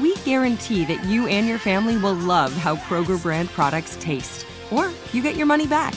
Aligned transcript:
we 0.00 0.16
guarantee 0.24 0.84
that 0.86 1.04
you 1.04 1.26
and 1.28 1.46
your 1.46 1.58
family 1.58 1.96
will 1.96 2.14
love 2.14 2.52
how 2.52 2.76
Kroger 2.76 3.20
brand 3.20 3.48
products 3.50 3.96
taste, 4.00 4.46
or 4.70 4.90
you 5.12 5.22
get 5.22 5.36
your 5.36 5.46
money 5.46 5.66
back. 5.66 5.94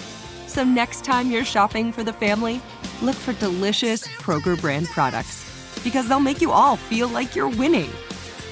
So 0.48 0.63
next 0.63 1.03
time 1.03 1.31
you're 1.31 1.45
shopping 1.45 1.91
for 1.91 2.03
the 2.03 2.13
family, 2.13 2.62
look 3.02 3.16
for 3.16 3.34
delicious 3.34 4.07
Kroger 4.07 4.60
brand 4.60 4.87
products 4.87 5.43
because 5.84 6.07
they'll 6.07 6.20
make 6.20 6.41
you 6.41 6.51
all 6.51 6.76
feel 6.76 7.07
like 7.07 7.35
you're 7.35 7.49
winning. 7.49 7.90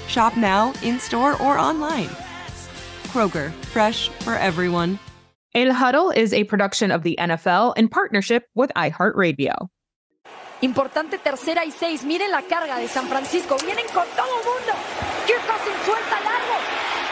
Shop 0.08 0.36
now, 0.36 0.74
in 0.84 1.00
store, 1.00 1.42
or 1.42 1.58
online. 1.58 2.10
Kroger, 3.12 3.52
fresh 3.74 4.10
for 4.24 4.36
everyone. 4.36 5.00
El 5.54 5.74
Huddle 5.74 6.12
is 6.12 6.34
a 6.34 6.46
production 6.46 6.92
of 6.92 7.04
the 7.04 7.18
NFL 7.20 7.78
in 7.78 7.90
partnership 7.90 8.48
with 8.56 8.72
iHeartRadio. 8.76 9.70
Importante 10.62 11.18
tercera 11.18 11.66
y 11.66 11.72
seis. 11.72 12.04
Miren 12.04 12.32
la 12.32 12.44
carga 12.44 12.78
de 12.78 12.88
San 12.88 13.08
Francisco. 13.08 13.58
Vienen 13.58 13.86
con 13.94 14.06
todo 14.16 14.40
el 14.40 14.46
mundo. 14.46 15.11
Suelta 15.86 16.18
largo. 16.22 16.56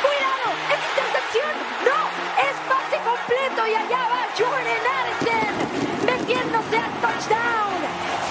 ¡Cuidado! 0.03 0.47
¡Es 0.73 0.81
intercepción! 0.89 1.53
¡No! 1.85 1.99
¡Es 2.47 2.55
pase 2.69 2.97
completo! 3.03 3.61
Y 3.67 3.73
allá 3.75 4.01
va 4.11 4.21
Jordan 4.37 4.83
Addison 4.97 5.55
metiéndose 6.05 6.77
al 6.77 6.93
touchdown. 7.01 7.79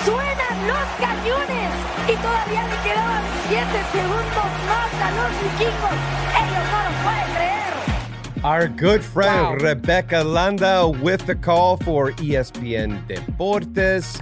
Suenan 0.04 0.56
los 0.66 0.88
cañones. 0.98 1.70
Y 2.08 2.16
todavía 2.16 2.62
le 2.66 2.76
quedaban 2.88 3.22
siete 3.48 3.80
segundos 3.92 4.50
más 4.66 4.92
a 5.02 5.10
los 5.18 5.30
vikingos. 5.42 5.98
Ellos 6.40 6.64
no 6.72 6.78
lo 6.84 6.92
pueden 7.04 7.28
creer. 7.34 7.58
Our 8.44 8.68
good 8.68 9.02
friend 9.02 9.48
Wow. 9.48 9.56
Rebecca 9.56 10.22
Landa 10.22 10.86
with 10.88 11.26
the 11.26 11.34
call 11.34 11.76
for 11.78 12.12
ESPN 12.12 13.04
Deportes. 13.08 14.20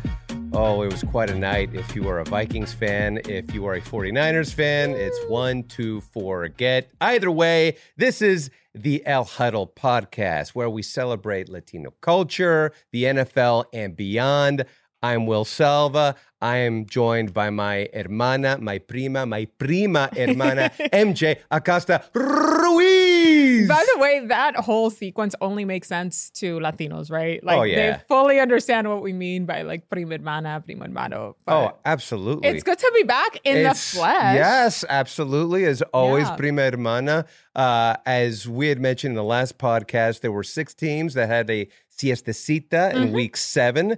Oh, 0.59 0.81
it 0.81 0.91
was 0.91 1.03
quite 1.03 1.29
a 1.29 1.35
night. 1.35 1.75
If 1.75 1.95
you 1.95 2.09
are 2.09 2.21
a 2.21 2.25
Vikings 2.25 2.73
fan, 2.73 3.21
if 3.27 3.53
you 3.53 3.67
are 3.67 3.75
a 3.75 3.81
49ers 3.83 4.55
fan, 4.55 4.93
it's 4.93 5.23
one, 5.27 5.65
two, 5.65 6.01
four, 6.01 6.49
get. 6.49 6.91
Either 6.99 7.31
way, 7.31 7.77
this 7.99 8.23
is 8.23 8.51
the 8.75 9.07
El 9.07 9.25
Huddle 9.25 9.67
podcast 9.67 10.55
where 10.55 10.71
we 10.71 10.81
celebrate 10.81 11.51
Latino 11.51 11.93
culture, 12.01 12.73
the 12.91 13.05
NFL, 13.05 13.67
and 13.75 13.95
beyond. 13.95 14.65
I'm 15.03 15.27
Will 15.27 15.45
Selva. 15.45 16.17
I 16.47 16.57
am 16.69 16.87
joined 16.87 17.35
by 17.35 17.49
my 17.51 17.89
hermana, 17.93 18.59
my 18.61 18.79
prima, 18.79 19.27
my 19.27 19.47
prima 19.59 20.05
hermana, 20.15 20.71
MJ 21.07 21.39
Acosta 21.51 21.97
Ruiz. 22.15 23.67
By 23.69 23.85
the 23.95 23.99
way, 24.01 24.15
that 24.27 24.55
whole 24.57 24.91
sequence 24.91 25.35
only 25.41 25.65
makes 25.65 25.89
sense 25.89 26.31
to 26.41 26.59
Latinos, 26.61 27.11
right? 27.11 27.43
Like 27.43 27.59
Oh, 27.59 27.63
yeah. 27.65 27.77
they 27.97 28.03
fully 28.07 28.39
understand 28.39 28.89
what 28.89 29.03
we 29.03 29.13
mean 29.13 29.45
by 29.45 29.63
like 29.63 29.89
prima 29.91 30.13
hermana, 30.19 30.63
prima 30.65 30.85
hermano. 30.85 31.35
Oh, 31.49 31.73
absolutely. 31.85 32.49
it's 32.49 32.63
good 32.63 32.79
to 32.79 32.93
be 32.95 33.03
back 33.03 33.41
in 33.45 33.57
It's- 33.57 33.91
the 33.93 33.97
flesh. 33.99 34.35
Yes, 34.37 34.85
absolutely. 34.89 35.65
As 35.65 35.83
always, 35.93 36.29
Yeah. 36.29 36.37
prima 36.37 36.63
hermana. 36.71 37.27
Uh, 37.57 37.97
as 38.07 38.47
we 38.49 38.69
had 38.69 38.81
mentioned 38.81 39.13
in 39.13 39.17
the 39.17 39.25
last 39.25 39.59
podcast, 39.59 40.21
there 40.21 40.33
were 40.33 40.45
six 40.45 40.75
teams 40.75 41.15
that 41.15 41.29
had 41.29 41.51
a 41.51 41.67
siestecita 41.99 42.95
in 42.95 43.09
Mhm. 43.09 43.13
week 43.13 43.37
seven. 43.37 43.97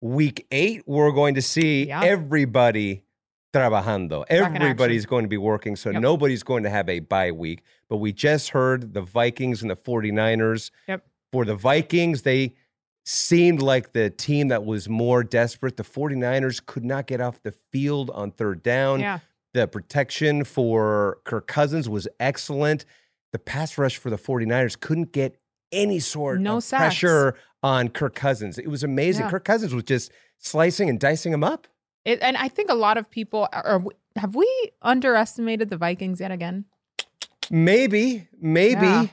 Week 0.00 0.46
eight, 0.50 0.82
we're 0.86 1.10
going 1.12 1.34
to 1.34 1.42
see 1.42 1.88
Yeah. 1.88 2.02
everybody 2.04 3.02
trabajando. 3.54 4.24
Everybody's 4.28 5.06
going 5.06 5.24
to 5.24 5.28
be 5.28 5.36
working, 5.38 5.74
so 5.76 5.90
Yep. 5.90 6.02
nobody's 6.02 6.42
going 6.42 6.62
to 6.64 6.70
have 6.70 6.88
a 6.88 7.00
bye 7.00 7.32
week. 7.32 7.62
But 7.88 7.96
we 7.96 8.12
just 8.12 8.50
heard 8.50 8.94
the 8.94 9.00
Vikings 9.00 9.62
and 9.62 9.70
the 9.70 9.76
49ers. 9.76 10.70
Yep. 10.86 11.04
For 11.32 11.44
the 11.44 11.54
Vikings, 11.56 12.22
they 12.22 12.54
seemed 13.04 13.62
like 13.62 13.92
the 13.92 14.10
team 14.10 14.48
that 14.48 14.64
was 14.64 14.88
more 14.88 15.24
desperate. 15.24 15.76
The 15.76 15.82
49ers 15.82 16.64
could 16.64 16.84
not 16.84 17.06
get 17.06 17.20
off 17.20 17.42
the 17.42 17.52
field 17.72 18.10
on 18.10 18.30
third 18.30 18.62
down. 18.62 19.00
Yeah. 19.00 19.18
The 19.54 19.66
protection 19.66 20.44
for 20.44 21.18
Kirk 21.24 21.46
Cousins 21.46 21.88
was 21.88 22.06
excellent. 22.20 22.84
The 23.32 23.38
pass 23.38 23.78
rush 23.78 23.96
for 23.96 24.10
the 24.10 24.18
49ers 24.18 24.78
couldn't 24.78 25.12
get 25.12 25.36
any 25.72 25.98
sort 26.00 26.40
No 26.40 26.58
of 26.58 26.64
sacks. 26.64 26.80
pressure 26.82 27.34
on 27.62 27.88
Kirk 27.88 28.14
Cousins. 28.14 28.58
It 28.58 28.68
was 28.68 28.82
amazing. 28.82 29.24
Yeah. 29.24 29.30
Kirk 29.30 29.44
Cousins 29.44 29.74
was 29.74 29.84
just 29.84 30.12
slicing 30.38 30.88
and 30.88 30.98
dicing 30.98 31.32
him 31.32 31.44
up. 31.44 31.66
It, 32.04 32.20
and 32.22 32.36
I 32.36 32.48
think 32.48 32.70
a 32.70 32.74
lot 32.74 32.96
of 32.96 33.10
people 33.10 33.48
are. 33.52 33.82
Have 34.16 34.34
we 34.34 34.70
underestimated 34.82 35.68
the 35.70 35.76
Vikings 35.76 36.20
yet 36.20 36.30
again? 36.30 36.64
Maybe, 37.50 38.28
maybe. 38.40 38.86
Yeah. 38.86 39.06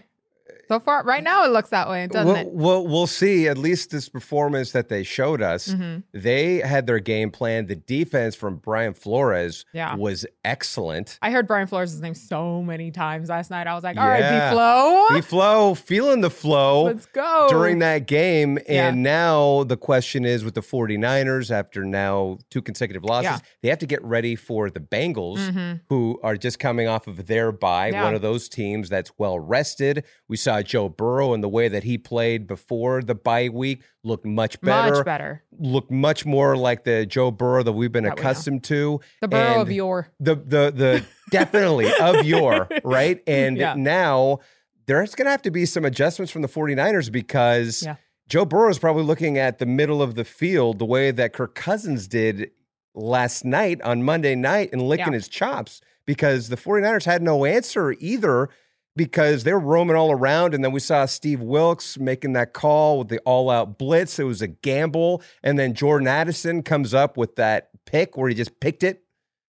So 0.68 0.80
far, 0.80 1.04
right 1.04 1.24
now, 1.24 1.46
it 1.46 1.52
looks 1.52 1.70
that 1.70 1.88
way, 1.90 2.08
doesn't 2.08 2.26
We'll, 2.28 2.36
it? 2.36 2.48
we'll, 2.52 2.88
we'll 2.88 3.08
see. 3.08 3.48
At 3.48 3.58
least 3.58 3.92
this 3.92 4.10
performance 4.10 4.72
that 4.72 4.90
they 4.90 5.04
showed 5.04 5.42
us, 5.42 5.68
Mhm. 5.68 6.04
they 6.14 6.58
had 6.60 6.88
their 6.88 7.00
game 7.00 7.30
plan. 7.32 7.68
The 7.68 7.76
defense 7.76 8.36
from 8.36 8.58
Brian 8.58 8.94
Flores 8.94 9.66
Yeah. 9.74 9.96
was 9.96 10.26
excellent. 10.44 11.20
I 11.22 11.32
heard 11.32 11.48
Brian 11.48 11.68
Flores' 11.68 12.00
name 12.02 12.16
so 12.16 12.62
many 12.64 12.90
times 12.92 13.30
last 13.30 13.52
night. 13.52 13.68
I 13.68 13.76
was 13.76 13.84
like, 13.84 13.98
all 13.98 14.08
right, 14.08 14.20
Yeah. 14.22 14.50
B-Flow, 14.50 15.06
The 15.16 15.22
flow, 15.22 15.74
feeling 15.76 16.22
the 16.22 16.30
flow. 16.30 16.84
let's 16.86 17.06
go. 17.08 17.48
during 17.50 17.80
that 17.80 18.08
game. 18.08 18.58
Yeah. 18.68 18.88
And 18.90 19.04
now 19.04 19.64
the 19.66 19.78
question 19.78 20.26
is 20.26 20.44
with 20.44 20.56
the 20.56 20.62
49ers, 20.62 21.52
after 21.52 21.84
now 21.84 22.38
two 22.50 22.62
consecutive 22.62 23.04
losses, 23.04 23.26
Yeah. 23.32 23.38
they 23.62 23.70
have 23.70 23.80
to 23.80 23.86
get 23.86 24.04
ready 24.04 24.36
for 24.36 24.70
the 24.70 24.80
Bengals, 24.80 25.38
Mhm. 25.52 25.82
who 25.90 26.20
are 26.24 26.36
just 26.38 26.60
coming 26.60 26.88
off 26.88 27.08
of 27.08 27.28
their 27.28 27.52
bye, 27.52 27.90
Yeah. 27.90 28.04
one 28.04 28.16
of 28.16 28.22
those 28.22 28.50
teams 28.50 28.90
that's 28.90 29.12
well 29.18 29.38
rested. 29.40 30.04
We 30.28 30.38
saw 30.38 30.55
Joe 30.64 30.90
Burrow 30.90 31.34
and 31.34 31.44
the 31.44 31.50
way 31.50 31.68
that 31.68 31.84
he 31.84 31.98
played 31.98 32.48
before 32.48 33.02
the 33.02 33.16
bye 33.16 33.50
week 33.50 33.82
looked 34.04 34.26
much 34.26 34.60
better. 34.62 34.96
Much 34.96 35.06
better. 35.06 35.44
Looked 35.58 35.92
much 35.92 36.26
more 36.26 36.56
like 36.58 36.84
the 36.84 37.06
Joe 37.06 37.32
Burrow 37.32 37.64
that 37.64 37.74
we've 37.74 37.92
been 37.92 38.04
That 38.06 38.20
accustomed 38.20 38.64
to. 38.66 39.00
The 39.22 39.28
Burrow 39.28 39.62
of 39.62 39.68
And 39.68 39.76
your. 39.76 40.10
the 40.20 40.36
the 40.36 40.72
the 40.76 41.06
definitely 41.32 41.92
of 42.02 42.26
your 42.26 42.68
right 42.84 43.22
and 43.28 43.58
Yeah. 43.58 43.74
now 43.76 44.40
there's 44.88 45.16
going 45.16 45.26
to 45.26 45.32
have 45.32 45.42
to 45.44 45.52
be 45.52 45.66
some 45.66 45.84
adjustments 45.86 46.32
from 46.32 46.42
the 46.44 46.48
49ers 46.48 47.12
because 47.12 47.82
Yeah. 47.84 47.96
Joe 48.28 48.46
Burrow 48.46 48.70
is 48.70 48.80
probably 48.80 49.04
looking 49.04 49.38
at 49.38 49.60
the 49.60 49.66
middle 49.66 50.02
of 50.02 50.16
the 50.16 50.24
field 50.26 50.80
the 50.80 50.86
way 50.86 51.12
that 51.12 51.34
Kirk 51.34 51.56
Cousins 51.56 52.08
did 52.08 52.52
last 52.94 53.44
night 53.46 53.82
on 53.82 54.04
Monday 54.04 54.36
night 54.36 54.70
and 54.72 54.82
licking 54.82 55.08
Yeah. 55.08 55.14
his 55.14 55.28
chops 55.28 55.82
because 56.06 56.50
the 56.50 56.56
49ers 56.56 57.06
had 57.06 57.22
no 57.22 57.46
answer 57.46 57.92
either 58.00 58.50
because 58.96 59.44
they 59.44 59.54
were 59.54 59.60
roaming 59.60 59.96
all 59.96 60.12
around 60.12 60.54
and 60.54 60.64
then 60.64 60.72
we 60.72 60.80
saw 60.80 61.06
Steve 61.06 61.42
Wilks 61.42 61.98
making 62.00 62.34
that 62.34 62.54
call 62.54 63.00
with 63.00 63.10
the 63.10 63.20
all-out 63.20 63.78
blitz 63.78 64.20
it 64.20 64.24
was 64.24 64.42
a 64.42 64.48
gamble 64.48 65.22
and 65.44 65.60
then 65.60 65.74
Jordan 65.74 66.08
Addison 66.08 66.64
comes 66.64 66.94
up 66.94 67.18
with 67.18 67.36
that 67.36 67.70
pick 67.86 68.16
where 68.18 68.30
he 68.30 68.36
just 68.36 68.60
picked 68.60 68.84
it 68.84 69.04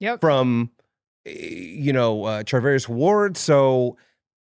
Yep. 0.00 0.20
from 0.20 0.70
eh, 1.26 1.30
you 1.32 1.92
know 1.92 2.24
uh, 2.24 2.42
Ward. 2.88 3.36
So 3.36 3.96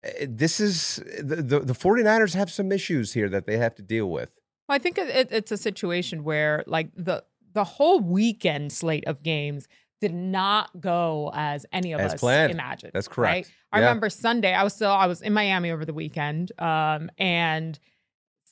eh, 0.05 0.27
this 0.29 0.61
is 0.61 1.03
the, 1.21 1.37
the 1.37 1.61
the 1.61 1.73
49ers 1.75 2.35
have 2.35 2.51
some 2.51 2.73
issues 2.73 3.13
here 3.13 3.29
that 3.29 3.47
they 3.47 3.59
have 3.59 3.75
to 3.75 3.83
deal 3.83 4.09
with. 4.09 4.31
Well, 4.69 4.77
I 4.77 4.79
think 4.79 4.99
it, 4.99 5.09
it, 5.09 5.29
it's 5.33 5.53
a 5.53 5.57
situation 5.57 6.25
where 6.25 6.65
like 6.67 6.91
the 6.95 7.25
the 7.53 7.65
whole 7.65 8.01
weekend 8.01 8.73
slate 8.73 9.05
of 9.07 9.23
games 9.23 9.67
did 10.01 10.15
not 10.15 10.81
go 10.81 11.31
as 11.35 11.67
any 11.73 11.93
of 11.93 12.01
As 12.01 12.15
us 12.15 12.21
planned. 12.21 12.53
imagined. 12.53 12.93
That's 12.95 13.09
correct. 13.09 13.33
right? 13.35 13.51
I 13.73 13.79
Yeah. 13.81 13.87
remember 13.87 14.11
Sunday. 14.11 14.55
I 14.55 14.63
was 14.65 14.75
still 14.75 14.91
I 14.91 15.07
was 15.07 15.23
in 15.23 15.33
Miami 15.33 15.71
over 15.71 15.85
the 15.85 15.95
weekend, 15.95 16.53
um, 16.61 17.11
and 17.19 17.79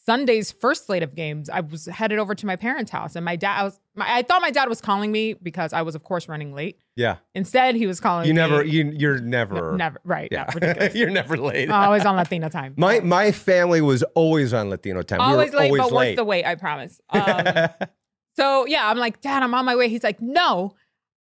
Sunday's 0.04 0.52
first 0.52 0.86
slate 0.86 1.02
of 1.02 1.16
games, 1.16 1.50
I 1.50 1.58
was 1.60 1.86
headed 1.86 2.20
over 2.20 2.32
to 2.36 2.46
my 2.46 2.54
parents' 2.54 2.92
house, 2.92 3.16
and 3.16 3.24
my 3.24 3.34
dad. 3.34 3.58
I 3.60 3.64
was. 3.64 3.80
My, 3.96 4.06
I 4.18 4.22
thought 4.22 4.40
my 4.40 4.52
dad 4.52 4.68
was 4.68 4.80
calling 4.80 5.10
me 5.10 5.32
because 5.34 5.72
I 5.72 5.82
was, 5.82 5.96
of 5.96 6.04
course, 6.04 6.28
running 6.28 6.54
late. 6.54 6.78
Yeah. 6.94 7.16
Instead, 7.34 7.74
he 7.74 7.88
was 7.88 7.98
calling. 7.98 8.28
You 8.28 8.34
me, 8.34 8.36
never. 8.40 8.62
You 8.62 8.92
you're 8.94 9.18
never. 9.18 9.76
never 9.76 10.00
right. 10.04 10.28
Yeah. 10.30 10.48
Ridiculous. 10.54 10.94
you're 10.94 11.10
never 11.10 11.36
late. 11.36 11.70
always 11.70 12.04
on 12.04 12.14
Latina 12.14 12.48
time. 12.50 12.74
my 12.78 13.00
my 13.00 13.32
family 13.32 13.80
was 13.80 14.04
always 14.14 14.54
on 14.54 14.70
Latino 14.70 15.02
time. 15.02 15.18
We 15.18 15.24
always 15.24 15.52
late, 15.52 15.70
always 15.70 15.82
but 15.82 15.92
late. 15.92 16.10
worth 16.10 16.16
the 16.16 16.24
wait. 16.24 16.44
I 16.44 16.54
promise. 16.54 17.00
Um, 17.10 17.68
so 18.36 18.66
yeah, 18.66 18.88
I'm 18.88 18.98
like, 18.98 19.20
Dad, 19.22 19.42
I'm 19.42 19.54
on 19.54 19.64
my 19.64 19.74
way. 19.74 19.88
He's 19.88 20.04
like, 20.04 20.20
No, 20.20 20.74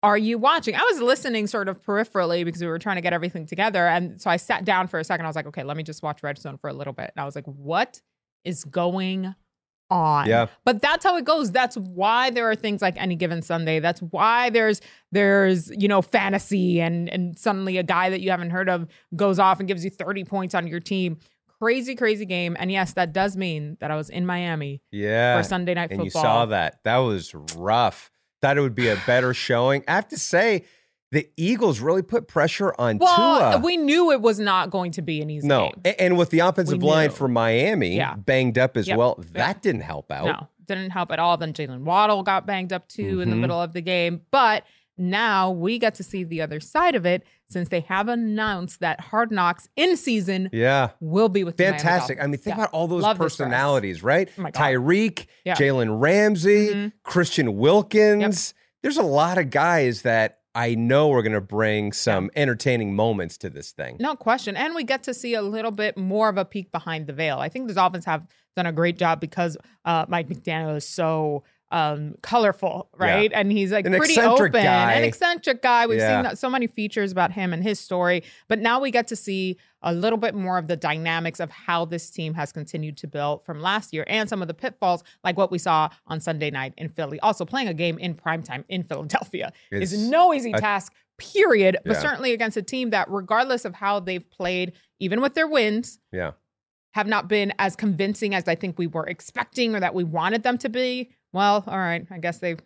are 0.04 0.18
you 0.18 0.36
watching? 0.36 0.76
I 0.76 0.82
was 0.82 1.00
listening 1.00 1.46
sort 1.46 1.66
of 1.66 1.82
peripherally 1.82 2.44
because 2.44 2.60
we 2.60 2.66
were 2.66 2.78
trying 2.78 2.96
to 2.96 3.02
get 3.02 3.14
everything 3.14 3.46
together, 3.46 3.86
and 3.86 4.20
so 4.20 4.28
I 4.28 4.36
sat 4.36 4.64
down 4.64 4.86
for 4.86 5.00
a 5.00 5.04
second. 5.04 5.24
I 5.24 5.28
was 5.28 5.34
like, 5.34 5.46
Okay, 5.46 5.64
let 5.64 5.78
me 5.78 5.82
just 5.82 6.02
watch 6.02 6.22
Red 6.22 6.38
Zone 6.38 6.58
for 6.58 6.68
a 6.68 6.74
little 6.74 6.92
bit. 6.92 7.10
And 7.16 7.22
I 7.22 7.24
was 7.24 7.34
like, 7.34 7.46
What 7.46 8.02
is 8.44 8.64
going 8.64 9.34
on? 9.90 10.26
Yeah. 10.26 10.48
But 10.66 10.82
that's 10.82 11.04
how 11.04 11.16
it 11.16 11.24
goes. 11.24 11.52
That's 11.52 11.76
why 11.76 12.28
there 12.30 12.48
are 12.50 12.54
things 12.54 12.82
like 12.82 13.00
any 13.00 13.16
given 13.16 13.40
Sunday. 13.40 13.80
That's 13.80 14.00
why 14.00 14.50
there's 14.50 14.82
there's 15.10 15.70
you 15.70 15.88
know 15.88 16.02
fantasy 16.02 16.82
and 16.82 17.08
and 17.08 17.38
suddenly 17.38 17.78
a 17.78 17.82
guy 17.82 18.10
that 18.10 18.20
you 18.20 18.30
haven't 18.30 18.50
heard 18.50 18.68
of 18.68 18.86
goes 19.16 19.38
off 19.38 19.58
and 19.58 19.66
gives 19.66 19.84
you 19.84 19.90
30 19.90 20.24
points 20.24 20.54
on 20.54 20.66
your 20.66 20.80
team. 20.80 21.18
Crazy, 21.60 21.94
crazy 21.94 22.26
game. 22.26 22.56
And 22.58 22.70
yes, 22.70 22.92
that 22.92 23.14
does 23.14 23.38
mean 23.38 23.78
that 23.80 23.90
I 23.90 23.96
was 23.96 24.10
in 24.10 24.26
Miami 24.26 24.82
yeah. 24.90 25.38
for 25.38 25.44
Sunday 25.44 25.72
night 25.72 25.90
and 25.90 26.00
football. 26.00 26.22
you 26.22 26.26
saw 26.26 26.46
that. 26.46 26.80
That 26.84 26.98
was 26.98 27.34
rough. 27.56 28.10
Thought 28.44 28.58
it 28.58 28.60
would 28.60 28.74
be 28.74 28.88
a 28.88 28.96
better 29.06 29.32
showing. 29.32 29.84
I 29.88 29.92
have 29.94 30.08
to 30.08 30.18
say, 30.18 30.64
the 31.12 31.26
Eagles 31.38 31.80
really 31.80 32.02
put 32.02 32.28
pressure 32.28 32.74
on 32.78 32.98
Well, 32.98 33.52
Tua. 33.52 33.60
we 33.64 33.78
knew 33.78 34.10
it 34.12 34.20
was 34.20 34.38
not 34.38 34.68
going 34.70 34.92
to 34.92 35.02
be 35.02 35.22
an 35.22 35.30
easy 35.30 35.46
no, 35.48 35.70
game. 35.70 35.80
A- 35.86 36.02
and 36.02 36.18
with 36.18 36.28
the 36.28 36.40
offensive 36.40 36.82
line 36.82 37.08
for 37.10 37.26
Miami 37.26 37.96
Yeah. 37.96 38.16
banged 38.16 38.58
up 38.58 38.76
as 38.76 38.86
Yep. 38.88 38.98
well, 38.98 39.24
that 39.32 39.62
didn't 39.62 39.80
help 39.80 40.12
out. 40.12 40.26
No, 40.26 40.48
didn't 40.66 40.90
help 40.90 41.10
at 41.10 41.18
all. 41.18 41.36
Then 41.38 41.54
Jaylen 41.54 41.84
Waddle 41.84 42.22
got 42.22 42.46
banged 42.46 42.72
up 42.72 42.86
too 42.88 43.20
in 43.22 43.30
the 43.30 43.36
Mhm. 43.36 43.40
middle 43.40 43.62
of 43.62 43.72
the 43.72 43.80
game. 43.80 44.20
But 44.30 44.64
now 44.96 45.50
we 45.50 45.78
get 45.78 45.94
to 45.96 46.02
see 46.02 46.24
the 46.24 46.40
other 46.40 46.60
side 46.60 46.94
of 46.94 47.04
it 47.04 47.24
since 47.48 47.68
they 47.68 47.80
have 47.80 48.08
announced 48.08 48.80
that 48.80 49.00
Hard 49.00 49.30
Knocks 49.30 49.68
in 49.76 49.96
season 49.96 50.50
Yeah. 50.52 50.90
will 51.00 51.28
be 51.28 51.44
with 51.44 51.56
the 51.56 51.64
Fantastic. 51.64 52.18
I 52.20 52.26
mean, 52.26 52.38
think 52.38 52.56
Yeah. 52.56 52.62
about 52.64 52.70
all 52.72 52.86
those 52.88 53.02
Love 53.02 53.16
this 53.16 53.22
for 53.22 53.26
us. 53.26 53.32
personalities, 53.36 54.02
right? 54.02 54.28
Oh. 54.38 54.42
Tyreek, 54.44 55.26
Yeah. 55.44 55.54
Jalen 55.54 56.00
Ramsey, 56.00 56.68
Mhm. 56.74 56.92
Christian 57.02 57.56
Wilkins. 57.56 58.54
There's 58.82 58.96
a 58.98 59.02
lot 59.02 59.38
of 59.38 59.50
guys 59.50 60.02
that 60.02 60.38
I 60.56 60.76
know 60.76 61.08
we're 61.08 61.22
going 61.22 61.32
to 61.32 61.40
bring 61.40 61.92
some 61.92 62.30
entertaining 62.36 62.94
moments 62.94 63.36
to 63.38 63.50
this 63.50 63.72
thing. 63.72 63.96
No 63.98 64.14
question. 64.14 64.56
And 64.56 64.74
we 64.74 64.84
get 64.84 65.02
to 65.04 65.12
see 65.14 65.34
a 65.34 65.42
little 65.42 65.72
bit 65.72 65.96
more 65.98 66.28
of 66.28 66.36
a 66.38 66.44
peek 66.44 66.70
behind 66.70 67.08
the 67.08 67.12
veil. 67.12 67.38
I 67.38 67.48
think 67.48 67.66
the 67.66 67.74
Dolphins 67.74 68.04
have 68.04 68.24
done 68.54 68.66
a 68.66 68.72
great 68.72 68.96
job 68.96 69.20
because 69.20 69.56
uh, 69.84 70.06
Mike 70.08 70.28
McDaniel 70.28 70.76
is 70.76 70.86
so 70.86 71.42
um, 71.74 72.14
colorful, 72.22 72.88
right? 72.96 73.32
And 73.34 73.50
he's 73.50 73.72
like 73.72 73.84
An 73.84 73.94
pretty 73.96 74.18
open, 74.20 74.52
guy. 74.52 74.92
an 74.92 75.02
eccentric 75.02 75.60
guy. 75.60 75.86
We've 75.88 75.98
Yeah. 75.98 76.28
seen 76.28 76.36
so 76.36 76.48
many 76.48 76.68
features 76.68 77.10
about 77.10 77.32
him 77.32 77.52
and 77.52 77.62
his 77.64 77.80
story, 77.80 78.22
but 78.48 78.60
now 78.60 78.80
we 78.80 78.92
get 78.92 79.08
to 79.08 79.16
see 79.16 79.56
a 79.82 79.92
little 79.92 80.16
bit 80.18 80.34
more 80.36 80.56
of 80.56 80.68
the 80.68 80.76
dynamics 80.76 81.40
of 81.40 81.50
how 81.50 81.84
this 81.84 82.10
team 82.10 82.34
has 82.34 82.52
continued 82.52 82.96
to 82.98 83.06
build 83.08 83.44
from 83.44 83.60
last 83.60 83.92
year 83.92 84.04
and 84.06 84.28
some 84.28 84.40
of 84.40 84.46
the 84.48 84.54
pitfalls, 84.54 85.02
like 85.24 85.36
what 85.36 85.50
we 85.50 85.58
saw 85.58 85.88
on 86.06 86.20
Sunday 86.20 86.50
night 86.50 86.74
in 86.76 86.88
Philly. 86.90 87.18
Also, 87.20 87.44
playing 87.44 87.66
a 87.68 87.74
game 87.74 87.98
in 87.98 88.14
primetime 88.14 88.62
in 88.68 88.82
Philadelphia 88.84 89.52
It's 89.72 89.92
is 89.92 90.08
no 90.08 90.32
easy 90.32 90.52
a- 90.52 90.58
task. 90.60 90.92
Period, 91.18 91.76
but 91.84 91.92
Yeah. 91.94 92.00
certainly 92.00 92.32
against 92.32 92.56
a 92.56 92.62
team 92.62 92.90
that, 92.90 93.08
regardless 93.10 93.64
of 93.64 93.74
how 93.74 94.00
they've 94.00 94.28
played, 94.30 94.72
even 94.98 95.20
with 95.20 95.34
their 95.34 95.46
wins, 95.46 96.00
Yeah. 96.12 96.32
have 96.94 97.06
not 97.06 97.28
been 97.28 97.52
as 97.58 97.76
convincing 97.76 98.34
as 98.34 98.48
I 98.48 98.54
think 98.56 98.78
we 98.78 98.86
were 98.88 99.06
expecting 99.06 99.74
or 99.76 99.80
that 99.80 99.94
we 99.94 100.02
wanted 100.04 100.42
them 100.44 100.58
to 100.58 100.68
be. 100.68 101.10
Well, 101.34 101.64
all 101.66 101.76
right, 101.78 102.06
I 102.10 102.18
guess 102.18 102.38
they 102.38 102.56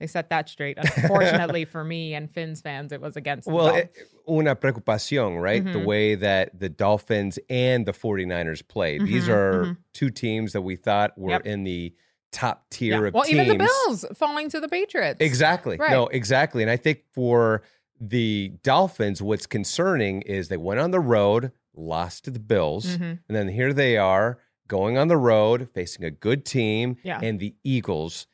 they 0.00 0.06
set 0.08 0.30
that 0.30 0.48
straight. 0.48 0.78
Unfortunately 0.78 1.64
for 1.72 1.82
me 1.84 2.14
and 2.14 2.28
Finns 2.30 2.60
fans, 2.60 2.92
it 2.92 3.00
was 3.00 3.16
against. 3.16 3.46
the 3.48 3.54
Well, 3.54 3.74
it, 3.74 3.94
una 4.28 4.54
preocupación, 4.56 5.40
right? 5.40 5.64
The 5.64 5.78
Mhm. 5.78 5.84
way 5.84 6.14
that 6.16 6.58
the 6.58 6.68
Dolphins 6.68 7.38
and 7.48 7.86
the 7.86 7.92
49ers 7.92 8.66
played. 8.66 9.04
These 9.06 9.28
Mhm, 9.28 9.32
are 9.32 9.64
mhm. 9.66 9.76
two 9.94 10.10
teams 10.10 10.52
that 10.54 10.62
we 10.62 10.74
thought 10.76 11.16
were 11.16 11.30
Yep. 11.30 11.46
in 11.46 11.62
the 11.64 11.94
top 12.32 12.68
tier 12.70 13.02
Yeah. 13.02 13.08
of 13.08 13.14
well, 13.14 13.22
teams. 13.24 13.40
even 13.42 13.58
the 13.58 13.64
Bills 13.86 14.04
falling 14.16 14.48
to 14.50 14.58
the 14.58 14.68
Patriots. 14.68 15.18
Exactly. 15.20 15.76
Right. 15.76 15.90
No, 15.90 16.08
exactly. 16.08 16.62
And 16.62 16.70
I 16.70 16.76
think 16.78 17.04
for 17.12 17.62
the 18.00 18.54
Dolphins, 18.64 19.22
what's 19.22 19.46
concerning 19.46 20.22
is 20.22 20.48
they 20.48 20.56
went 20.56 20.80
on 20.80 20.90
the 20.90 20.98
road, 21.00 21.52
lost 21.76 22.24
to 22.24 22.30
the 22.32 22.40
Bills, 22.40 22.96
Mhm. 22.96 23.20
and 23.28 23.36
then 23.36 23.48
here 23.48 23.72
they 23.72 23.96
are 23.98 24.38
going 24.72 24.96
on 24.96 25.08
the 25.08 25.18
road, 25.18 25.68
facing 25.74 26.02
a 26.02 26.10
good 26.10 26.46
team 26.46 26.96
Yeah. 27.02 27.20
and 27.22 27.38
the 27.38 27.54
Eagles. 27.62 28.26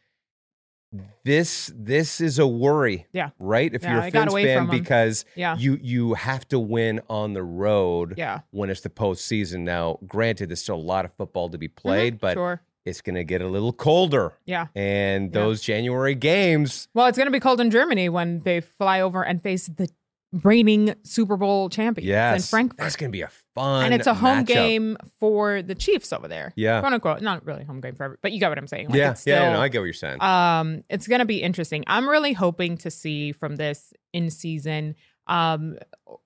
This 1.25 1.71
this 1.77 2.21
is 2.21 2.39
a 2.39 2.47
worry, 2.47 3.07
Yeah. 3.13 3.31
right? 3.41 3.75
If 3.75 3.83
Yeah, 3.83 3.91
you're 3.95 4.01
a 4.03 4.05
I 4.05 4.11
got 4.11 4.21
Fins 4.23 4.33
away 4.33 4.45
fan, 4.47 4.69
because 4.71 5.25
Yeah. 5.35 5.57
you 5.59 5.79
you 5.83 6.15
have 6.15 6.47
to 6.49 6.59
win 6.61 7.01
on 7.11 7.35
the 7.35 7.43
road 7.43 8.15
Yeah. 8.17 8.41
when 8.53 8.71
it's 8.71 8.81
the 8.83 8.89
postseason. 8.89 9.61
Now, 9.65 9.99
granted, 10.07 10.49
there's 10.49 10.63
still 10.63 10.77
a 10.77 10.89
lot 10.95 11.05
of 11.05 11.13
football 11.15 11.51
to 11.51 11.59
be 11.59 11.69
played, 11.69 12.15
Mhm, 12.15 12.21
but 12.21 12.35
sure. 12.35 12.63
it's 12.87 13.03
going 13.03 13.17
to 13.17 13.25
get 13.25 13.43
a 13.43 13.49
little 13.49 13.73
colder. 13.73 14.33
Yeah. 14.47 14.69
And 14.75 15.25
Yeah. 15.35 15.41
those 15.43 15.61
January 15.61 16.15
games, 16.15 16.89
Well, 16.95 17.07
it's 17.09 17.19
going 17.19 17.27
to 17.27 17.33
be 17.33 17.41
cold 17.41 17.61
in 17.61 17.71
Germany 17.71 18.09
when 18.09 18.39
they 18.45 18.61
fly 18.63 19.01
over 19.03 19.23
and 19.25 19.43
face 19.43 19.67
the 19.67 19.89
reigning 20.33 20.95
Super 21.05 21.37
Bowl 21.37 21.71
champions 21.71 22.07
in 22.07 22.11
yes, 22.11 22.51
Frankfurt. 22.51 22.79
that's 22.79 22.97
going 22.97 23.11
to 23.11 23.17
be 23.17 23.23
a 23.23 23.31
fun 23.55 23.87
and 23.87 23.95
it's 23.95 24.07
a 24.07 24.15
home 24.15 24.45
matchup. 24.45 24.47
game 24.47 24.97
for 25.19 25.63
the 25.63 25.75
Chiefs 25.75 26.13
over 26.13 26.29
there. 26.29 26.53
Yeah. 26.55 26.81
Quote 26.81 26.93
unquote. 26.93 27.23
Not 27.23 27.47
really 27.47 27.65
home 27.65 27.81
game 27.81 27.95
for 27.95 28.05
every, 28.05 28.17
but 28.23 28.33
you 28.33 28.41
get 28.41 28.49
what 28.51 28.59
I'm 28.59 28.67
saying. 28.67 28.89
Like 28.89 28.99
yeah, 28.99 29.11
it's 29.13 29.27
yeah, 29.27 29.53
no, 29.53 29.61
I 29.61 29.69
get 29.69 29.79
what 29.79 29.85
you're 29.85 29.95
saying. 29.95 30.21
um, 30.23 30.85
it's 30.91 31.07
going 31.07 31.21
to 31.21 31.25
be 31.25 31.43
interesting. 31.43 31.85
I'm 31.87 32.09
really 32.09 32.33
hoping 32.35 32.77
to 32.79 32.91
see 32.91 33.33
from 33.33 33.57
this 33.57 33.93
in 34.13 34.31
season 34.31 34.95
um 35.27 35.77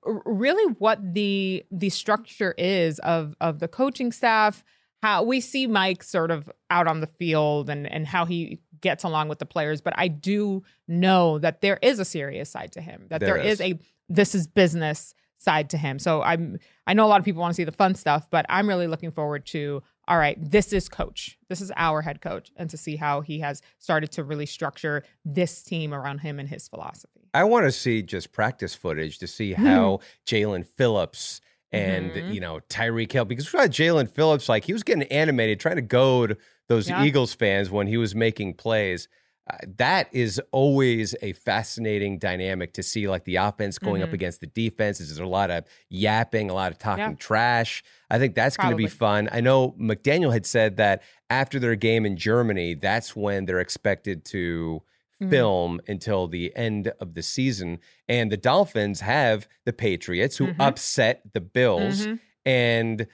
really 0.05 0.75
what 0.79 0.99
the 1.15 1.65
the 1.73 1.89
structure 1.91 2.55
is 2.57 3.01
of 3.01 3.35
of 3.41 3.59
the 3.59 3.67
coaching 3.67 4.13
staff 4.13 4.63
how 5.03 5.25
we 5.25 5.41
see 5.41 5.67
Mike 5.67 6.05
sort 6.05 6.31
of 6.31 6.49
out 6.71 6.87
on 6.87 7.01
the 7.01 7.09
field 7.09 7.69
and 7.69 7.91
and 7.91 8.07
how 8.07 8.25
he 8.25 8.61
gets 8.83 9.05
along 9.05 9.29
with 9.29 9.39
the 9.39 9.47
players 9.47 9.81
but 9.81 9.95
I 9.97 10.09
do 10.09 10.63
know 10.87 11.39
that 11.39 11.61
there 11.61 11.79
is 11.81 11.99
a 11.99 12.05
serious 12.05 12.51
side 12.51 12.73
to 12.73 12.81
him 12.81 13.07
that 13.09 13.21
There 13.21 13.35
there 13.35 13.39
is. 13.39 13.61
is. 13.61 13.73
a 13.73 13.79
this 14.09 14.35
is 14.35 14.47
business 14.47 15.15
side 15.39 15.71
to 15.71 15.77
him 15.79 15.99
so 15.99 16.23
I'm 16.23 16.59
I 16.87 16.95
know 16.95 17.07
a 17.07 17.09
lot 17.09 17.19
of 17.19 17.25
people 17.25 17.41
want 17.41 17.53
to 17.53 17.57
see 17.57 17.65
the 17.65 17.73
fun 17.73 17.95
stuff 17.95 18.29
but 18.31 18.45
I'm 18.49 18.69
really 18.69 18.87
looking 18.87 19.11
forward 19.11 19.47
to 19.47 19.83
all 20.09 20.19
right, 20.19 20.37
this 20.39 20.73
is 20.73 20.89
coach. 20.89 21.39
This 21.49 21.61
is 21.61 21.71
our 21.77 22.03
head 22.03 22.21
coach, 22.21 22.51
and 22.57 22.69
to 22.71 22.77
see 22.77 22.97
how 22.97 23.21
he 23.21 23.39
has 23.39 23.63
started 23.79 24.11
to 24.13 24.25
really 24.25 24.47
structure 24.47 25.05
this 25.25 25.63
team 25.63 25.95
around 25.95 26.19
him 26.19 26.41
and 26.41 26.49
his 26.49 26.69
philosophy. 26.69 27.29
I 27.33 27.45
want 27.45 27.67
to 27.67 27.73
see 27.73 28.03
just 28.03 28.33
practice 28.33 28.75
footage 28.75 29.19
to 29.19 29.27
see 29.27 29.55
hmm. 29.55 29.65
how 29.65 30.01
Jaelan 30.27 30.67
Phillips 30.67 31.41
and 31.73 32.11
Mhm. 32.13 32.35
you 32.35 32.41
know 32.41 32.61
Tyreek 32.69 33.11
Hill 33.13 33.25
because 33.25 33.53
we 33.53 33.59
saw 33.59 33.67
Jaelan 33.67 34.11
Phillips 34.11 34.49
like 34.49 34.65
he 34.65 34.73
was 34.73 34.83
getting 34.83 35.05
animated 35.05 35.59
trying 35.61 35.77
to 35.77 35.83
goad 35.83 36.37
those 36.69 36.89
Yeah. 36.89 37.03
Eagles 37.05 37.35
fans 37.35 37.71
when 37.71 37.87
he 37.87 37.97
was 37.97 38.15
making 38.15 38.55
plays. 38.55 39.09
Uh, 39.51 39.57
that 39.79 40.09
is 40.13 40.41
always 40.53 41.17
a 41.21 41.33
fascinating 41.33 42.17
dynamic 42.17 42.73
to 42.75 42.83
see, 42.83 43.09
like 43.09 43.25
the 43.25 43.35
offense 43.37 43.77
going 43.77 44.01
up 44.01 44.11
Mhm. 44.11 44.15
against 44.15 44.41
the 44.41 44.47
defenses. 44.47 45.09
There's 45.09 45.19
a 45.19 45.27
lot 45.27 45.51
of 45.51 45.65
yapping, 45.89 46.49
a 46.49 46.55
lot 46.55 46.71
of 46.71 46.79
talking 46.79 47.05
Yeah. 47.05 47.15
trash. 47.19 47.83
I 48.09 48.21
think 48.21 48.37
that's 48.37 48.57
going 48.57 48.71
to 48.71 48.77
be 48.77 48.87
fun. 48.87 49.29
I 49.33 49.41
know 49.41 49.73
McDaniel 49.73 50.33
had 50.33 50.47
said 50.47 50.77
that 50.77 51.03
after 51.29 51.59
their 51.59 51.75
game 51.75 52.07
in 52.07 52.17
Germany, 52.17 52.75
that's 52.75 53.17
when 53.17 53.45
they're 53.47 53.59
expected 53.59 54.25
to 54.27 54.83
Mhm. 55.23 55.31
film 55.31 55.81
until 55.89 56.27
the 56.29 56.55
end 56.57 56.89
of 57.01 57.15
the 57.15 57.23
season. 57.23 57.79
And 58.09 58.31
the 58.33 58.37
Dolphins 58.37 59.01
have 59.01 59.49
the 59.65 59.73
Patriots 59.73 60.37
who 60.37 60.49
Mhm. 60.49 60.57
upset 60.61 61.23
the 61.33 61.41
Bills. 61.41 62.07
Mhm. 62.07 62.21
And 62.45 63.07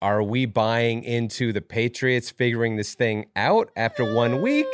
are 0.00 0.22
we 0.22 0.46
buying 0.46 1.02
into 1.02 1.52
the 1.52 1.60
Patriots 1.60 2.30
figuring 2.30 2.76
this 2.76 2.94
thing 2.94 3.26
out 3.34 3.70
after 3.76 4.14
one 4.14 4.40
week? 4.42 4.66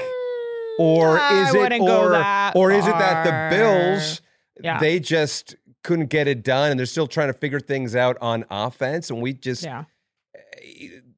Or 0.78 1.18
I 1.18 1.48
is 1.48 1.54
it 1.54 1.80
or, 1.80 2.10
that 2.10 2.56
or 2.56 2.72
is 2.72 2.84
it 2.86 2.90
that 2.90 3.24
the. 3.24 3.56
Bills 3.56 4.20
Yeah. 4.62 4.78
they 4.80 4.98
just 5.00 5.54
couldn't 5.84 6.06
get 6.10 6.26
it 6.26 6.42
done 6.42 6.70
and 6.72 6.78
they're 6.78 6.86
still 6.86 7.06
trying 7.06 7.28
to 7.28 7.32
figure 7.38 7.60
things 7.60 7.94
out 7.94 8.16
on 8.20 8.44
offense 8.50 9.08
and 9.10 9.22
we 9.22 9.32
just 9.34 9.62
Yeah. 9.62 9.84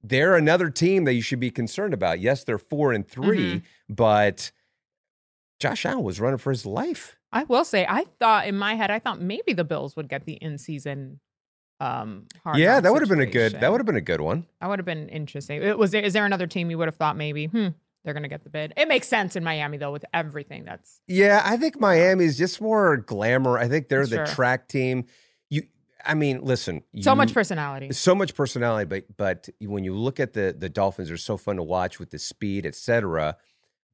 they're 0.03 0.37
another 0.37 0.71
team 0.71 1.05
that 1.05 1.15
you 1.15 1.23
should 1.23 1.41
be 1.41 1.51
concerned 1.51 1.95
about. 1.95 2.21
Yes, 2.21 2.45
they're 2.45 2.59
4 2.59 2.93
and 2.93 3.07
3, 3.07 3.39
Mm-hmm. 3.57 3.95
but 3.95 4.53
Josh 5.59 5.87
Allen 5.87 6.03
was 6.05 6.21
running 6.21 6.39
for 6.39 6.51
his 6.51 6.67
life. 6.67 7.17
I 7.33 7.45
will 7.45 7.65
say, 7.65 7.87
I 7.89 8.05
thought 8.19 8.47
in 8.47 8.57
my 8.57 8.75
head, 8.75 8.91
I 8.91 8.99
thought 8.99 9.21
maybe 9.21 9.53
the 9.53 9.65
Bills 9.65 9.97
would 9.97 10.09
get 10.09 10.25
the 10.25 10.35
in 10.35 10.59
season. 10.59 11.21
Um, 11.79 12.27
hard 12.43 12.57
yeah, 12.59 12.81
that 12.81 12.93
would 12.93 13.03
have 13.03 13.09
been 13.11 13.21
a 13.21 13.27
good. 13.27 13.53
That 13.61 13.71
would 13.71 13.81
have 13.81 13.87
been 13.87 13.97
a 13.97 14.01
good 14.01 14.21
one. 14.21 14.47
That 14.61 14.69
would 14.71 14.79
have 14.79 14.87
been 14.87 15.09
interesting. 15.09 15.63
It- 15.63 15.79
Was 15.79 15.91
there? 15.91 16.03
Is 16.03 16.13
there 16.15 16.25
another 16.25 16.47
team 16.47 16.71
you 16.71 16.79
would 16.79 16.89
have 16.89 16.97
thought 16.97 17.17
maybe? 17.19 17.47
Hmm, 17.47 17.69
they're 18.05 18.15
going 18.15 18.23
to 18.23 18.29
get 18.31 18.45
the 18.45 18.51
bid. 18.51 18.73
It 18.77 18.89
makes 18.89 19.09
sense 19.09 19.37
in 19.37 19.45
Miami 19.45 19.77
though, 19.77 19.93
with 19.93 20.05
everything 20.15 20.65
that's. 20.65 21.01
Yeah, 21.07 21.43
I 21.45 21.57
think 21.59 21.79
Miami's 21.79 22.39
just 22.39 22.61
more 22.63 22.97
glamour. 22.97 23.59
I 23.59 23.69
think 23.69 23.89
they're 23.89 24.07
the 24.07 24.17
Sure. 24.17 24.27
track 24.27 24.69
team. 24.69 25.05
You, 25.51 25.65
I 26.05 26.15
mean, 26.15 26.41
listen, 26.43 26.83
So 27.01 27.11
you- 27.11 27.17
much 27.17 27.35
personality. 27.35 27.93
so 27.93 28.15
much 28.15 28.35
personality, 28.35 28.87
but 28.87 29.17
but 29.19 29.49
when 29.61 29.85
you 29.85 29.95
look 29.95 30.19
at 30.19 30.33
the 30.33 30.55
the 30.59 30.71
Dolphins, 30.71 31.09
they're 31.09 31.17
so 31.19 31.37
fun 31.37 31.57
to 31.57 31.63
watch 31.63 31.99
with 31.99 32.11
the 32.11 32.19
speed, 32.19 32.65
etc. 32.65 33.37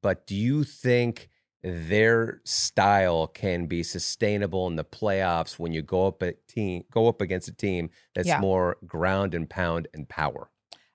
But 0.01 0.25
do 0.25 0.35
you 0.35 0.63
think 0.63 1.29
their 1.63 2.41
style 2.43 3.27
can 3.27 3.67
be 3.67 3.83
sustainable 3.83 4.67
in 4.67 4.75
the 4.75 4.83
playoffs 4.83 5.57
when 5.57 5.71
you 5.71 5.81
go 5.81 6.07
up 6.07 6.21
a 6.21 6.33
team 6.47 6.83
go 6.91 7.07
up 7.07 7.21
against 7.21 7.47
a 7.47 7.53
team 7.53 7.89
that's 8.13 8.27
Yeah. 8.27 8.39
more 8.39 8.77
ground 8.85 9.33
and 9.33 9.49
pound 9.49 9.87
and 9.93 10.07
power? 10.09 10.49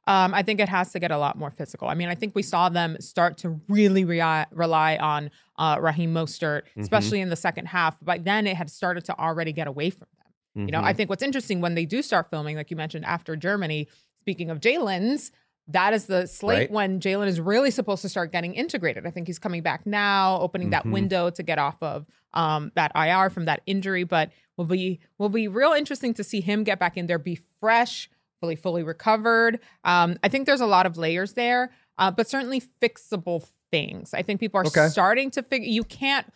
Um, 0.07 0.33
I 0.33 0.43
think 0.43 0.59
it 0.61 0.69
has 0.71 0.93
to 0.93 0.99
get 0.99 1.11
a 1.11 1.19
lot 1.19 1.37
more 1.37 1.51
physical. 1.51 1.87
I 1.89 1.95
mean, 1.95 2.09
I 2.09 2.15
think 2.15 2.35
we 2.35 2.43
saw 2.43 2.71
them 2.71 2.97
start 2.99 3.37
to 3.39 3.61
really 3.69 4.05
rely, 4.07 4.47
rely 4.53 4.97
on 4.97 5.31
uh, 5.59 5.77
Raheem 5.81 6.15
Mostert, 6.15 6.63
Mm-hmm. 6.63 6.81
especially 6.81 7.21
in 7.21 7.29
the 7.29 7.37
second 7.37 7.67
half. 7.67 7.97
But 8.01 8.25
then 8.25 8.47
it 8.47 8.57
had 8.57 8.71
started 8.71 9.05
to 9.07 9.19
already 9.19 9.53
get 9.53 9.67
away 9.69 9.91
from 9.91 10.07
them. 10.17 10.67
You 10.67 10.73
know, 10.73 10.79
Mm-hmm. 10.79 10.87
I 10.87 10.93
think 10.95 11.11
what's 11.11 11.23
interesting 11.23 11.61
when 11.61 11.75
they 11.75 11.85
do 11.85 12.01
start 12.03 12.31
filming, 12.31 12.57
like 12.57 12.71
you 12.71 12.77
mentioned, 12.77 13.05
after 13.05 13.37
Germany, 13.37 13.87
speaking 14.19 14.49
of 14.51 14.61
Jalen's, 14.61 15.31
that 15.69 15.93
is 15.93 16.07
the 16.07 16.27
slate 16.27 16.59
Right. 16.59 16.71
when 16.71 16.99
Jalen 17.01 17.27
is 17.27 17.41
really 17.41 17.71
supposed 17.71 18.03
to 18.03 18.09
start 18.09 18.33
getting 18.33 18.55
integrated. 18.55 19.07
I 19.07 19.11
think 19.11 19.27
he's 19.27 19.39
coming 19.39 19.63
back 19.63 19.87
now, 19.87 20.39
opening 20.41 20.71
that 20.71 20.85
Mhm. 20.85 20.93
window 20.93 21.31
to 21.31 21.43
get 21.43 21.59
off 21.59 21.77
of 21.83 22.07
um, 22.35 22.73
that 22.75 22.93
IR 22.95 23.31
from 23.31 23.47
that 23.47 23.63
injury. 23.67 24.05
But 24.05 24.31
will 24.59 24.67
be 24.67 25.01
will 25.19 25.29
be 25.31 25.49
real 25.49 25.73
interesting 25.73 26.13
to 26.15 26.25
see 26.25 26.41
him 26.43 26.63
get 26.65 26.79
back 26.79 26.97
in 26.97 27.07
there, 27.07 27.19
be 27.19 27.39
fresh, 27.61 28.11
fully 28.41 28.55
fully 28.57 28.83
recovered. 28.83 29.61
Um, 29.85 30.19
I 30.23 30.29
think 30.29 30.47
there's 30.47 30.61
a 30.61 30.67
lot 30.67 30.85
of 30.87 30.97
layers 30.99 31.33
there, 31.35 31.71
uh, 31.97 32.11
but 32.11 32.29
certainly 32.29 32.63
fixable 32.83 33.47
things. 33.71 34.13
I 34.15 34.23
think 34.23 34.41
people 34.41 34.61
are 34.61 34.67
Okay. 34.67 34.89
starting 34.89 35.31
to 35.33 35.43
figure. 35.43 35.69
You 35.69 35.85
can't 35.85 36.27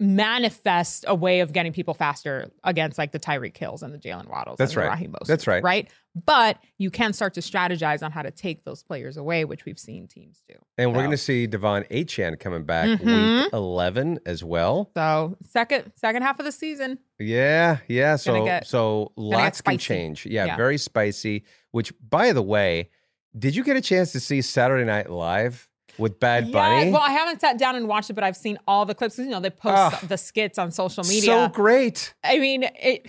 manifest 0.00 1.04
a 1.06 1.14
way 1.14 1.40
of 1.40 1.52
getting 1.52 1.72
people 1.72 1.94
faster 1.94 2.50
against 2.64 2.98
like 2.98 3.12
the 3.12 3.20
Tyreek 3.20 3.56
Hills 3.56 3.82
and 3.82 3.94
the 3.94 3.98
Jaylen 3.98 4.28
Waddles. 4.28 4.56
That's 4.58 4.72
and 4.72 4.82
right. 4.84 4.90
Raheem 4.90 5.12
Mosterts, 5.12 5.26
That's 5.26 5.46
right. 5.46 5.62
Right. 5.62 5.90
But 6.26 6.58
you 6.78 6.90
can 6.90 7.12
start 7.12 7.34
to 7.34 7.40
strategize 7.40 8.02
on 8.02 8.10
how 8.10 8.22
to 8.22 8.30
take 8.32 8.64
those 8.64 8.82
players 8.82 9.16
away, 9.16 9.44
which 9.44 9.64
we've 9.64 9.78
seen 9.78 10.08
teams 10.08 10.42
do. 10.48 10.54
And 10.76 10.90
we're 10.92 10.98
going 11.00 11.12
to 11.12 11.16
see 11.16 11.46
De'Von 11.46 11.88
Achane 11.90 12.40
coming 12.40 12.64
back 12.64 12.88
Mhm. 12.98 13.42
week 13.44 13.52
11 13.52 14.18
as 14.26 14.42
well. 14.42 14.90
So 14.96 15.36
second 15.46 15.92
second 15.94 16.22
half 16.22 16.38
of 16.40 16.44
the 16.46 16.52
season, 16.52 16.98
Yeah, 17.20 17.78
yeah. 17.86 18.16
So 18.16 18.44
get- 18.44 18.66
so 18.66 19.12
lots 19.16 19.60
can 19.60 19.78
change. 19.78 20.26
Yeah, 20.26 20.46
Yeah. 20.46 20.56
very 20.56 20.78
spicy. 20.78 21.44
Which, 21.70 21.92
by 22.08 22.32
the 22.32 22.42
way, 22.42 22.90
did 23.38 23.54
you 23.54 23.62
get 23.62 23.76
a 23.76 23.80
chance 23.80 24.10
to 24.12 24.18
see 24.20 24.42
Saturday 24.42 24.84
Night 24.84 25.08
Live 25.08 25.68
with 25.98 26.18
Bad 26.20 26.46
Yeah, 26.48 26.52
Bunny? 26.52 26.90
Well, 26.90 27.02
I 27.02 27.10
haven't 27.10 27.40
sat 27.40 27.58
down 27.58 27.76
and 27.76 27.88
watched 27.88 28.10
it, 28.10 28.14
but 28.14 28.24
I've 28.24 28.36
seen 28.36 28.58
all 28.66 28.86
the 28.86 28.94
clips. 28.94 29.18
You 29.18 29.26
know, 29.26 29.40
they 29.40 29.50
post 29.50 30.08
the 30.08 30.16
skits 30.18 30.58
on 30.58 30.70
social 30.72 31.04
media. 31.04 31.22
So 31.22 31.48
great. 31.48 32.14
I 32.24 32.38
mean, 32.38 32.64
it 32.64 33.06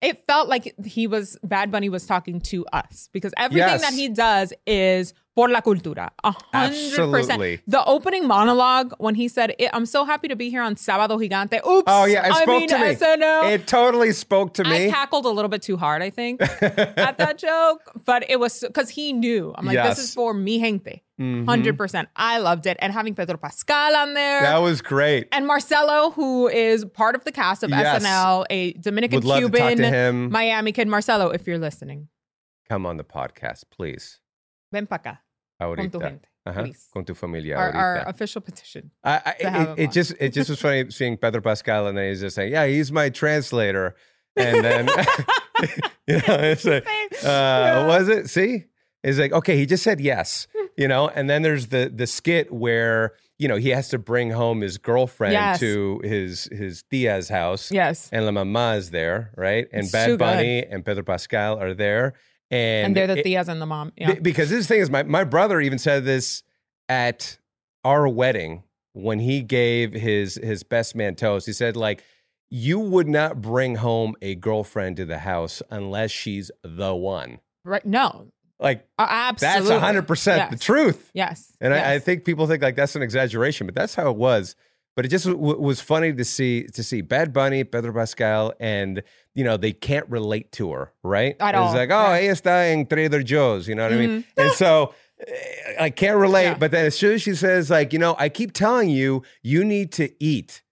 it 0.00 0.24
felt 0.26 0.48
like 0.48 0.74
he 0.84 1.06
was 1.06 1.38
Bad 1.44 1.70
Bunny 1.70 1.88
was 1.88 2.06
talking 2.06 2.40
to 2.40 2.66
us 2.72 3.08
because 3.12 3.32
everything 3.36 3.68
Yes. 3.68 3.82
that 3.82 3.92
he 3.94 4.08
does 4.08 4.52
is 4.66 5.14
por 5.36 5.48
la 5.48 5.60
cultura. 5.60 6.10
A 6.24 6.32
hundred 6.52 6.74
Absolutely. 6.74 7.20
percent. 7.56 7.60
The 7.68 7.84
opening 7.84 8.26
monologue 8.26 8.92
when 8.98 9.14
he 9.14 9.28
said, 9.28 9.54
"I'm 9.72 9.86
so 9.86 10.04
happy 10.04 10.26
to 10.28 10.34
be 10.36 10.50
here 10.50 10.60
on 10.60 10.74
Sábado 10.74 11.16
Gigante." 11.20 11.64
Oops. 11.64 11.84
Oh 11.86 12.04
yeah, 12.04 12.26
it 12.26 12.32
I 12.32 12.42
spoke 12.42 12.48
mean, 12.58 12.68
to 12.68 12.78
me. 12.78 12.94
SNL. 12.96 13.52
It 13.52 13.66
totally 13.68 14.12
spoke 14.12 14.54
to 14.54 14.64
me. 14.64 14.88
I 14.88 14.90
cackled 14.90 15.24
a 15.24 15.30
little 15.30 15.48
bit 15.48 15.62
too 15.62 15.76
hard, 15.76 16.02
I 16.02 16.10
think, 16.10 16.42
at 16.60 17.16
that 17.18 17.38
joke, 17.38 17.82
but 18.04 18.28
it 18.28 18.40
was 18.40 18.60
because 18.66 18.90
he 18.90 19.12
knew. 19.12 19.54
I'm 19.56 19.66
like, 19.66 19.74
Yes. 19.74 19.96
this 19.96 20.08
is 20.08 20.14
for 20.14 20.34
mi 20.34 20.58
gente. 20.58 21.00
Mhm. 21.22 21.44
100%. 21.46 22.08
I 22.16 22.38
loved 22.38 22.66
it. 22.66 22.76
And 22.80 22.92
having 22.92 23.14
Pedro 23.14 23.36
Pascal 23.36 23.94
on 23.96 24.14
there. 24.14 24.40
That 24.42 24.58
was 24.58 24.80
great. 24.82 25.28
and 25.32 25.46
Marcello, 25.46 26.10
who 26.10 26.48
is 26.48 26.84
part 26.84 27.14
of 27.14 27.24
the 27.24 27.32
cast 27.32 27.62
of 27.62 27.70
Yes. 27.70 28.02
SNL, 28.02 28.44
a 28.50 28.72
Dominican 28.74 29.20
to 29.20 29.38
Cuban 29.38 29.76
to 29.78 29.88
him. 29.88 30.30
Miami 30.30 30.72
kid. 30.72 30.88
Marcello, 30.88 31.30
if 31.30 31.46
you're 31.46 31.58
listening, 31.58 32.08
Come 32.68 32.86
on 32.86 32.96
the 32.96 33.04
podcast, 33.04 33.64
please. 33.70 34.18
ven 34.72 34.86
pa 34.86 34.96
acá. 34.98 35.18
Con 35.60 35.76
tu 35.90 35.98
Ahorita. 35.98 36.00
gente, 36.00 36.28
please. 36.64 36.88
Con 36.92 37.04
tu 37.04 37.14
familia. 37.14 37.56
Our, 37.56 37.70
our 37.72 37.96
official 38.08 38.40
petition. 38.40 38.90
I, 39.04 39.20
I, 39.24 39.30
it, 39.38 39.78
it 39.78 39.90
just 39.92 40.14
it 40.18 40.30
just 40.32 40.48
was 40.50 40.60
funny 40.60 40.90
seeing 40.98 41.16
Pedro 41.16 41.40
Pascal 41.40 41.86
and 41.86 41.96
then 41.96 42.08
he's 42.08 42.20
just 42.20 42.34
saying, 42.34 42.50
"Yeah, 42.52 42.66
he's 42.66 42.90
my 42.90 43.10
translator," 43.10 43.94
and 44.36 44.64
then 44.64 44.88
you 46.08 46.16
know 46.26 46.38
it's 46.50 46.64
like, 46.64 46.84
uh, 46.86 47.26
Yeah. 47.26 47.86
was 47.86 48.08
it? 48.08 48.28
See, 48.30 48.64
it's 49.04 49.18
like 49.18 49.32
okay, 49.32 49.56
he 49.56 49.66
just 49.66 49.82
said 49.84 50.00
yes, 50.00 50.46
you 50.76 50.88
know, 50.88 51.08
and 51.08 51.28
then 51.30 51.42
there's 51.42 51.68
the 51.68 51.90
the 51.94 52.06
skit 52.06 52.52
where 52.52 53.14
you 53.38 53.48
know 53.48 53.56
he 53.56 53.70
has 53.70 53.88
to 53.88 53.98
bring 53.98 54.30
home 54.30 54.60
his 54.60 54.78
girlfriend 54.78 55.32
Yes. 55.32 55.60
to 55.60 56.00
his 56.04 56.48
his 56.52 56.82
tia's 56.90 57.28
house, 57.28 57.70
Yes. 57.70 58.08
and 58.12 58.24
La 58.24 58.30
Mama 58.32 58.74
is 58.76 58.90
there, 58.90 59.32
right, 59.36 59.66
and 59.72 59.82
It's 59.84 59.92
Bad. 59.92 60.18
Bunny 60.18 60.64
and 60.64 60.84
Pedro 60.84 61.02
Pascal 61.02 61.58
are 61.60 61.74
there, 61.74 62.14
and, 62.50 62.86
And, 62.86 62.96
they're 62.96 63.06
the 63.06 63.18
it- 63.18 63.24
tias 63.26 63.48
and 63.48 63.60
the 63.60 63.66
mom. 63.66 63.92
Yeah. 63.96 64.14
be- 64.14 64.20
because 64.20 64.50
this 64.50 64.66
thing 64.66 64.80
is 64.80 64.90
my 64.90 65.02
my 65.02 65.24
brother 65.24 65.60
even 65.60 65.78
said 65.78 66.04
this 66.04 66.42
at 66.88 67.38
our 67.84 68.06
wedding 68.08 68.62
when 68.92 69.18
he 69.20 69.42
gave 69.42 69.92
his 69.92 70.36
his 70.42 70.62
best 70.62 70.94
man 70.94 71.14
toast. 71.14 71.46
He 71.46 71.52
said 71.52 71.76
like 71.76 72.02
you 72.54 72.78
would 72.78 73.08
not 73.08 73.40
bring 73.40 73.76
home 73.76 74.14
a 74.20 74.34
girlfriend 74.34 74.96
to 74.98 75.06
the 75.06 75.18
house 75.20 75.62
unless 75.70 76.10
she's 76.10 76.50
the 76.62 76.94
one. 76.94 77.38
right. 77.64 77.84
No. 77.86 78.28
Like 78.62 78.86
Uh, 78.98 79.06
absolutely. 79.08 79.68
that's 79.70 79.80
hundred 79.84 80.06
percent 80.06 80.50
the 80.50 80.56
truth. 80.56 81.10
Yes. 81.12 81.52
And 81.60 81.74
I, 81.74 81.94
I 81.94 81.98
think 81.98 82.24
people 82.24 82.46
think 82.46 82.62
like 82.62 82.76
that's 82.76 82.94
an 82.96 83.02
exaggeration, 83.02 83.66
but 83.66 83.74
that's 83.74 83.94
how 83.94 84.08
it 84.10 84.16
was. 84.16 84.54
But 84.94 85.04
it 85.06 85.08
just 85.08 85.24
w- 85.26 85.58
was 85.58 85.80
funny 85.80 86.12
to 86.12 86.24
see 86.24 86.64
to 86.74 86.82
see 86.82 87.00
Bad 87.00 87.32
Bunny, 87.32 87.64
Pedro 87.64 87.92
Pascal, 87.94 88.52
and 88.60 89.02
you 89.34 89.42
know 89.42 89.56
they 89.56 89.72
can't 89.72 90.08
relate 90.10 90.52
to 90.52 90.70
her, 90.72 90.92
right? 91.02 91.34
At 91.40 91.54
it's 91.54 91.58
all, 91.58 91.74
like, 91.74 91.90
oh, 91.90 91.94
right. 91.96 92.24
ella 92.24 92.32
está 92.34 92.70
en 92.72 92.86
Trader 92.86 93.22
Joe's, 93.22 93.66
you 93.66 93.74
know 93.74 93.84
what 93.84 93.92
I 93.94 93.96
mean? 93.96 94.24
And 94.36 94.52
so 94.52 94.92
eh, 95.26 95.32
I 95.80 95.88
can't 95.90 96.18
relate. 96.18 96.44
Yeah. 96.44 96.58
But 96.58 96.72
then 96.72 96.84
as 96.84 96.94
soon 96.96 97.14
as 97.14 97.22
she 97.22 97.34
says, 97.34 97.70
like, 97.70 97.94
you 97.94 97.98
know, 97.98 98.14
I 98.18 98.28
keep 98.28 98.52
telling 98.52 98.90
you, 98.90 99.22
you 99.42 99.64
need 99.64 99.92
to 99.92 100.10
eat 100.22 100.62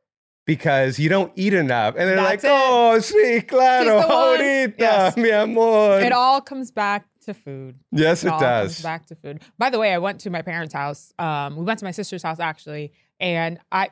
because 0.46 0.98
you 0.98 1.08
don't 1.08 1.32
eat 1.36 1.54
enough, 1.54 1.94
and 1.96 2.06
they're 2.08 2.16
That's 2.16 2.44
like, 2.44 2.44
it. 2.44 2.50
oh, 2.50 2.96
sí, 3.00 3.48
claro, 3.48 4.00
ahorita, 4.02 4.74
Yes. 4.78 5.16
mi 5.16 5.30
amor. 5.30 6.00
It 6.00 6.12
all 6.12 6.40
comes 6.42 6.70
back 6.70 7.06
to 7.32 7.34
food. 7.34 7.78
yes, 7.90 8.24
it 8.24 8.28
all 8.28 8.38
does. 8.40 8.80
Back 8.82 9.06
to 9.06 9.14
food. 9.14 9.40
By 9.58 9.70
the 9.70 9.78
way, 9.78 9.92
I 9.92 9.98
went 9.98 10.20
to 10.20 10.30
my 10.30 10.42
parents' 10.42 10.74
house. 10.74 11.12
Um, 11.18 11.56
we 11.56 11.64
went 11.64 11.78
to 11.80 11.84
my 11.84 11.90
sister's 11.92 12.22
house 12.22 12.40
actually, 12.40 12.92
and 13.18 13.58
I, 13.72 13.90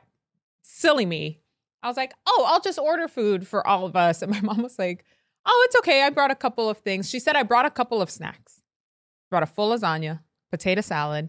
silly 0.62 1.06
me, 1.06 1.40
I 1.82 1.88
was 1.88 1.96
like, 1.96 2.12
"Oh, 2.26 2.44
I'll 2.48 2.60
just 2.60 2.78
order 2.78 3.08
food 3.08 3.46
for 3.46 3.66
all 3.66 3.84
of 3.86 3.96
us." 3.96 4.22
And 4.22 4.30
my 4.30 4.40
mom 4.40 4.62
was 4.62 4.78
like, 4.78 5.04
"Oh, 5.46 5.62
it's 5.66 5.76
okay. 5.76 6.02
I 6.02 6.10
brought 6.10 6.30
a 6.30 6.34
couple 6.36 6.68
of 6.68 6.78
things." 6.78 7.08
She 7.08 7.18
said, 7.20 7.36
"I 7.36 7.42
brought 7.42 7.66
a 7.66 7.70
couple 7.70 8.02
of 8.02 8.10
snacks. 8.10 8.60
Brought 9.30 9.42
a 9.42 9.46
full 9.46 9.70
lasagna, 9.76 10.20
potato 10.50 10.80
salad, 10.80 11.28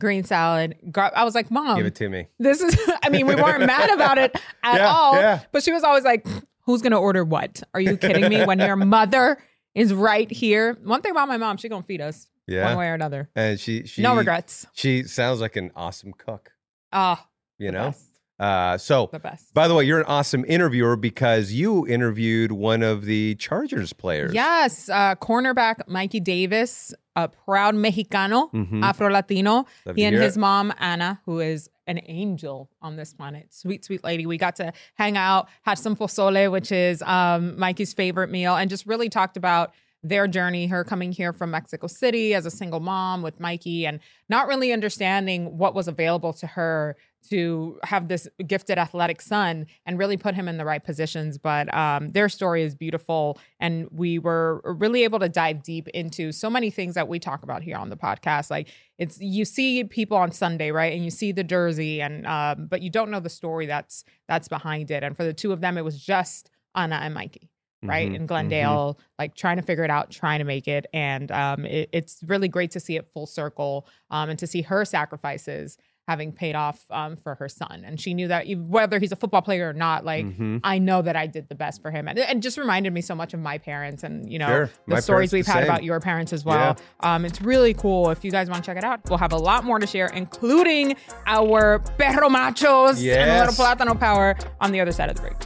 green 0.00 0.24
salad." 0.24 0.76
Gar- 0.92 1.12
I 1.16 1.24
was 1.24 1.34
like, 1.34 1.50
"Mom, 1.50 1.76
Give 1.76 1.86
it 1.86 1.94
to 1.96 2.08
me. 2.08 2.28
this 2.38 2.60
is." 2.60 2.78
I 3.02 3.08
mean, 3.08 3.26
we 3.26 3.34
weren't 3.34 3.64
mad 3.66 3.90
about 3.90 4.18
it 4.18 4.34
at 4.62 4.76
Yeah, 4.76 4.86
all, 4.88 5.14
yeah. 5.16 5.40
but 5.52 5.62
she 5.64 5.72
was 5.72 5.82
always 5.82 6.04
like, 6.04 6.26
"Who's 6.62 6.80
gonna 6.82 7.00
order 7.00 7.24
what? 7.24 7.62
Are 7.74 7.80
you 7.80 7.96
kidding 7.96 8.28
me? 8.28 8.44
When 8.44 8.58
your 8.60 8.76
mother." 8.76 9.38
Is 9.74 9.92
right 9.94 10.30
here. 10.30 10.76
One 10.82 11.02
thing 11.02 11.12
about 11.12 11.28
my 11.28 11.36
mom, 11.36 11.56
she 11.56 11.68
gonna 11.68 11.82
feed 11.84 12.00
us 12.00 12.26
Yeah. 12.46 12.66
one 12.68 12.78
way 12.78 12.88
or 12.88 12.94
another. 12.94 13.28
And 13.36 13.60
she, 13.60 13.86
she, 13.86 14.02
no 14.02 14.16
regrets. 14.16 14.66
She 14.72 15.04
sounds 15.04 15.40
like 15.40 15.56
an 15.56 15.70
awesome 15.76 16.12
cook. 16.12 16.50
Ah, 16.92 17.26
You 17.58 17.70
know. 17.70 17.86
best. 17.88 18.04
Uh, 18.40 18.78
so, 18.78 19.08
the 19.12 19.18
best. 19.18 19.52
by 19.52 19.66
the 19.66 19.74
way, 19.74 19.82
you're 19.84 19.98
an 19.98 20.06
awesome 20.06 20.44
interviewer 20.46 20.94
because 20.94 21.50
you 21.52 21.84
interviewed 21.88 22.52
one 22.52 22.84
of 22.84 23.04
the 23.04 23.34
Chargers 23.34 23.92
players. 23.92 24.32
Yes, 24.32 24.88
uh, 24.88 25.16
cornerback 25.16 25.88
Mikey 25.88 26.20
Davis, 26.20 26.94
a 27.16 27.26
proud 27.28 27.74
Mexicano, 27.74 28.48
Mhm. 28.52 28.84
Afro 28.84 29.10
Latino. 29.10 29.66
He 29.96 30.04
and 30.04 30.14
his 30.14 30.36
it. 30.36 30.40
mom 30.40 30.72
Anna, 30.78 31.20
who 31.26 31.40
is 31.40 31.68
an 31.88 32.00
angel 32.06 32.70
on 32.80 32.96
this 32.96 33.12
planet, 33.12 33.52
sweet 33.52 33.84
sweet 33.84 34.04
lady. 34.04 34.26
We 34.26 34.38
got 34.38 34.56
to 34.56 34.72
hang 34.94 35.16
out, 35.16 35.48
had 35.62 35.78
some 35.78 35.96
pozole, 35.96 36.52
which 36.52 36.70
is 36.70 37.02
um, 37.02 37.58
Mikey's 37.58 37.94
favorite 37.94 38.30
meal, 38.30 38.54
and 38.54 38.70
just 38.70 38.86
really 38.86 39.08
talked 39.08 39.36
about 39.36 39.72
their 40.04 40.28
journey, 40.28 40.68
her 40.68 40.84
coming 40.84 41.10
here 41.10 41.32
from 41.32 41.50
Mexico 41.50 41.88
City 41.88 42.34
as 42.34 42.46
a 42.46 42.50
single 42.50 42.78
mom 42.78 43.22
with 43.22 43.40
Mikey, 43.40 43.86
and 43.86 43.98
not 44.28 44.46
really 44.46 44.72
understanding 44.72 45.58
what 45.58 45.74
was 45.74 45.88
available 45.88 46.32
to 46.34 46.46
her 46.46 46.96
to 47.30 47.78
have 47.82 48.08
this 48.08 48.28
gifted 48.46 48.78
athletic 48.78 49.20
son 49.20 49.66
and 49.84 49.98
really 49.98 50.16
put 50.16 50.34
him 50.34 50.48
in 50.48 50.56
the 50.56 50.64
right 50.64 50.82
positions. 50.82 51.38
But 51.38 51.72
um, 51.74 52.08
their 52.08 52.28
story 52.28 52.62
is 52.62 52.74
beautiful. 52.74 53.38
And 53.60 53.88
we 53.90 54.18
were 54.18 54.62
really 54.64 55.04
able 55.04 55.18
to 55.18 55.28
dive 55.28 55.62
deep 55.62 55.88
into 55.88 56.32
so 56.32 56.48
many 56.48 56.70
things 56.70 56.94
that 56.94 57.08
we 57.08 57.18
talk 57.18 57.42
about 57.42 57.62
here 57.62 57.76
on 57.76 57.90
the 57.90 57.96
podcast. 57.96 58.50
Like 58.50 58.68
it's, 58.98 59.20
you 59.20 59.44
see 59.44 59.84
people 59.84 60.16
on 60.16 60.32
Sunday, 60.32 60.70
right? 60.70 60.92
And 60.92 61.04
you 61.04 61.10
see 61.10 61.32
the 61.32 61.44
jersey 61.44 62.00
and, 62.00 62.26
um, 62.26 62.66
but 62.66 62.82
you 62.82 62.90
don't 62.90 63.10
know 63.10 63.20
the 63.20 63.28
story 63.28 63.66
that's, 63.66 64.04
that's 64.26 64.48
behind 64.48 64.90
it. 64.90 65.02
And 65.02 65.16
for 65.16 65.24
the 65.24 65.34
two 65.34 65.52
of 65.52 65.60
them, 65.60 65.76
it 65.76 65.84
was 65.84 66.00
just 66.00 66.50
Anna 66.74 66.96
and 66.96 67.14
Mikey 67.14 67.50
right 67.84 68.10
Mhm, 68.10 68.16
in 68.16 68.26
glendale 68.26 68.98
like 69.20 69.36
trying 69.36 69.56
to 69.56 69.62
figure 69.62 69.84
it 69.84 69.90
out 69.90 70.10
trying 70.10 70.40
to 70.40 70.44
make 70.44 70.66
it 70.66 70.86
and 70.92 71.30
um, 71.30 71.64
it, 71.64 71.88
it's 71.92 72.18
really 72.26 72.48
great 72.48 72.72
to 72.72 72.80
see 72.80 72.96
it 72.96 73.06
full 73.12 73.24
circle 73.26 73.86
um, 74.10 74.30
and 74.30 74.38
to 74.40 74.48
see 74.48 74.62
her 74.62 74.84
sacrifices 74.84 75.78
having 76.08 76.32
paid 76.32 76.54
off 76.54 76.80
um, 76.90 77.16
for 77.16 77.34
her 77.34 77.50
son. 77.50 77.82
And 77.84 78.00
she 78.00 78.14
knew 78.14 78.28
that 78.28 78.46
whether 78.56 78.98
he's 78.98 79.12
a 79.12 79.16
football 79.16 79.42
player 79.42 79.68
or 79.68 79.74
not, 79.74 80.06
like 80.06 80.24
Mhm. 80.24 80.60
I 80.64 80.78
know 80.78 81.02
that 81.02 81.16
I 81.16 81.26
did 81.26 81.50
the 81.50 81.54
best 81.54 81.82
for 81.82 81.90
him. 81.90 82.08
And 82.08 82.18
it 82.18 82.40
just 82.40 82.56
reminded 82.56 82.94
me 82.94 83.02
so 83.02 83.14
much 83.14 83.34
of 83.34 83.40
my 83.40 83.58
parents 83.58 84.02
and, 84.02 84.32
you 84.32 84.38
know, 84.38 84.46
Sure. 84.46 84.66
the 84.86 84.94
My 84.94 85.00
stories 85.00 85.34
we've 85.34 85.46
had 85.46 85.56
same. 85.56 85.64
about 85.64 85.84
your 85.84 86.00
parents 86.00 86.32
as 86.32 86.46
well. 86.46 86.76
Um, 87.00 87.26
it's 87.26 87.42
really 87.42 87.74
cool. 87.74 88.08
If 88.08 88.24
you 88.24 88.30
guys 88.30 88.48
want 88.48 88.64
to 88.64 88.66
check 88.66 88.78
it 88.78 88.84
out, 88.84 89.00
we'll 89.10 89.18
have 89.18 89.32
a 89.32 89.36
lot 89.36 89.64
more 89.64 89.78
to 89.78 89.86
share, 89.86 90.06
including 90.06 90.96
our 91.26 91.78
perro 91.98 92.30
machos 92.30 92.96
and 93.06 93.30
a 93.30 93.40
little 93.46 93.52
plátano 93.64 94.00
power 94.00 94.34
on 94.62 94.72
the 94.72 94.80
other 94.80 94.92
side 94.92 95.10
of 95.10 95.16
the 95.16 95.22
break. 95.22 95.36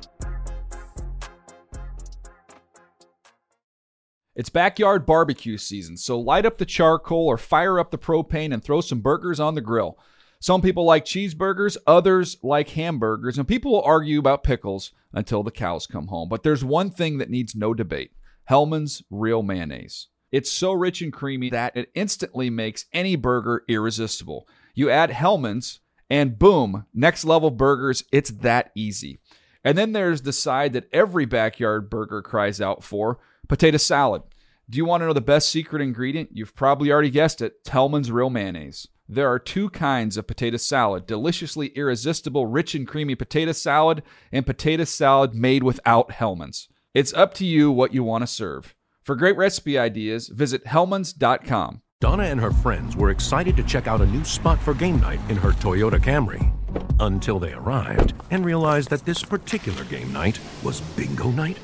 It's 4.35 4.49
backyard 4.49 5.05
barbecue 5.05 5.59
season, 5.59 5.97
so 5.99 6.19
light 6.19 6.47
up 6.47 6.57
the 6.57 6.65
charcoal 6.65 7.27
or 7.27 7.37
fire 7.37 7.79
up 7.79 7.91
the 7.91 7.99
propane 7.99 8.53
and 8.55 8.65
throw 8.65 8.81
some 8.81 9.01
burgers 9.01 9.39
on 9.39 9.55
the 9.55 9.61
grill. 9.61 9.99
Some 10.43 10.61
people 10.61 10.85
like 10.85 11.05
cheeseburgers, 11.05 11.77
others 11.87 12.37
like 12.43 12.71
hamburgers, 12.71 13.39
and 13.39 13.47
people 13.47 13.71
will 13.71 13.83
argue 13.83 14.19
about 14.19 14.43
pickles 14.43 14.91
until 15.13 15.45
the 15.45 15.53
cows 15.53 15.87
come 15.87 16.09
home. 16.09 16.29
But 16.29 16.43
there's 16.43 16.65
one 16.65 16.91
thing 16.91 17.19
that 17.19 17.31
needs 17.31 17.55
no 17.55 17.75
debate 17.75 18.11
Hellmann's 18.47 19.05
Real 19.09 19.45
Mayonnaise. 19.45 20.09
It's 20.33 20.51
so 20.51 20.73
rich 20.73 21.01
and 21.01 21.13
creamy 21.13 21.51
that 21.51 21.77
it 21.77 21.93
instantly 21.95 22.51
makes 22.51 22.87
any 22.93 23.15
burger 23.15 23.63
irresistible. 23.69 24.49
You 24.75 24.91
add 24.91 25.11
Hellmann's, 25.11 25.79
and 26.11 26.41
boom, 26.41 26.87
next 26.93 27.25
level 27.25 27.53
burgers. 27.53 28.03
It's 28.11 28.31
that 28.31 28.73
easy. 28.75 29.21
And 29.63 29.79
then 29.79 29.93
there's 29.93 30.23
the 30.23 30.33
side 30.33 30.73
that 30.73 30.89
every 30.93 31.25
backyard 31.25 31.89
burger 31.89 32.21
cries 32.21 32.61
out 32.61 32.83
for 32.83 33.21
potato 33.47 33.77
salad. 33.77 34.23
Do 34.69 34.77
you 34.77 34.87
want 34.87 35.03
to 35.03 35.07
know 35.07 35.13
the 35.13 35.21
best 35.21 35.51
secret 35.51 35.83
ingredient? 35.83 36.31
You've 36.33 36.57
probably 36.57 36.91
already 36.91 37.11
guessed 37.11 37.41
it 37.43 37.63
Hellmann's 37.65 38.11
Real 38.11 38.29
Mayonnaise. 38.29 38.89
There 39.09 39.31
are 39.31 39.39
two 39.39 39.69
kinds 39.71 40.17
of 40.17 40.27
potato 40.27 40.57
salad 40.57 41.07
deliciously 41.07 41.69
irresistible, 41.69 42.47
rich 42.47 42.75
and 42.75 42.87
creamy 42.87 43.15
potato 43.15 43.53
salad, 43.53 44.03
and 44.31 44.47
potato 44.47 44.85
salad 44.85 45.35
made 45.35 45.63
without 45.63 46.13
Hellmann's. 46.13 46.69
It's 46.95 47.13
up 47.13 47.35
to 47.35 47.45
you 47.45 47.71
what 47.71 47.93
you 47.93 48.05
want 48.05 48.23
to 48.23 48.27
serve. 48.27 48.75
For 49.03 49.17
great 49.17 49.37
recipe 49.37 49.79
ideas, 49.79 50.29
visit 50.29 50.67
Hellmann's.com. 50.67 51.83
Donna 52.01 52.25
and 52.25 52.41
her 52.41 52.51
friends 52.51 52.97
were 52.97 53.11
excited 53.11 53.57
to 53.57 53.63
check 53.63 53.87
out 53.87 54.01
a 54.01 54.07
new 54.07 54.25
spot 54.25 54.61
for 54.61 54.75
game 54.75 55.01
night 55.01 55.21
in 55.29 55.37
her 55.37 55.51
Toyota 55.51 56.01
Camry. 56.01 56.53
Until 57.01 57.39
they 57.39 57.53
arrived 57.53 58.15
and 58.31 58.45
realized 58.45 58.91
that 58.91 59.05
this 59.05 59.23
particular 59.23 59.85
game 59.85 60.13
night 60.13 60.39
was 60.63 60.81
bingo 60.81 61.31
night. 61.31 61.59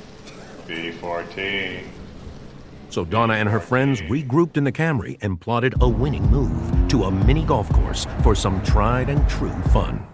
B14. 0.66 1.85
So 2.90 3.04
Donna 3.04 3.35
and 3.35 3.49
her 3.49 3.61
friends 3.61 4.00
regrouped 4.02 4.57
in 4.57 4.64
the 4.64 4.73
Camry 4.73 5.18
and 5.21 5.40
plotted 5.40 5.75
a 5.80 5.88
winning 5.88 6.30
move 6.30 6.77
to 6.88 7.04
a 7.04 7.11
mini 7.11 7.45
golf 7.45 7.68
course 7.73 8.07
for 8.23 8.35
some 8.35 8.62
tried 8.62 9.09
and 9.09 9.28
true 9.28 9.54
fun. 9.73 10.07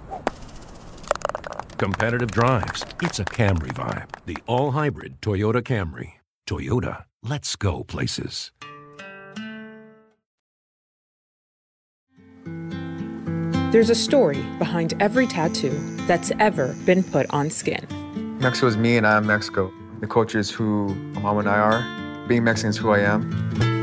Competitive 1.78 2.30
drives. 2.30 2.84
It's 3.02 3.18
a 3.18 3.24
Camry 3.24 3.72
vibe. 3.72 4.08
The 4.26 4.38
all 4.46 4.70
hybrid 4.72 5.20
Toyota 5.20 5.62
Camry. 5.62 6.12
Toyota, 6.46 7.04
let's 7.22 7.56
go 7.56 7.84
places. 7.84 8.52
There's 13.72 13.90
a 13.90 13.94
story 13.94 14.40
behind 14.58 14.94
every 15.00 15.26
tattoo 15.26 15.76
that's 16.06 16.30
ever 16.38 16.76
been 16.86 17.02
put 17.02 17.28
on 17.30 17.50
skin. 17.50 17.84
Mexico 18.40 18.68
is 18.68 18.76
me 18.76 18.96
and 18.96 19.04
I 19.04 19.16
am 19.16 19.26
Mexico. 19.26 19.72
The 20.00 20.06
culture 20.06 20.38
is 20.38 20.48
who 20.48 20.94
mom 21.20 21.38
and 21.38 21.48
I 21.48 21.58
are. 21.58 22.28
Being 22.28 22.44
Mexican 22.44 22.70
is 22.70 22.76
who 22.76 22.90
I 22.90 23.00
am. 23.00 23.73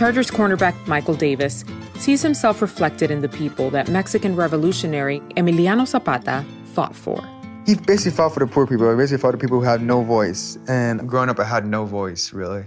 Chargers 0.00 0.30
cornerback 0.30 0.74
Michael 0.86 1.12
Davis 1.12 1.62
sees 1.98 2.22
himself 2.22 2.62
reflected 2.62 3.10
in 3.10 3.20
the 3.20 3.28
people 3.28 3.68
that 3.68 3.90
Mexican 3.90 4.34
revolutionary 4.34 5.20
Emiliano 5.36 5.86
Zapata 5.86 6.42
fought 6.72 6.96
for. 6.96 7.22
He 7.66 7.74
basically 7.74 8.12
fought 8.12 8.32
for 8.32 8.40
the 8.40 8.46
poor 8.46 8.66
people. 8.66 8.88
He 8.88 8.96
basically 8.96 9.20
fought 9.20 9.32
for 9.32 9.36
the 9.36 9.42
people 9.42 9.58
who 9.58 9.66
had 9.66 9.82
no 9.82 10.02
voice. 10.02 10.56
And 10.68 11.06
growing 11.06 11.28
up, 11.28 11.38
I 11.38 11.44
had 11.44 11.66
no 11.66 11.84
voice, 11.84 12.32
really. 12.32 12.64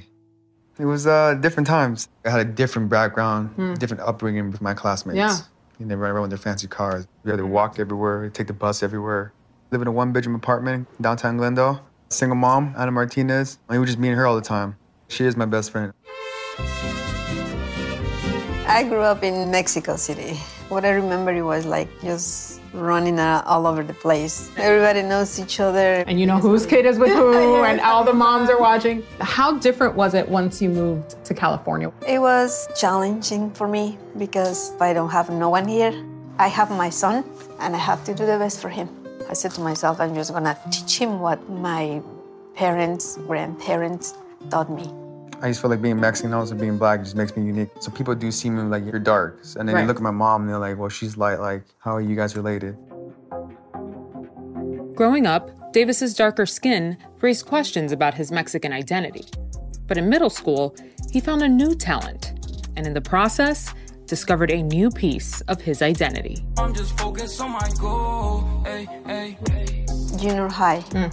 It 0.77 0.85
was 0.85 1.07
uh, 1.07 1.33
different 1.41 1.65
times. 1.65 2.07
I 2.23 2.29
had 2.29 2.39
a 2.39 2.45
different 2.45 2.89
background, 2.89 3.79
different 3.79 4.03
upbringing 4.03 4.51
with 4.51 4.61
my 4.61 4.75
classmates. 4.75 5.17
Yeah. 5.17 5.35
You 5.79 5.87
know, 5.87 5.95
run 5.95 6.11
around 6.11 6.21
with 6.21 6.29
their 6.29 6.37
fancy 6.37 6.67
cars. 6.67 7.07
We 7.23 7.31
had 7.31 7.37
to 7.37 7.47
walk 7.47 7.79
everywhere, 7.79 8.29
take 8.29 8.45
the 8.45 8.53
bus 8.53 8.83
everywhere. 8.83 9.33
Live 9.71 9.81
in 9.81 9.87
a 9.87 9.91
one-bedroom 9.91 10.35
apartment 10.35 10.87
downtown 11.01 11.37
Glendale. 11.37 11.83
Single 12.09 12.35
mom, 12.35 12.75
Ana 12.77 12.91
Martinez. 12.91 13.57
i 13.69 13.75
It 13.75 13.79
was 13.79 13.89
just 13.89 13.97
me 13.97 14.09
and 14.09 14.17
her 14.19 14.27
all 14.27 14.35
the 14.35 14.41
time. 14.41 14.75
She 15.07 15.25
is 15.25 15.35
my 15.35 15.47
best 15.47 15.71
friend. 15.71 15.93
I 18.65 18.83
grew 18.83 19.01
up 19.01 19.23
in 19.23 19.51
Mexico 19.51 19.97
City. 19.97 20.35
What 20.69 20.85
I 20.85 20.91
remember 20.91 21.31
it 21.33 21.41
was 21.41 21.65
like 21.65 21.89
just 22.01 22.61
running 22.73 23.19
all 23.19 23.67
over 23.67 23.83
the 23.83 23.93
place. 23.93 24.49
Everybody 24.57 25.01
knows 25.03 25.39
each 25.39 25.59
other. 25.59 26.03
And 26.07 26.19
you 26.19 26.25
know 26.25 26.37
whose 26.37 26.65
kid 26.65 26.85
is 26.85 26.97
with 26.97 27.11
who, 27.11 27.63
and 27.63 27.81
all 27.81 28.03
the 28.03 28.13
moms 28.13 28.49
are 28.49 28.59
watching. 28.59 29.03
How 29.19 29.57
different 29.57 29.95
was 29.95 30.13
it 30.13 30.27
once 30.27 30.61
you 30.61 30.69
moved 30.69 31.23
to 31.25 31.33
California? 31.33 31.91
It 32.07 32.19
was 32.19 32.67
challenging 32.79 33.51
for 33.51 33.67
me 33.67 33.97
because 34.17 34.71
I 34.79 34.93
don't 34.93 35.09
have 35.09 35.29
no 35.29 35.49
one 35.49 35.67
here. 35.67 35.93
I 36.39 36.47
have 36.47 36.71
my 36.71 36.89
son 36.89 37.25
and 37.59 37.75
I 37.75 37.79
have 37.79 38.03
to 38.05 38.13
do 38.13 38.25
the 38.25 38.37
best 38.37 38.61
for 38.61 38.69
him. 38.69 38.89
I 39.29 39.33
said 39.33 39.51
to 39.51 39.61
myself, 39.61 39.99
I'm 39.99 40.15
just 40.15 40.33
gonna 40.33 40.57
teach 40.71 40.97
him 40.97 41.19
what 41.19 41.47
my 41.49 42.01
parents, 42.55 43.17
grandparents 43.27 44.15
taught 44.49 44.71
me. 44.71 45.02
I 45.43 45.49
just 45.49 45.59
feel 45.59 45.69
like 45.69 45.81
being 45.81 45.99
Mexican, 45.99 46.33
also 46.33 46.55
being 46.55 46.77
black, 46.77 47.01
just 47.03 47.17
makes 47.17 47.35
me 47.35 47.45
unique. 47.45 47.67
So 47.81 47.91
people 47.91 48.15
do 48.15 48.31
see 48.31 48.49
me 48.49 48.61
like 48.61 48.85
you're 48.85 48.97
dark, 48.97 49.41
and 49.57 49.67
then 49.67 49.75
Right. 49.75 49.81
they 49.81 49.87
look 49.87 49.97
at 49.97 50.01
my 50.01 50.09
mom 50.09 50.43
and 50.43 50.49
they're 50.49 50.57
like, 50.57 50.79
"Well, 50.79 50.87
she's 50.87 51.17
light. 51.17 51.41
Like, 51.41 51.63
how 51.79 51.91
are 51.97 52.01
you 52.01 52.15
guys 52.15 52.37
related?" 52.37 52.77
Growing 54.95 55.27
up, 55.27 55.73
Davis's 55.73 56.15
darker 56.15 56.45
skin 56.45 56.95
raised 57.19 57.45
questions 57.45 57.91
about 57.91 58.13
his 58.13 58.31
Mexican 58.31 58.71
identity. 58.71 59.25
But 59.85 59.97
in 59.97 60.07
middle 60.07 60.29
school, 60.29 60.75
he 61.11 61.19
found 61.19 61.41
a 61.41 61.49
new 61.49 61.75
talent, 61.75 62.31
and 62.77 62.87
in 62.87 62.93
the 62.93 63.01
process, 63.01 63.73
discovered 64.05 64.49
a 64.49 64.63
new 64.63 64.89
piece 64.89 65.41
of 65.41 65.59
his 65.59 65.81
identity. 65.81 66.45
I'm 66.57 66.73
just 66.73 66.97
focused 66.97 67.41
on 67.41 67.51
my 67.51 67.69
goal. 67.81 68.45
Hey, 68.63 68.87
hey. 69.05 69.37
Junior 70.15 70.47
high. 70.47 70.79
Hmm. 70.93 71.07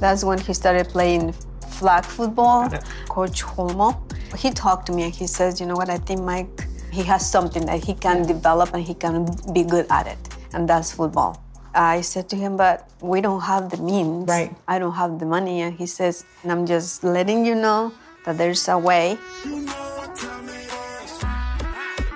That's 0.00 0.24
when 0.24 0.38
he 0.38 0.54
started 0.54 0.88
playing 0.88 1.34
flag 1.76 2.04
football. 2.04 2.68
Coach 3.08 3.42
Holmo. 3.42 3.90
He 4.36 4.50
talked 4.50 4.86
to 4.86 4.92
me 4.92 5.04
and 5.04 5.14
he 5.14 5.26
says, 5.26 5.60
you 5.60 5.66
know 5.66 5.74
what, 5.74 5.90
I 5.90 5.98
think 5.98 6.20
Mike, 6.22 6.66
he 6.90 7.02
has 7.04 7.28
something 7.28 7.64
that 7.66 7.84
he 7.84 7.94
can 7.94 8.26
develop 8.26 8.74
and 8.74 8.82
he 8.82 8.94
can 8.94 9.26
be 9.52 9.62
good 9.62 9.86
at 9.90 10.06
it. 10.06 10.18
And 10.54 10.68
that's 10.68 10.92
football. 10.92 11.42
I 11.74 12.00
said 12.00 12.28
to 12.30 12.36
him, 12.36 12.56
but 12.56 12.88
we 13.00 13.20
don't 13.20 13.42
have 13.42 13.70
the 13.70 13.76
means. 13.76 14.26
Right. 14.26 14.54
I 14.66 14.78
don't 14.78 14.94
have 14.94 15.18
the 15.18 15.26
money. 15.26 15.60
And 15.60 15.76
he 15.76 15.86
says, 15.86 16.24
and 16.42 16.50
I'm 16.50 16.66
just 16.66 17.04
letting 17.04 17.44
you 17.44 17.54
know 17.54 17.92
that 18.24 18.38
there's 18.38 18.66
a 18.68 18.78
way. 18.78 19.18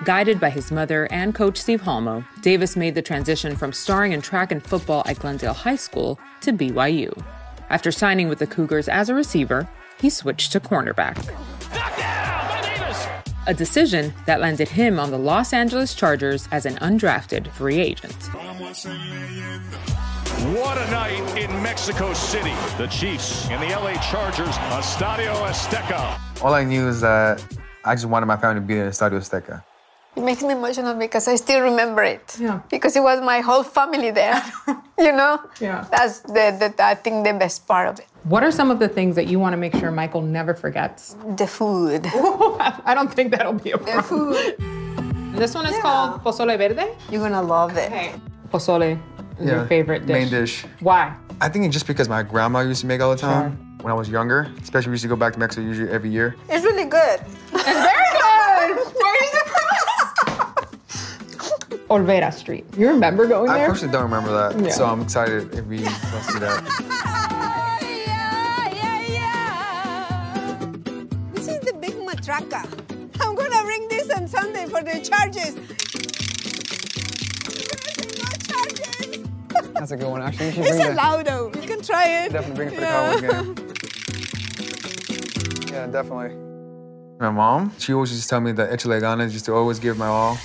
Guided 0.04 0.40
by 0.40 0.48
his 0.48 0.72
mother 0.72 1.06
and 1.12 1.34
coach 1.34 1.58
Steve 1.58 1.82
Halmo, 1.82 2.24
Davis 2.40 2.74
made 2.74 2.94
the 2.94 3.02
transition 3.02 3.54
from 3.54 3.72
starring 3.72 4.12
in 4.12 4.22
track 4.22 4.50
and 4.50 4.64
football 4.64 5.02
at 5.06 5.18
Glendale 5.18 5.52
High 5.52 5.76
School 5.76 6.18
to 6.40 6.52
BYU. 6.52 7.12
After 7.70 7.92
signing 7.92 8.28
with 8.28 8.40
the 8.40 8.48
Cougars 8.48 8.88
as 8.88 9.08
a 9.08 9.14
receiver, 9.14 9.68
he 10.00 10.10
switched 10.10 10.50
to 10.52 10.60
cornerback. 10.60 11.16
A 13.46 13.54
decision 13.54 14.12
that 14.26 14.40
landed 14.40 14.68
him 14.68 14.98
on 14.98 15.12
the 15.12 15.18
Los 15.18 15.52
Angeles 15.52 15.94
Chargers 15.94 16.48
as 16.50 16.66
an 16.66 16.74
undrafted 16.76 17.48
free 17.52 17.78
agent. 17.78 18.16
What 20.56 20.78
a 20.78 20.90
night 20.90 21.38
in 21.38 21.50
Mexico 21.62 22.12
City. 22.12 22.54
The 22.76 22.88
Chiefs 22.88 23.48
and 23.50 23.62
the 23.62 23.68
LA 23.76 23.92
Chargers, 24.02 24.56
Estadio 24.74 25.32
Azteca. 25.46 26.18
All 26.42 26.54
I 26.54 26.64
knew 26.64 26.88
is 26.88 27.00
that 27.02 27.40
I 27.84 27.94
just 27.94 28.06
wanted 28.06 28.26
my 28.26 28.36
family 28.36 28.60
to 28.60 28.66
be 28.66 28.74
there 28.74 28.84
in 28.86 28.90
Estadio 28.90 29.18
Azteca. 29.18 29.62
It 30.16 30.22
makes 30.22 30.42
me 30.42 30.52
emotional 30.52 30.94
because 30.94 31.28
I 31.28 31.36
still 31.36 31.60
remember 31.62 32.02
it. 32.02 32.36
Yeah. 32.38 32.60
Because 32.68 32.96
it 32.96 33.02
was 33.02 33.20
my 33.20 33.40
whole 33.40 33.62
family 33.62 34.10
there. 34.10 34.42
you 34.98 35.12
know? 35.12 35.40
Yeah. 35.60 35.86
That's 35.90 36.20
the, 36.20 36.74
the 36.76 36.84
I 36.84 36.94
think 36.94 37.24
the 37.24 37.32
best 37.32 37.66
part 37.66 37.88
of 37.88 37.98
it. 38.00 38.06
What 38.24 38.42
are 38.42 38.50
some 38.50 38.70
of 38.70 38.78
the 38.80 38.88
things 38.88 39.14
that 39.16 39.28
you 39.28 39.38
want 39.38 39.52
to 39.52 39.56
make 39.56 39.74
sure 39.76 39.90
Michael 39.90 40.20
never 40.20 40.52
forgets? 40.52 41.16
The 41.36 41.46
food. 41.46 42.02
I 42.84 42.92
don't 42.94 43.12
think 43.12 43.30
that'll 43.30 43.52
be 43.52 43.70
a 43.70 43.78
problem. 43.78 43.96
The 43.96 44.02
problem. 44.02 44.34
food. 44.34 45.36
This 45.38 45.54
one 45.54 45.66
is 45.66 45.78
called 45.78 46.22
pozole 46.22 46.58
verde. 46.58 46.92
You're 47.10 47.22
gonna 47.22 47.40
love 47.42 47.76
it. 47.76 48.20
Pozole 48.52 49.00
is 49.38 49.48
your 49.48 49.64
favorite 49.66 50.06
dish. 50.06 50.12
Main 50.12 50.28
dish. 50.28 50.66
Why? 50.80 51.16
I 51.40 51.48
think 51.48 51.64
it's 51.64 51.72
just 51.72 51.86
because 51.86 52.08
my 52.08 52.22
grandma 52.22 52.60
used 52.60 52.82
to 52.82 52.86
make 52.86 53.00
all 53.00 53.10
the 53.12 53.16
time 53.16 53.52
when 53.80 53.90
I 53.90 53.94
was 53.94 54.10
younger. 54.10 54.52
Especially 54.60 54.90
we 54.90 54.94
used 54.94 55.04
to 55.04 55.08
go 55.08 55.16
back 55.16 55.32
to 55.34 55.38
Mexico 55.38 55.62
usually 55.62 55.88
every 55.88 56.10
year. 56.10 56.36
It's 56.48 56.64
really 56.64 56.84
good. 56.84 57.20
It's 57.52 57.64
very 57.64 58.09
Olvera 61.90 62.32
Street. 62.32 62.64
You 62.76 62.88
remember 62.88 63.26
going 63.26 63.52
there? 63.52 63.64
I 63.64 63.68
personally 63.68 63.92
don't 63.92 64.04
remember 64.04 64.30
that, 64.32 64.58
Yeah. 64.64 64.70
so 64.70 64.86
I'm 64.86 65.00
excited 65.02 65.52
if 65.54 65.64
we 65.66 65.78
let's 65.78 66.32
do 66.32 66.38
that. 66.38 66.62
This 71.34 71.48
is 71.48 71.58
the 71.60 71.72
big 71.80 71.94
matraca. 71.96 72.64
I'm 73.20 73.34
gonna 73.34 73.62
bring 73.64 73.88
this 73.88 74.08
on 74.10 74.28
Sunday 74.28 74.66
for 74.66 74.82
the 74.82 75.00
charges. 75.00 75.54
That's 79.74 79.90
a 79.92 79.96
good 79.96 80.08
one, 80.10 80.20
actually. 80.22 80.50
You 80.50 80.62
It's 80.62 80.68
bring 80.70 80.78
that. 80.78 80.92
allowed 80.92 81.26
though. 81.26 81.50
You 81.60 81.66
can 81.66 81.82
try 81.82 82.24
it. 82.24 82.32
Definitely 82.32 82.56
bring 82.56 82.68
it 82.68 82.74
for 82.74 82.80
the 82.80 82.86
Yeah. 82.86 83.20
Cowboys 83.30 83.54
game. 85.62 85.72
Yeah, 85.72 85.86
definitely. 85.86 86.36
My 87.18 87.30
mom, 87.30 87.72
she 87.78 87.92
always 87.94 88.10
used 88.12 88.22
to 88.24 88.28
tell 88.28 88.40
me 88.40 88.52
that 88.52 88.70
echa 88.70 88.86
le 88.86 89.00
ganas, 89.00 89.32
just 89.32 89.44
to 89.46 89.54
always 89.54 89.78
give 89.78 89.96
my 89.98 90.06
all. 90.06 90.38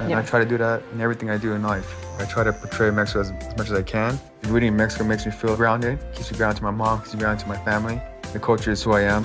And 0.00 0.14
I 0.14 0.22
try 0.22 0.38
to 0.40 0.46
do 0.46 0.56
that 0.58 0.82
in 0.92 1.00
everything 1.00 1.30
I 1.30 1.36
do 1.36 1.52
in 1.52 1.62
life. 1.62 1.94
I 2.18 2.24
try 2.24 2.42
to 2.42 2.52
portray 2.52 2.90
Mexico 2.90 3.20
as, 3.20 3.30
as 3.30 3.56
much 3.56 3.66
as 3.70 3.72
I 3.72 3.82
can. 3.82 4.18
Living 4.44 4.68
in 4.68 4.76
Mexico 4.76 5.04
makes 5.04 5.26
me 5.26 5.32
feel 5.32 5.54
grounded, 5.56 5.98
keeps 6.14 6.32
me 6.32 6.38
grounded 6.38 6.58
to 6.58 6.62
my 6.64 6.70
mom, 6.70 7.00
keeps 7.00 7.12
me 7.14 7.20
grounded 7.20 7.42
to 7.44 7.48
my 7.48 7.62
family. 7.64 8.00
The 8.32 8.40
culture 8.40 8.70
is 8.70 8.82
who 8.82 8.92
I 8.92 9.02
am. 9.02 9.24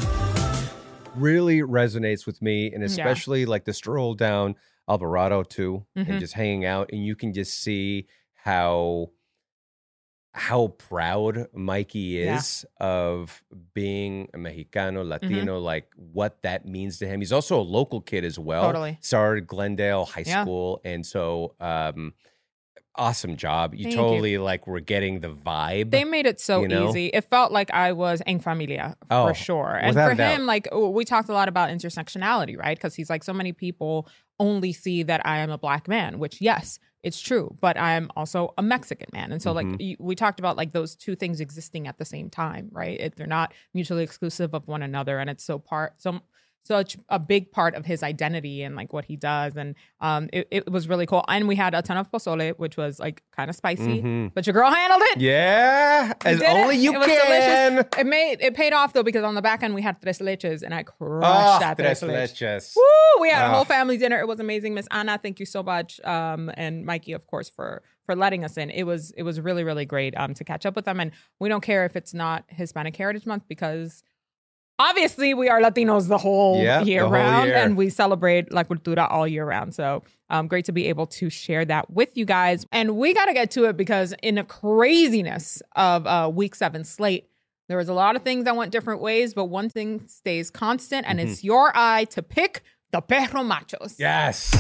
really 1.16 1.60
resonates 1.62 2.26
with 2.26 2.42
me 2.42 2.74
and 2.74 2.82
Yeah. 2.82 2.88
especially 2.88 3.46
like 3.46 3.64
the 3.64 3.72
stroll 3.72 4.16
down 4.16 4.54
alvarado 4.90 5.44
too 5.44 5.86
Mhm. 5.96 6.10
and 6.10 6.20
just 6.20 6.34
hanging 6.34 6.66
out 6.66 6.90
and 6.92 7.06
you 7.06 7.16
can 7.16 7.32
just 7.32 7.58
see 7.64 8.06
how 8.34 9.08
how 10.38 10.68
proud 10.68 11.48
mikey 11.56 12.20
Yeah. 12.20 12.38
is 12.38 12.66
of 12.82 13.42
being 13.74 14.28
a 14.34 14.38
mexicano 14.38 15.00
Mm-hmm. 15.00 15.10
latino 15.10 15.60
like 15.60 15.88
what 15.96 16.42
that 16.44 16.68
means 16.68 17.00
to 17.00 17.08
him 17.08 17.22
he's 17.22 17.32
also 17.32 17.58
a 17.60 17.64
local 17.64 18.02
kid 18.02 18.26
as 18.26 18.38
well 18.38 18.64
Totally. 18.64 18.98
started 19.02 19.48
glendale 19.48 20.04
high 20.06 20.24
Yeah. 20.28 20.42
school 20.44 20.82
and 20.84 21.06
so 21.06 21.56
um 21.62 22.14
awesome 22.98 23.36
job 23.36 23.74
you 23.76 23.84
Thank 23.84 23.96
you. 23.96 24.02
totally 24.02 24.38
like 24.38 24.68
were 24.68 24.80
getting 24.80 25.20
the 25.20 25.30
vibe 25.30 25.92
They 25.92 26.06
made 26.06 26.26
it 26.26 26.40
so 26.40 26.62
you 26.62 26.68
know? 26.68 26.90
easy. 26.90 27.08
It 27.08 27.26
felt 27.30 27.52
like 27.52 27.70
I 27.72 27.92
was 27.92 28.22
en 28.26 28.40
familia 28.40 28.96
Oh, 29.10 29.28
for 29.28 29.34
sure. 29.34 29.76
And 29.82 29.94
for 29.96 30.14
him, 30.14 30.46
like 30.46 30.68
we 30.74 31.04
talked 31.04 31.28
a 31.30 31.34
lot 31.34 31.48
about 31.50 31.70
intersectionality, 31.70 32.58
right? 32.58 32.78
Because 32.78 32.96
he's 32.96 33.10
like, 33.10 33.24
so 33.24 33.34
many 33.34 33.52
people 33.52 34.08
only 34.40 34.72
see 34.72 35.04
that 35.04 35.26
I 35.26 35.40
am 35.40 35.50
a 35.50 35.58
black 35.58 35.88
man, 35.90 36.20
which 36.20 36.40
yes, 36.42 36.80
it's 37.06 37.22
true, 37.22 37.56
but 37.62 37.78
I'm 37.78 38.10
also 38.18 38.54
a 38.58 38.64
Mexican 38.64 39.08
man. 39.14 39.32
And 39.32 39.42
so 39.42 39.52
like 39.54 39.68
Mhm. 39.68 39.78
y- 39.80 39.98
we 40.00 40.16
talked 40.16 40.40
about 40.40 40.58
like 40.58 40.74
those 40.74 40.96
two 40.96 41.16
things 41.16 41.40
existing 41.40 41.88
at 41.88 41.98
the 42.00 42.06
same 42.06 42.30
time, 42.30 42.70
right? 42.72 43.00
It, 43.00 43.16
they're 43.16 43.28
not 43.28 43.54
mutually 43.74 44.04
exclusive 44.04 44.54
of 44.56 44.68
one 44.68 44.82
another, 44.84 45.20
and 45.20 45.30
it's 45.30 45.44
so 45.44 45.60
part 45.60 46.02
so 46.02 46.20
such 46.66 46.98
a 47.10 47.20
big 47.20 47.52
part 47.52 47.76
of 47.76 47.86
his 47.86 48.02
identity 48.02 48.64
and 48.64 48.76
like 48.76 48.92
what 48.92 49.06
he 49.06 49.16
does 49.16 49.56
and 49.56 49.76
um 50.02 50.28
it, 50.34 50.48
it 50.50 50.72
was 50.72 50.88
really 50.90 51.06
cool 51.06 51.24
and 51.28 51.48
we 51.48 51.56
had 51.56 51.74
a 51.76 51.82
ton 51.82 51.96
of 51.98 52.12
pozole 52.12 52.58
which 52.58 52.76
was 52.76 53.00
like 53.00 53.22
kind 53.38 53.50
of 53.52 53.56
spicy 53.56 54.02
Mhm. 54.02 54.32
but 54.34 54.48
your 54.48 54.54
girl 54.54 54.72
handled 54.72 55.02
it 55.12 55.22
yeah 55.22 56.14
we 56.26 56.32
as 56.32 56.40
did 56.40 56.50
it. 56.50 56.50
only 56.50 56.78
you 56.78 56.94
it 56.94 56.98
was 56.98 57.08
can 57.08 57.76
Delicious. 57.76 58.00
It 58.00 58.08
made 58.08 58.38
it 58.42 58.56
paid 58.56 58.74
off 58.74 58.94
though 58.94 59.04
because 59.04 59.24
on 59.24 59.36
the 59.36 59.42
back 59.42 59.62
end 59.64 59.76
we 59.76 59.82
had 59.82 60.02
tres 60.02 60.20
leches 60.20 60.64
and 60.64 60.74
I 60.74 60.84
crushed 60.84 61.26
Ah, 61.26 61.60
that 61.60 61.78
tres, 61.78 62.00
tres 62.00 62.12
leches. 62.12 62.34
leches. 62.34 62.76
Woo! 62.76 63.22
We 63.22 63.30
had 63.30 63.44
a 63.44 63.50
Ah. 63.50 63.56
whole 63.56 63.66
family 63.66 63.98
dinner. 63.98 64.20
It 64.20 64.28
was 64.28 64.40
amazing, 64.40 64.74
Miss 64.74 64.88
Anna. 64.92 65.18
Thank 65.22 65.40
you 65.40 65.46
so 65.46 65.62
much, 65.64 66.00
um, 66.04 66.52
and 66.56 66.86
Mikey, 66.86 67.14
of 67.14 67.28
course, 67.28 67.50
for 67.50 67.84
for 68.06 68.16
letting 68.16 68.44
us 68.44 68.58
in. 68.58 68.70
It 68.70 68.84
was 68.84 69.12
it 69.18 69.24
was 69.24 69.40
really 69.40 69.64
really 69.64 69.86
great 69.86 70.14
um, 70.18 70.34
to 70.34 70.44
catch 70.44 70.66
up 70.66 70.76
with 70.76 70.86
them, 70.86 71.00
and 71.00 71.12
we 71.40 71.48
don't 71.50 71.62
care 71.64 71.86
if 71.86 71.96
it's 71.96 72.14
not 72.14 72.44
Hispanic 72.50 72.96
Heritage 72.96 73.26
Month 73.26 73.44
because. 73.48 74.04
Obviously, 74.78 75.34
we 75.34 75.48
are 75.48 75.62
Latinos 75.62 76.10
the 76.10 76.18
whole 76.18 76.62
Yeah, 76.62 76.82
year 76.84 77.02
the 77.02 77.06
whole 77.08 77.14
round, 77.14 77.48
year. 77.48 77.56
and 77.56 77.78
we 77.78 77.90
celebrate 77.90 78.52
La 78.52 78.64
Cultura 78.64 79.10
all 79.10 79.26
year 79.26 79.46
round. 79.46 79.74
So, 79.74 80.04
um, 80.30 80.48
great 80.48 80.66
to 80.66 80.74
be 80.74 80.88
able 80.88 81.06
to 81.08 81.30
share 81.30 81.64
that 81.66 81.90
with 81.92 82.18
you 82.18 82.26
guys. 82.26 82.66
And 82.74 82.98
we 82.98 83.14
got 83.14 83.26
to 83.28 83.34
get 83.34 83.52
to 83.52 83.66
it 83.66 83.78
because, 83.78 84.14
in 84.22 84.36
the 84.36 84.44
craziness 84.44 85.62
of 85.78 86.06
uh, 86.06 86.30
Week 86.34 86.56
Seven 86.56 86.84
slate, 86.84 87.30
there 87.70 87.78
was 87.78 87.88
a 87.88 87.94
lot 87.94 88.18
of 88.18 88.22
things 88.24 88.44
that 88.44 88.56
went 88.58 88.72
different 88.74 89.00
ways, 89.02 89.34
but 89.34 89.46
one 89.46 89.70
thing 89.70 90.06
stays 90.08 90.52
constant, 90.52 91.06
and 91.08 91.20
Mhm. 91.20 91.24
it's 91.30 91.44
your 91.44 91.72
eye 91.74 92.04
to 92.12 92.22
pick 92.22 92.62
the 92.92 93.00
perro 93.02 93.44
machos. 93.44 93.96
Yes. 93.98 94.52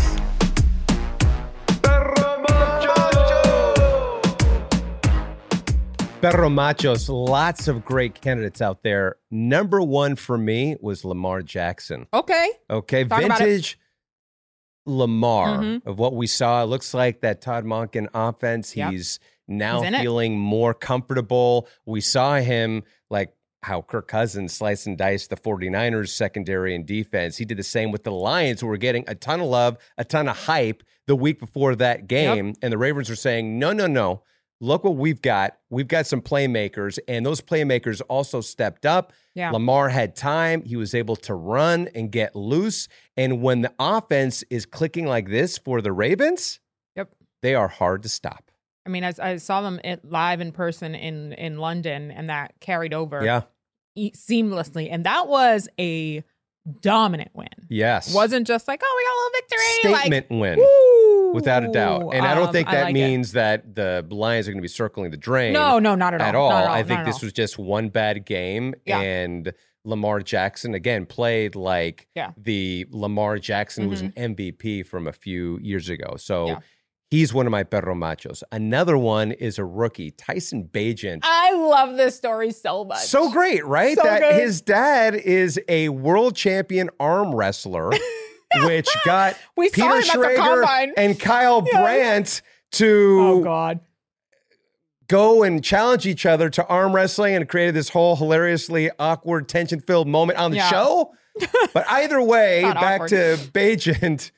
Perro 6.21 6.49
Machos, 6.49 7.07
lots 7.07 7.67
of 7.67 7.85
great 7.85 8.19
candidates 8.19 8.61
out 8.61 8.81
there. 8.81 9.17
Number 9.29 9.81
one 9.81 10.15
for 10.15 10.37
me 10.37 10.75
was 10.81 11.05
Lamar 11.05 11.41
Jackson. 11.43 12.07
Okay. 12.13 12.49
Okay, 12.69 13.03
Talk 13.03 13.21
vintage 13.21 13.77
Lamar 14.87 15.59
Mhm. 15.59 15.85
of 15.85 15.99
what 15.99 16.15
we 16.15 16.25
saw. 16.25 16.63
It 16.63 16.67
looks 16.67 16.93
like 16.95 17.21
that 17.21 17.41
Todd 17.41 17.63
Monken 17.65 18.07
offense. 18.13 18.75
Yep. 18.75 18.91
He's 18.91 19.19
now 19.47 19.79
He's 19.81 19.87
in 19.89 19.95
it. 19.95 20.01
feeling 20.01 20.39
more 20.39 20.73
comfortable. 20.73 21.67
We 21.85 22.01
saw 22.01 22.37
him 22.37 22.83
like 23.11 23.33
how 23.61 23.81
Kirk 23.83 24.07
Cousins 24.07 24.53
sliced 24.53 24.87
and 24.87 24.97
diced 24.97 25.29
the 25.29 25.35
49ers 25.35 26.11
secondary 26.11 26.73
and 26.75 26.85
defense. 26.87 27.37
He 27.37 27.45
did 27.45 27.57
the 27.57 27.63
same 27.63 27.91
with 27.91 28.03
the 28.03 28.11
Lions, 28.11 28.61
who 28.61 28.67
were 28.67 28.77
getting 28.77 29.03
a 29.07 29.13
ton 29.15 29.41
of 29.41 29.47
love, 29.47 29.77
a 29.97 30.03
ton 30.03 30.27
of 30.27 30.37
hype 30.45 30.81
the 31.07 31.15
week 31.15 31.39
before 31.39 31.75
that 31.75 32.07
game. 32.07 32.53
And 32.63 32.73
the 32.73 32.77
Ravens 32.79 33.09
were 33.09 33.15
saying, 33.15 33.59
no, 33.59 33.73
no, 33.73 33.85
no. 33.85 34.23
Look 34.61 34.83
what 34.83 34.95
we've 34.95 35.21
got. 35.21 35.57
We've 35.69 35.87
got 35.87 36.05
some 36.07 36.21
playmakers, 36.21 36.97
and 37.07 37.25
those 37.25 37.41
playmakers 37.41 38.01
also 38.09 38.39
stepped 38.41 38.85
up. 38.85 39.11
Yeah. 39.33 39.51
Lamar 39.51 39.89
had 39.89 40.15
time. 40.15 40.63
He 40.63 40.75
was 40.77 40.95
able 40.95 41.17
to 41.17 41.33
run 41.35 41.89
and 41.93 42.09
get 42.11 42.35
loose. 42.35 42.87
And 43.17 43.41
when 43.41 43.61
the 43.61 43.73
offense 43.79 44.43
is 44.49 44.65
clicking 44.65 45.05
like 45.07 45.29
this 45.29 45.57
for 45.57 45.81
the 45.81 45.91
Ravens, 45.91 46.59
Yep. 46.95 47.09
they 47.41 47.53
are 47.53 47.67
hard 47.67 48.03
to 48.03 48.09
stop. 48.09 48.49
I 48.85 48.89
mean, 48.89 49.03
I, 49.03 49.13
I 49.19 49.35
saw 49.37 49.61
them 49.61 49.79
live 50.03 50.39
in 50.41 50.51
person 50.51 50.95
in 50.95 51.33
in 51.33 51.57
London, 51.57 52.11
and 52.11 52.29
that 52.29 52.53
carried 52.61 52.93
over 52.93 53.23
Yeah. 53.25 53.41
e- 53.95 54.11
seamlessly, 54.11 54.87
and 54.91 55.05
that 55.05 55.27
was 55.27 55.67
a 55.79 56.23
dominant 56.81 57.31
win. 57.33 57.47
Yes. 57.69 58.13
Wasn't 58.13 58.47
just 58.47 58.67
like, 58.67 58.81
oh, 58.83 58.95
we 58.97 59.03
got 59.03 59.13
a 59.13 59.19
little 59.19 59.31
victory. 59.39 59.99
Statement 59.99 60.31
like, 60.31 60.41
win. 60.41 60.59
woo! 60.59 61.33
Without 61.33 61.63
a 61.63 61.67
doubt. 61.67 62.11
And 62.13 62.25
I 62.25 62.33
don't 62.33 62.47
Um, 62.47 62.53
think 62.53 62.69
that 62.69 62.83
like 62.85 62.89
it. 62.91 62.93
means 62.93 63.33
that 63.33 63.75
the 63.75 64.05
Lions 64.09 64.47
are 64.47 64.51
going 64.51 64.59
to 64.59 64.63
be 64.63 64.67
circling 64.67 65.11
the 65.11 65.17
drain. 65.17 65.53
No, 65.53 65.79
no, 65.79 65.95
not 65.95 66.13
at 66.13 66.21
all. 66.21 66.27
At 66.27 66.35
all. 66.35 66.49
Not 66.49 66.63
at 66.63 66.67
all. 66.69 66.73
I 66.73 66.83
think 66.83 67.05
this 67.05 67.21
was 67.21 67.33
just 67.33 67.57
one 67.59 67.89
bad 67.89 68.25
game. 68.25 68.73
Yeah. 68.85 68.99
And 69.01 69.53
Lamar 69.83 70.19
Jackson, 70.21 70.73
again, 70.73 71.05
played 71.05 71.55
like 71.55 72.07
Yeah. 72.15 72.31
the 72.37 72.87
Lamar 72.89 73.37
Jackson 73.37 73.83
who 73.83 73.89
was 73.89 74.01
an. 74.01 74.13
MVP 74.17 74.81
from 74.85 75.07
a 75.07 75.11
few 75.13 75.59
years 75.61 75.89
ago. 75.89 76.15
So 76.17 76.47
Yeah. 76.47 76.59
He's 77.15 77.33
one 77.33 77.45
of 77.45 77.51
my 77.51 77.63
perro 77.63 77.95
machos. 77.95 78.43
Another 78.51 78.97
one 78.97 79.31
is 79.31 79.57
a 79.57 79.63
rookie, 79.63 80.11
Tyson 80.11 80.65
Bagent. 80.65 81.19
I 81.23 81.53
love 81.53 81.95
this 81.95 82.17
story 82.17 82.51
so 82.51 82.83
much. 82.83 83.05
So 83.05 83.31
great, 83.31 83.65
right? 83.65 83.95
So 83.95 84.03
that 84.03 84.19
good. 84.19 84.35
his 84.41 84.59
dad 84.59 85.15
is 85.15 85.57
a 85.69 85.87
world 85.87 86.35
champion 86.35 86.89
arm 86.99 87.33
wrestler, 87.33 87.89
which 88.65 88.89
got 89.05 89.37
We 89.55 89.69
Peter 89.69 89.87
him 89.87 89.93
at 89.99 90.03
the 90.03 90.11
Schrager 90.11 90.91
and 90.97 91.17
Kyle 91.17 91.63
Yeah. 91.71 91.81
Brandt 91.81 92.41
to 92.73 93.17
Oh 93.21 93.41
God. 93.41 93.79
go 95.07 95.43
and 95.43 95.63
challenge 95.63 96.05
each 96.05 96.25
other 96.25 96.49
to 96.49 96.65
arm 96.67 96.93
wrestling 96.93 97.33
and 97.35 97.47
created 97.47 97.75
this 97.75 97.87
whole 97.87 98.17
hilariously 98.17 98.91
awkward, 98.99 99.47
tension 99.47 99.79
filled 99.79 100.09
moment 100.09 100.37
on 100.37 100.51
the 100.51 100.57
Yeah. 100.57 100.69
show. 100.69 101.13
but 101.73 101.85
either 101.89 102.21
way, 102.21 102.63
back 102.63 103.01
awkward. 103.03 103.09
to 103.11 103.37
Bagent, 103.53 104.31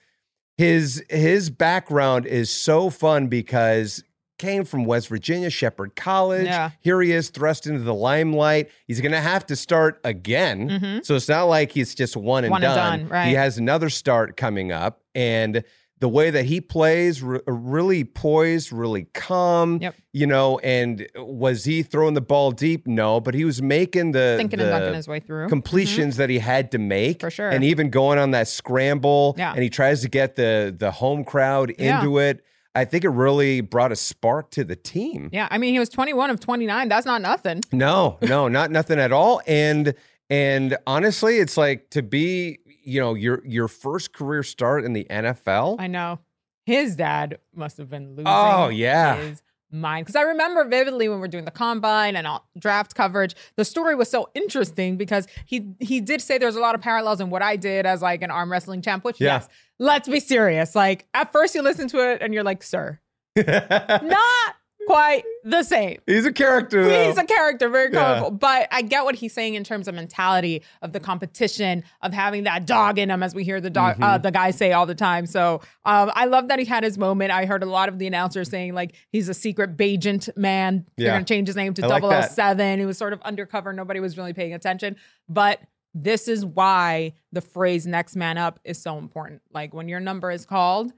his 0.58 1.04
his 1.10 1.50
background 1.50 2.26
is 2.26 2.50
so 2.50 2.90
fun 2.90 3.28
because 3.28 4.04
came 4.40 4.64
from 4.66 4.86
West 4.86 5.08
Virginia, 5.08 5.50
Shepherd 5.50 5.96
College. 5.96 6.46
Yeah. 6.46 6.70
Here 6.80 7.02
he 7.02 7.12
is 7.12 7.30
thrust 7.32 7.66
into 7.66 7.80
the 7.80 7.94
limelight. 7.94 8.70
He's 8.86 9.02
going 9.02 9.12
to 9.14 9.20
have 9.20 9.48
to 9.48 9.56
start 9.56 10.00
again. 10.04 10.70
Mhm. 10.70 11.06
So 11.06 11.16
it's 11.16 11.28
not 11.28 11.46
like 11.46 11.72
he's 11.72 11.96
just 11.96 12.16
one 12.16 12.44
and 12.44 12.52
One 12.52 12.64
and 12.64 12.76
done. 12.76 13.00
done, 13.00 13.10
right. 13.10 13.30
He 13.30 13.34
has 13.34 13.58
another 13.58 13.90
start 13.90 14.38
coming 14.38 14.72
up. 14.72 15.02
And 15.16 15.64
the 16.00 16.08
way 16.10 16.30
that 16.30 16.46
he 16.46 16.62
plays, 16.62 17.24
re- 17.24 17.40
really 17.48 18.04
poised, 18.04 18.72
really 18.72 19.06
calm, 19.14 19.80
Yep. 19.82 19.96
you 20.14 20.28
know, 20.28 20.60
and 20.60 21.08
was 21.16 21.64
he 21.66 21.82
throwing 21.84 22.14
the 22.14 22.22
ball 22.22 22.52
deep? 22.52 22.86
No, 22.86 23.20
but 23.20 23.34
he 23.34 23.44
was 23.46 23.62
making 23.62 24.12
the, 24.12 24.36
Thinking 24.38 24.60
the 24.60 24.66
and 24.66 24.72
dunking 24.72 24.94
his 24.94 25.08
way 25.08 25.20
through. 25.20 25.46
Mm-hmm. 25.46 25.50
completions 25.50 26.18
that 26.18 26.30
he 26.30 26.38
had 26.40 26.72
to 26.72 26.78
make. 26.78 27.22
For 27.22 27.32
sure. 27.32 27.50
And 27.50 27.64
even 27.64 27.90
going 27.90 28.20
on 28.20 28.32
that 28.32 28.48
scramble. 28.48 29.36
Yeah. 29.38 29.54
And 29.54 29.64
he 29.64 29.70
tries 29.70 30.02
to 30.02 30.08
get 30.10 30.36
the 30.36 30.76
the 30.78 30.92
home 30.92 31.24
crowd 31.24 31.74
Yeah. 31.80 32.00
into 32.00 32.20
it. 32.20 32.44
I 32.76 32.86
think 32.86 33.04
it 33.04 33.10
really 33.10 33.62
brought 33.62 33.92
a 33.92 33.96
spark 33.96 34.52
to 34.52 34.64
the 34.64 34.76
team. 34.76 35.30
Yeah, 35.34 35.48
I 35.50 35.58
mean, 35.58 35.74
he 35.74 35.80
was 35.80 35.90
21 35.90 36.30
of 36.30 36.40
29. 36.40 36.90
That's 36.90 37.08
not 37.08 37.24
nothing. 37.24 37.62
No, 37.72 38.20
no, 38.22 38.48
not 38.48 38.70
nothing 38.70 39.00
at 39.00 39.12
all. 39.12 39.42
And 39.48 39.96
and 40.30 40.78
honestly, 40.86 41.38
it's 41.40 41.58
like 41.58 41.90
to 41.92 42.04
be, 42.04 42.60
you 42.88 43.00
know, 43.02 43.14
your 43.14 43.42
your 43.46 43.68
first 43.68 44.14
career 44.14 44.44
start 44.44 44.86
in 44.86 44.94
the 44.94 45.06
NFL. 45.10 45.76
I 45.80 45.88
know. 45.88 46.20
His 46.66 46.96
dad 46.96 47.40
must 47.56 47.78
have 47.78 47.90
been 47.90 48.10
losing. 48.12 48.26
Oh, 48.28 48.68
yeah. 48.70 49.16
His 49.18 49.42
mind. 49.72 50.06
Because 50.06 50.16
I 50.18 50.22
remember 50.24 50.66
vividly 50.66 51.08
when 51.08 51.20
we 51.20 51.26
are 51.26 51.30
doing 51.30 51.46
the 51.46 51.52
combine 51.52 52.16
and 52.16 52.28
all, 52.28 52.48
draft 52.60 52.94
coverage, 52.96 53.36
the 53.56 53.64
story 53.66 53.96
was 53.96 54.10
so 54.10 54.30
interesting 54.34 54.98
because 54.98 55.28
he 55.46 55.70
he 55.80 56.02
did 56.02 56.22
say 56.22 56.38
there's 56.38 56.56
a 56.56 56.60
lot 56.62 56.76
of 56.76 56.82
parallels 56.82 57.22
in 57.22 57.30
what 57.30 57.42
I 57.42 57.56
did 57.56 57.86
as 57.86 58.02
like 58.02 58.22
an 58.22 58.32
arm 58.32 58.52
wrestling 58.52 58.82
champ, 58.82 59.04
which 59.06 59.22
Yeah. 59.22 59.36
yes, 59.36 59.48
let's 59.80 60.10
be 60.10 60.20
serious. 60.20 60.76
Like 60.76 61.08
at 61.14 61.32
first 61.32 61.56
you 61.56 61.62
listen 61.62 61.88
to 61.90 62.12
it 62.12 62.22
and 62.22 62.34
you're 62.34 62.44
like, 62.44 62.64
sir, 62.64 63.00
not 63.38 64.56
quite 64.88 65.24
the 65.44 65.62
same. 65.64 66.00
He's 66.08 66.26
a 66.26 66.34
character. 66.34 66.84
Though. 66.84 67.08
He's 67.08 67.18
a 67.18 67.24
character, 67.24 67.70
very 67.70 67.94
Yeah. 67.94 68.04
colorful. 68.04 68.32
But 68.32 68.68
I 68.72 68.82
get 68.82 69.04
what 69.06 69.16
he's 69.16 69.34
saying 69.34 69.54
in 69.54 69.64
terms 69.64 69.88
of 69.88 69.94
mentality 69.96 70.64
of 70.82 70.94
the 70.94 71.00
competition 71.00 71.84
of 72.02 72.14
having 72.14 72.44
that 72.46 72.66
dog 72.66 72.98
in 72.98 73.12
him, 73.12 73.22
as 73.22 73.36
we 73.36 73.44
hear 73.44 73.62
the 73.62 73.70
dog, 73.70 73.96
Mm-hmm. 73.96 74.04
uh, 74.04 74.18
the 74.18 74.32
guys 74.32 74.58
say 74.58 74.72
all 74.74 74.86
the 74.86 74.96
time. 74.96 75.26
So 75.26 75.62
um, 75.86 76.12
I 76.16 76.26
love 76.26 76.48
that 76.48 76.58
he 76.60 76.66
had 76.66 76.84
his 76.84 76.98
moment. 76.98 77.32
I 77.32 77.46
heard 77.46 77.62
a 77.64 77.68
lot 77.68 77.90
of 77.90 78.00
the 78.00 78.08
announcers 78.08 78.50
saying 78.50 78.74
like 78.74 78.96
he's 79.12 79.30
a 79.30 79.34
secret 79.34 79.78
Bagent 79.78 80.36
man. 80.38 80.86
They're 80.98 81.12
going 81.12 81.26
to 81.26 81.34
change 81.34 81.48
his 81.48 81.56
name 81.56 81.74
to 81.76 81.84
I 81.86 81.88
like 81.88 82.04
that. 82.04 82.32
007. 82.32 82.80
He 82.80 82.86
was 82.86 82.98
sort 82.98 83.14
of 83.14 83.22
undercover. 83.22 83.74
Nobody 83.74 84.00
was 84.00 84.18
really 84.18 84.34
paying 84.34 84.54
attention. 84.54 84.96
But 85.30 85.60
this 85.94 86.28
is 86.28 86.46
why 86.46 87.14
the 87.32 87.42
phrase 87.42 87.88
"next 87.88 88.16
man 88.16 88.38
up" 88.38 88.60
is 88.64 88.80
so 88.82 88.98
important. 88.98 89.42
Like 89.52 89.74
when 89.74 89.88
your 89.90 90.00
number 90.00 90.30
is 90.32 90.46
called, 90.46 90.92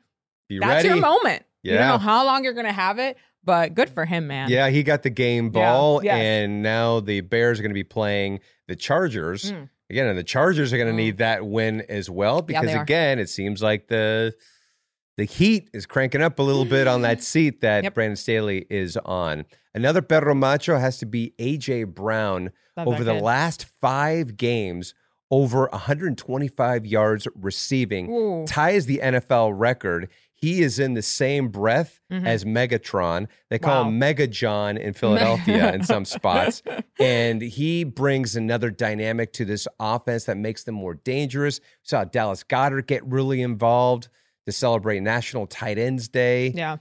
Be 0.50 0.60
that's 0.60 0.84
ready. 0.84 0.88
your 0.90 0.98
moment. 0.98 1.44
You 1.64 1.74
don't 1.74 1.88
know 1.88 1.98
how 1.98 2.26
long 2.26 2.44
you're 2.46 2.54
going 2.54 2.66
to 2.66 2.72
have 2.72 3.00
it, 3.00 3.18
but 3.50 3.74
good 3.74 3.90
for 3.90 4.06
him, 4.06 4.28
man. 4.28 4.48
Yeah, 4.52 4.70
he 4.70 4.84
got 4.84 5.02
the 5.02 5.10
game 5.10 5.50
ball, 5.50 6.04
yes. 6.04 6.14
and 6.16 6.62
now 6.62 7.00
the 7.00 7.22
Bears 7.22 7.60
are 7.60 7.64
going 7.64 7.72
to 7.72 7.74
be 7.74 7.84
playing 7.84 8.42
the 8.68 8.76
Chargers. 8.76 9.52
Mm. 9.52 9.70
Again, 9.90 10.06
and 10.06 10.20
the 10.20 10.24
Chargers 10.24 10.72
are 10.72 10.78
going 10.78 10.88
to 10.88 10.94
need 10.94 11.18
that 11.18 11.48
win 11.48 11.82
as 11.90 12.12
well 12.12 12.44
because 12.44 12.70
are. 12.76 12.84
again, 12.84 13.18
it 13.18 13.28
seems 13.28 13.64
like 13.64 13.88
the 13.88 14.36
the 15.18 15.24
heat 15.24 15.72
is 15.74 15.88
cranking 15.88 16.22
up 16.22 16.38
a 16.38 16.44
little 16.44 16.64
bit 16.64 16.86
on 16.88 17.02
that 17.02 17.24
seat 17.32 17.62
that 17.62 17.86
Yep. 17.86 17.96
Brandon 17.96 18.16
Staley 18.16 18.68
is 18.70 18.98
on. 18.98 19.46
Another 19.74 20.04
Perro 20.04 20.36
Macho 20.36 20.78
has 20.78 21.00
to 21.00 21.08
be 21.08 21.34
AJ 21.40 21.88
Brown 21.88 22.52
Love 22.78 22.88
over 22.88 23.04
the 23.04 23.16
kid. 23.16 23.24
last 23.24 23.66
five 23.82 24.38
games, 24.38 24.94
over 25.32 25.70
125 25.72 26.86
yards 26.86 27.28
receiving, 27.34 28.12
Ooh. 28.12 28.46
ties 28.46 28.86
the 28.86 29.00
NFL 29.04 29.54
record. 29.56 30.08
He 30.42 30.62
is 30.62 30.80
in 30.80 30.94
the 30.94 31.02
same 31.02 31.50
breath 31.50 32.00
Mhm. 32.12 32.26
as 32.26 32.46
Megatron. 32.46 33.28
They 33.50 33.60
call 33.60 33.84
Wow. 33.84 33.90
him 33.90 34.00
Mega 34.00 34.26
John 34.28 34.78
in 34.78 34.94
Philadelphia 35.02 35.74
in 35.74 35.84
some 35.84 36.06
spots. 36.06 36.62
And 37.02 37.42
he 37.42 37.86
brings 37.86 38.36
another 38.36 38.70
dynamic 38.72 39.32
to 39.34 39.46
this 39.46 39.68
offense 39.80 40.26
that 40.26 40.36
makes 40.38 40.64
them 40.66 40.76
more 40.76 40.96
dangerous. 40.96 41.60
We 41.60 41.66
saw 41.84 42.04
Dallas 42.04 42.44
Goedert 42.44 42.88
get 42.88 43.06
really 43.06 43.42
involved 43.42 44.10
to 44.46 44.52
celebrate 44.52 45.00
National 45.02 45.48
Tight 45.48 45.78
Ends 45.78 46.10
Day. 46.10 46.50
Yeah. 46.50 46.78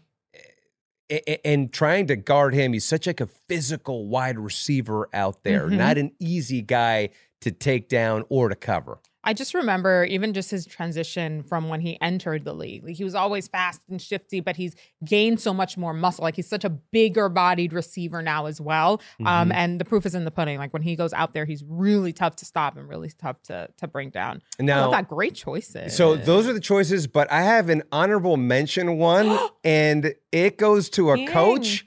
And 1.44 1.72
trying 1.72 2.06
to 2.08 2.16
guard 2.16 2.52
him, 2.52 2.72
he's 2.74 2.84
such 2.84 3.06
like 3.06 3.20
a 3.20 3.26
physical 3.26 4.06
wide 4.08 4.38
receiver 4.38 5.08
out 5.14 5.42
there, 5.42 5.66
Mhm. 5.68 5.76
not 5.78 5.96
an 5.98 6.10
easy 6.18 6.60
guy 6.60 7.08
to 7.40 7.50
take 7.50 7.88
down 7.88 8.24
or 8.28 8.48
to 8.50 8.54
cover. 8.56 8.98
I 9.28 9.34
just 9.34 9.52
remember 9.52 10.04
even 10.04 10.32
just 10.32 10.50
his 10.50 10.64
transition 10.64 11.42
from 11.42 11.68
when 11.68 11.80
he 11.82 12.00
entered 12.00 12.46
the 12.46 12.54
league. 12.54 12.82
Like 12.82 12.96
he 12.96 13.04
was 13.04 13.14
always 13.14 13.46
fast 13.46 13.82
and 13.90 14.00
shifty, 14.00 14.40
but 14.40 14.56
he's 14.56 14.74
gained 15.04 15.38
so 15.38 15.52
much 15.52 15.76
more 15.76 15.92
muscle. 15.92 16.22
Like 16.22 16.34
he's 16.34 16.48
such 16.48 16.64
a 16.64 16.70
bigger 16.70 17.28
bodied 17.28 17.74
receiver 17.74 18.22
now 18.22 18.46
as 18.46 18.58
well. 18.58 19.02
Um, 19.26 19.50
Mhm. 19.50 19.54
and 19.54 19.78
the 19.78 19.84
proof 19.84 20.06
is 20.06 20.14
in 20.14 20.24
the 20.24 20.30
pudding. 20.30 20.56
Like 20.56 20.72
when 20.72 20.80
he 20.80 20.96
goes 20.96 21.12
out 21.12 21.34
there, 21.34 21.44
he's 21.44 21.62
really 21.62 22.14
tough 22.14 22.36
to 22.36 22.46
stop 22.46 22.78
and 22.78 22.88
really 22.88 23.10
tough 23.18 23.42
to 23.42 23.68
to 23.76 23.86
bring 23.86 24.08
down. 24.08 24.40
Now- 24.58 24.90
that 24.92 25.08
great 25.08 25.34
choices. 25.34 25.94
So 25.94 26.16
those 26.16 26.48
are 26.48 26.54
the 26.54 26.58
choices, 26.60 27.06
but 27.06 27.30
I 27.30 27.42
have 27.42 27.68
an 27.68 27.82
honorable 27.92 28.38
mention 28.38 28.96
one, 28.96 29.38
and 29.62 30.14
it 30.32 30.56
goes 30.56 30.88
to 30.90 31.10
a 31.10 31.16
Dang. 31.18 31.26
coach, 31.28 31.84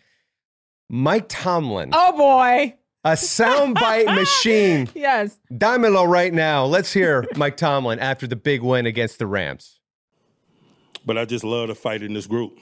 Mike 0.90 1.26
Tomlin, 1.28 1.90
oh 1.94 2.16
boy, 2.18 2.76
a 3.04 3.12
soundbite 3.14 4.14
machine. 4.16 4.90
yes. 4.94 5.40
Damelo 5.52 6.08
right 6.08 6.34
now. 6.34 6.66
Let's 6.66 6.92
hear 6.94 7.26
Mike 7.36 7.58
Tomlin 7.58 8.00
after 8.00 8.28
the 8.28 8.36
big 8.36 8.62
win 8.62 8.86
against 8.86 9.20
the 9.20 9.28
Rams. 9.28 9.80
but 11.06 11.18
I 11.18 11.26
just 11.26 11.44
love 11.44 11.68
the 11.70 11.76
fight 11.76 12.04
in 12.04 12.14
this 12.14 12.28
group. 12.28 12.58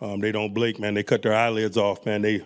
Um, 0.00 0.20
they 0.20 0.32
don't 0.32 0.54
blink, 0.54 0.78
man. 0.78 0.94
They 0.94 1.02
cut 1.02 1.22
their 1.22 1.34
eyelids 1.34 1.76
off, 1.76 2.04
man. 2.06 2.22
They 2.22 2.42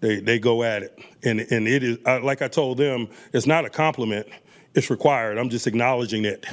they 0.00 0.20
they 0.20 0.38
go 0.38 0.62
at 0.64 0.82
it, 0.82 0.98
and 1.24 1.40
and 1.40 1.66
it 1.68 1.82
is 1.84 1.98
uh, 2.06 2.20
like 2.22 2.42
I 2.42 2.48
told 2.48 2.78
them, 2.78 3.08
it's 3.32 3.46
not 3.46 3.64
a 3.64 3.70
compliment. 3.70 4.26
It's 4.74 4.90
required. 4.90 5.38
I'm 5.38 5.48
just 5.50 5.66
acknowledging 5.66 6.24
it. 6.24 6.46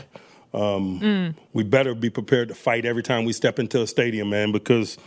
Um, 0.53 1.35
We 1.53 1.63
better 1.63 1.93
be 1.93 2.09
prepared 2.09 2.47
to 2.47 2.55
fight 2.55 2.85
every 2.85 3.03
time 3.03 3.25
we 3.25 3.33
step 3.33 3.59
into 3.59 3.81
a 3.81 3.87
stadium, 3.87 4.29
man, 4.29 4.51
because 4.53 4.97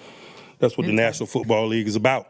that's 0.58 0.76
what 0.76 0.86
the 0.86 0.92
National 0.92 1.26
Football 1.26 1.68
League 1.68 1.86
is 1.88 1.96
about. 1.96 2.26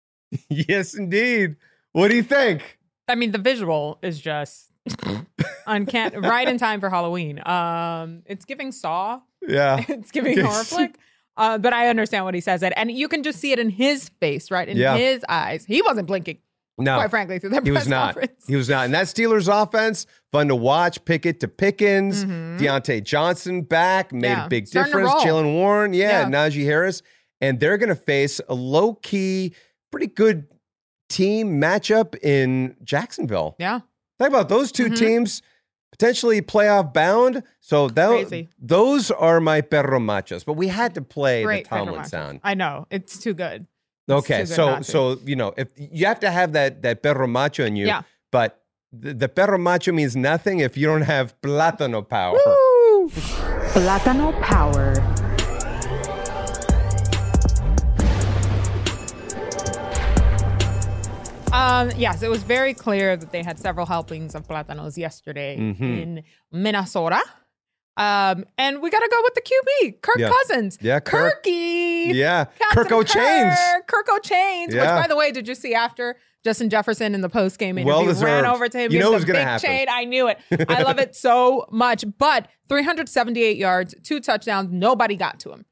yes, 0.48 0.94
indeed. 0.94 1.56
What 1.92 2.08
do 2.08 2.16
you 2.16 2.22
think? 2.22 2.78
I 3.08 3.14
mean, 3.14 3.32
the 3.32 3.38
visual 3.38 3.98
is 4.02 4.20
just 4.20 4.72
uncanny. 5.66 6.16
right 6.18 6.48
in 6.48 6.58
time 6.58 6.80
for 6.80 6.90
Halloween. 6.90 7.40
Um, 7.46 8.22
it's 8.26 8.44
giving 8.44 8.72
Saw. 8.72 9.20
Yeah. 9.46 9.84
it's 9.88 10.10
giving 10.10 10.38
horror 10.40 10.64
flick. 10.64 10.96
Uh, 11.36 11.58
but 11.58 11.72
I 11.72 11.88
understand 11.88 12.24
what 12.24 12.34
he 12.34 12.40
says, 12.40 12.62
it, 12.62 12.72
and 12.76 12.90
you 12.90 13.08
can 13.08 13.22
just 13.22 13.38
see 13.38 13.52
it 13.52 13.58
in 13.58 13.70
his 13.70 14.10
face, 14.20 14.50
right 14.50 14.68
in 14.68 14.76
Yeah. 14.76 14.96
his 14.96 15.24
eyes. 15.28 15.64
He 15.64 15.80
wasn't 15.82 16.06
blinking. 16.06 16.38
No, 16.78 16.96
quite 16.96 17.10
frankly, 17.10 17.38
through 17.38 17.50
that 17.50 17.64
he 17.64 17.70
was 17.70 17.86
not. 17.86 18.14
conference. 18.14 18.44
He 18.48 18.56
was 18.56 18.68
not. 18.68 18.86
And 18.86 18.94
that 18.94 19.06
Steelers 19.06 19.46
offense, 19.46 20.06
fun 20.32 20.48
to 20.48 20.56
watch. 20.56 21.04
Pickett 21.04 21.38
to 21.40 21.48
Pickens, 21.48 22.24
Diontae 22.24 23.04
Johnson 23.04 23.62
back, 23.62 24.12
made 24.12 24.22
Mm-hmm. 24.28 24.38
Yeah, 24.40 24.46
a 24.46 24.48
big 24.48 24.66
starting 24.66 24.92
difference. 24.92 25.12
Jaylen 25.22 25.52
Warren, 25.54 25.92
yeah, 25.92 26.22
Yeah. 26.22 26.24
Najee 26.28 26.64
Harris, 26.64 27.02
and 27.42 27.60
they're 27.60 27.76
going 27.78 27.90
to 27.90 27.94
face 27.94 28.40
a 28.48 28.54
low 28.54 28.94
key, 28.94 29.54
pretty 29.90 30.06
good 30.08 30.46
team 31.12 31.60
matchup 31.60 32.16
in 32.22 32.76
Jacksonville. 32.82 33.54
Yeah, 33.58 33.80
Talk 34.18 34.28
about 34.28 34.48
those 34.48 34.70
2 34.72 34.86
Mhm. 34.90 34.96
teams 34.96 35.42
potentially 35.90 36.40
playoff 36.40 36.92
bound. 36.94 37.42
So 37.60 37.88
that, 37.88 38.08
Crazy. 38.08 38.48
those 38.58 39.10
are 39.10 39.40
my 39.40 39.60
perro 39.60 39.98
machos. 40.00 40.44
But 40.44 40.54
we 40.54 40.68
had 40.68 40.94
to 40.94 41.02
play 41.02 41.42
great 41.44 41.64
the 41.64 41.68
Pedro 41.70 41.78
Tomlin 41.84 41.94
Martinez. 41.96 42.10
sound. 42.10 42.40
I 42.42 42.54
know 42.54 42.86
it's 42.90 43.18
too 43.18 43.34
good. 43.34 43.66
It's 44.08 44.12
Okay, 44.24 44.40
too 44.42 44.46
good 44.48 44.54
so 44.56 44.66
not 44.66 44.84
so 44.86 45.18
you 45.24 45.36
know 45.36 45.52
if 45.56 45.68
you 45.76 46.06
have 46.06 46.20
to 46.20 46.30
have 46.30 46.52
that 46.54 46.82
that 46.82 47.02
perro 47.02 47.26
macho 47.28 47.64
in 47.64 47.76
you, 47.76 47.86
Yeah. 47.86 48.02
but 48.30 48.58
the, 48.92 49.14
the 49.14 49.28
perro 49.28 49.58
macho 49.58 49.92
means 49.92 50.14
nothing 50.16 50.60
if 50.60 50.76
you 50.76 50.86
don't 50.86 51.02
have 51.14 51.34
plátano 51.40 52.02
power. 52.08 52.38
Plátano 53.74 54.32
Power. 54.42 54.94
Um, 61.62 61.90
yes, 61.96 62.22
it 62.22 62.28
was 62.30 62.42
very 62.42 62.74
clear 62.74 63.16
that 63.16 63.30
they 63.30 63.42
had 63.42 63.58
several 63.58 63.86
helpings 63.86 64.34
of 64.34 64.46
platanos 64.48 64.96
yesterday 64.96 65.56
Mhm. 65.56 65.80
in 66.02 66.22
Minnesota. 66.50 67.20
Um, 67.96 68.46
and 68.58 68.80
we 68.82 68.88
got 68.90 69.00
to 69.00 69.08
go 69.10 69.20
with 69.22 69.34
the 69.34 69.42
QB, 69.42 69.92
Kirk 70.02 70.16
Yeah. 70.18 70.30
Cousins. 70.30 70.78
Yeah, 70.80 70.98
Kirk. 70.98 71.44
Kirky. 71.44 72.14
Yeah, 72.14 72.46
Captain 72.58 72.84
Kirko 72.84 73.04
Chainz. 73.04 73.56
Kirk, 73.86 74.06
Kirko 74.06 74.18
Chainz. 74.20 74.72
Yeah. 74.72 74.96
Which, 74.96 75.02
by 75.04 75.06
the 75.08 75.14
way, 75.16 75.30
did 75.30 75.46
you 75.46 75.54
see 75.54 75.74
after 75.74 76.16
Justin 76.42 76.68
Jefferson 76.70 77.14
in 77.14 77.20
the 77.20 77.28
post 77.28 77.58
game 77.58 77.78
interview 77.78 78.06
Well 78.06 78.14
ran 78.24 78.46
over 78.46 78.68
to 78.68 78.78
him, 78.78 78.90
You 78.90 78.98
know 78.98 79.12
it 79.12 79.16
was 79.16 79.24
gonna 79.24 79.38
big 79.40 79.46
happen. 79.46 79.68
chain? 79.68 79.86
I 79.90 80.04
knew 80.04 80.26
it. 80.28 80.38
I 80.68 80.82
love 80.82 80.98
it 81.06 81.14
so 81.14 81.66
much. 81.70 82.04
But 82.18 82.48
378 82.68 83.56
yards, 83.58 83.94
two 84.02 84.18
touchdowns. 84.20 84.70
Nobody 84.72 85.14
got 85.14 85.38
to 85.40 85.52
him. 85.52 85.66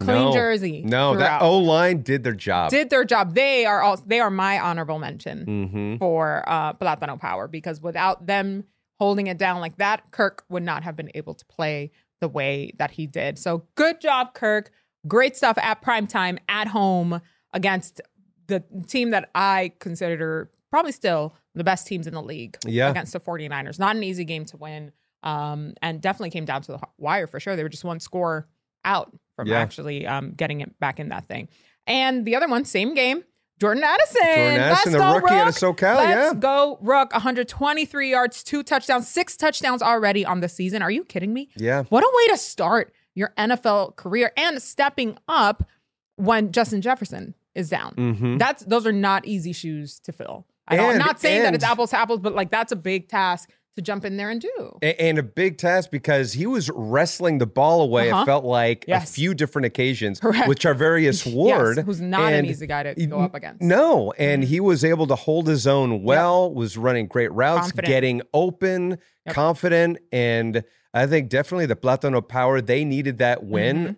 Clean 0.00 0.24
No. 0.26 0.32
jersey. 0.32 0.82
No, 0.82 1.12
that 1.14 1.40
throughout. 1.40 1.42
O 1.42 1.58
line 1.58 2.02
did 2.02 2.24
their 2.24 2.34
job. 2.34 2.70
did 2.70 2.90
their 2.90 3.04
job. 3.04 3.34
They 3.34 3.66
are 3.66 3.82
all. 3.82 3.98
They 3.98 4.20
are 4.20 4.30
my 4.30 4.58
honorable 4.58 4.98
mention 4.98 5.46
mm-hmm. 5.46 5.96
for 5.98 6.42
uh, 6.46 6.72
Plátano 6.74 7.20
Power 7.20 7.46
because 7.48 7.80
without 7.80 8.26
them 8.26 8.64
holding 8.98 9.26
it 9.26 9.38
down 9.38 9.60
like 9.60 9.76
that, 9.78 10.10
Kirk 10.10 10.44
would 10.48 10.62
not 10.62 10.82
have 10.84 10.96
been 10.96 11.10
able 11.14 11.34
to 11.34 11.44
play 11.46 11.90
the 12.20 12.28
way 12.28 12.72
that 12.78 12.90
he 12.90 13.06
did. 13.06 13.38
So 13.38 13.64
good 13.74 14.00
job, 14.00 14.34
Kirk. 14.34 14.70
Great 15.06 15.36
stuff 15.36 15.56
at 15.58 15.80
prime 15.80 16.06
time 16.06 16.38
at 16.48 16.68
home 16.68 17.20
against 17.52 18.00
the 18.46 18.62
team 18.86 19.10
that 19.10 19.30
I 19.34 19.72
consider 19.78 20.50
probably 20.70 20.92
still 20.92 21.34
the 21.54 21.64
best 21.64 21.86
teams 21.86 22.06
in 22.06 22.14
the 22.14 22.22
league 22.22 22.56
Yeah. 22.66 22.90
against 22.90 23.12
the 23.12 23.20
49ers. 23.20 23.78
Not 23.78 23.96
an 23.96 24.02
easy 24.02 24.24
game 24.24 24.44
to 24.46 24.56
win. 24.56 24.92
Um, 25.22 25.74
and 25.82 26.00
definitely 26.00 26.30
came 26.30 26.44
down 26.44 26.62
to 26.62 26.72
the 26.72 26.80
wire 26.98 27.26
for 27.26 27.40
sure. 27.40 27.56
They 27.56 27.62
were 27.62 27.68
just 27.68 27.84
one 27.84 28.00
score 28.00 28.46
out 28.84 29.14
from 29.40 29.48
Yeah. 29.48 29.60
actually 29.60 30.06
um, 30.06 30.32
getting 30.32 30.60
it 30.60 30.78
back 30.80 31.00
in 31.00 31.08
that 31.08 31.26
thing. 31.26 31.48
And 31.86 32.24
the 32.24 32.36
other 32.36 32.48
one, 32.48 32.64
same 32.64 32.94
game. 32.94 33.24
Jordan 33.60 33.82
Addison. 33.84 34.22
Jordan 34.24 34.60
Addison, 34.60 34.70
Let's 34.70 34.84
the 34.92 34.98
go, 34.98 35.14
rookie 35.16 35.34
out 35.34 35.46
Rook. 35.46 35.48
of 35.48 35.76
SoCal, 35.76 35.96
Let's 35.96 36.34
yeah. 36.34 36.40
go, 36.40 36.78
Rook. 36.80 37.12
123 37.12 38.10
yards, 38.10 38.42
two 38.42 38.62
touchdowns, 38.62 39.06
six 39.08 39.36
touchdowns 39.36 39.82
already 39.82 40.24
on 40.24 40.40
the 40.40 40.48
season. 40.48 40.80
Are 40.82 40.90
you 40.90 41.04
kidding 41.04 41.32
me? 41.34 41.50
Yeah. 41.56 41.82
What 41.90 42.02
a 42.02 42.10
way 42.16 42.28
to 42.28 42.38
start 42.38 42.92
your 43.14 43.32
NFL 43.36 43.96
career 43.96 44.32
and 44.36 44.62
stepping 44.62 45.18
up 45.28 45.68
when 46.16 46.52
Justin 46.52 46.80
Jefferson 46.80 47.34
is 47.54 47.68
down. 47.68 47.94
Mhm. 47.96 48.38
That's 48.38 48.62
those 48.64 48.86
are 48.86 48.92
not 48.92 49.26
easy 49.26 49.52
shoes 49.52 49.98
to 50.00 50.12
fill. 50.12 50.46
I 50.68 50.76
know, 50.76 50.88
I'm 50.90 50.98
not 50.98 51.20
saying 51.20 51.42
that 51.42 51.52
it's 51.54 51.64
apples 51.64 51.90
to 51.90 51.98
apples, 51.98 52.20
but 52.20 52.34
like 52.34 52.50
that's 52.50 52.70
a 52.72 52.76
big 52.76 53.08
task 53.08 53.50
to 53.80 53.84
jump 53.86 54.04
in 54.04 54.16
there 54.16 54.30
and 54.30 54.40
do. 54.40 54.78
And 54.82 55.18
a 55.18 55.22
big 55.22 55.58
task 55.58 55.90
because 55.90 56.32
he 56.34 56.46
was 56.46 56.70
wrestling 56.74 57.38
the 57.38 57.46
ball 57.46 57.80
away. 57.82 58.10
Uh-huh. 58.10 58.22
It 58.22 58.26
felt 58.26 58.44
like 58.44 58.84
Yes. 58.86 59.10
a 59.10 59.12
few 59.12 59.34
different 59.34 59.66
occasions, 59.66 60.20
Correct. 60.24 60.48
which 60.48 60.64
are 60.66 60.74
Various 60.74 61.24
Ward, 61.26 61.76
Yes, 61.78 61.86
who's 61.86 62.00
not 62.00 62.32
an 62.32 62.46
easy 62.46 62.66
guy 62.66 62.82
to 62.84 62.94
he- 62.96 63.06
go 63.06 63.20
up 63.20 63.34
against. 63.34 63.62
No, 63.62 64.12
and 64.18 64.44
he 64.44 64.60
was 64.60 64.84
able 64.84 65.06
to 65.08 65.14
hold 65.16 65.48
his 65.48 65.66
own 65.66 66.02
well. 66.02 66.52
Was 66.52 66.76
running 66.76 67.06
great 67.06 67.32
routes, 67.32 67.68
Confident. 67.72 67.86
getting 67.88 68.22
open, 68.34 68.98
Yep. 69.26 69.34
confident, 69.34 69.98
and 70.12 70.64
I 70.94 71.06
think 71.06 71.28
definitely 71.28 71.66
the 71.66 71.76
Platano 71.76 72.26
Power 72.26 72.60
they 72.60 72.84
needed 72.84 73.18
that 73.18 73.44
win 73.44 73.96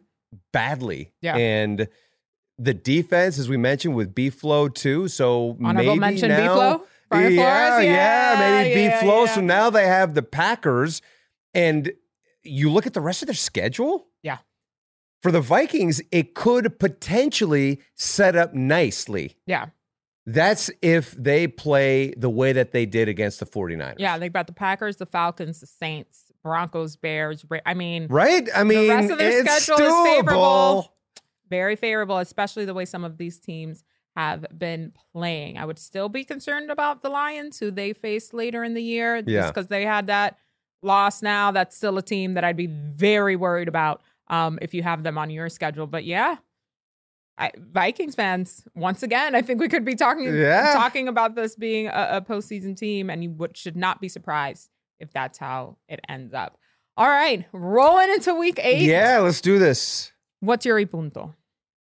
badly. 0.52 1.04
Mm-hmm. 1.04 1.26
Yeah. 1.26 1.36
and 1.36 1.88
the 2.58 2.74
defense, 2.74 3.38
as 3.38 3.48
we 3.48 3.56
mentioned, 3.56 3.94
with 3.96 4.14
B 4.14 4.30
Flow 4.30 4.68
too. 4.68 5.08
So 5.08 5.56
Honorable 5.64 5.96
maybe 5.96 5.98
mention, 5.98 6.28
now, 6.28 6.48
B-Flow? 6.54 6.86
Brian 7.12 7.32
yeah, 7.34 7.68
Flores? 7.70 7.84
yeah, 7.86 8.32
Yeah, 8.32 8.62
maybe 8.62 8.74
B 8.74 8.82
yeah, 8.84 9.00
Flow. 9.00 9.24
yeah. 9.24 9.34
So 9.34 9.40
now 9.40 9.70
they 9.70 9.86
have 9.86 10.14
the 10.14 10.22
Packers, 10.22 11.00
and 11.54 11.92
you 12.42 12.70
look 12.70 12.86
at 12.86 12.94
the 12.94 13.00
rest 13.00 13.22
of 13.22 13.26
their 13.26 13.34
schedule. 13.34 14.06
Yeah. 14.22 14.38
For 15.22 15.30
the 15.30 15.40
Vikings, 15.40 16.02
it 16.10 16.34
could 16.34 16.78
potentially 16.80 17.80
set 17.94 18.34
up 18.34 18.54
nicely. 18.54 19.36
Yeah. 19.46 19.66
That's 20.26 20.70
if 20.82 21.12
they 21.12 21.46
play 21.48 22.14
the 22.16 22.30
way 22.30 22.52
that 22.52 22.72
they 22.72 22.86
did 22.86 23.08
against 23.08 23.40
the 23.40 23.46
49ers. 23.46 23.96
Yeah, 23.98 24.18
they've 24.18 24.32
got 24.32 24.46
the 24.46 24.52
Packers, 24.52 24.96
the 24.96 25.06
Falcons, 25.06 25.60
the 25.60 25.66
Saints, 25.66 26.24
Broncos, 26.44 26.96
Bears. 26.96 27.44
I 27.66 27.74
mean, 27.74 28.06
Right? 28.08 28.48
I 28.54 28.62
mean, 28.64 28.86
the 28.88 28.94
rest 28.94 29.10
of 29.10 29.18
their 29.18 29.40
it's 29.40 29.64
schedule 29.64 29.84
is 29.84 30.04
favorable. 30.16 30.92
Very 31.50 31.74
favorable, 31.76 32.18
especially 32.18 32.64
the 32.64 32.74
way 32.74 32.84
some 32.84 33.04
of 33.04 33.18
these 33.18 33.38
teams 33.38 33.82
have 34.16 34.46
been 34.56 34.92
playing. 35.12 35.56
I 35.58 35.64
would 35.64 35.78
still 35.78 36.08
be 36.08 36.24
concerned 36.24 36.70
about 36.70 37.02
the 37.02 37.08
Lions, 37.08 37.58
who 37.58 37.70
they 37.70 37.92
faced 37.92 38.34
later 38.34 38.62
in 38.62 38.74
the 38.74 38.82
year, 38.82 39.16
Yeah. 39.26 39.42
just 39.42 39.54
because 39.54 39.68
they 39.68 39.84
had 39.84 40.06
that 40.08 40.36
loss 40.82 41.22
now. 41.22 41.50
That's 41.50 41.76
still 41.76 41.96
a 41.98 42.02
team 42.02 42.34
that 42.34 42.44
I'd 42.44 42.56
be 42.56 42.66
very 42.66 43.36
worried 43.36 43.68
about 43.68 44.02
um, 44.28 44.58
if 44.62 44.74
you 44.74 44.82
have 44.82 45.02
them 45.02 45.16
on 45.18 45.30
your 45.30 45.48
schedule. 45.48 45.86
But 45.86 46.04
yeah. 46.04 46.36
I, 47.38 47.50
Vikings 47.56 48.14
fans, 48.14 48.64
once 48.74 49.02
again, 49.02 49.34
I 49.34 49.40
think 49.40 49.58
we 49.60 49.68
could 49.68 49.84
be 49.86 49.94
talking 49.94 50.26
Yeah. 50.26 50.74
talking 50.74 51.08
about 51.08 51.34
this 51.34 51.56
being 51.56 51.86
a, 51.88 52.08
a 52.12 52.20
postseason 52.20 52.76
team, 52.76 53.08
and 53.08 53.22
you 53.24 53.30
would, 53.30 53.56
should 53.56 53.76
not 53.76 54.00
be 54.00 54.08
surprised 54.08 54.68
if 55.00 55.10
that's 55.12 55.38
how 55.38 55.78
it 55.88 56.00
ends 56.08 56.34
up. 56.34 56.58
All 56.98 57.08
right, 57.08 57.46
rolling 57.52 58.10
into 58.10 58.34
week 58.34 58.60
eight. 58.62 58.82
Yeah, 58.82 59.20
let's 59.20 59.40
do 59.40 59.58
this. 59.58 60.12
What's 60.40 60.66
your 60.66 60.84
punto? 60.86 61.34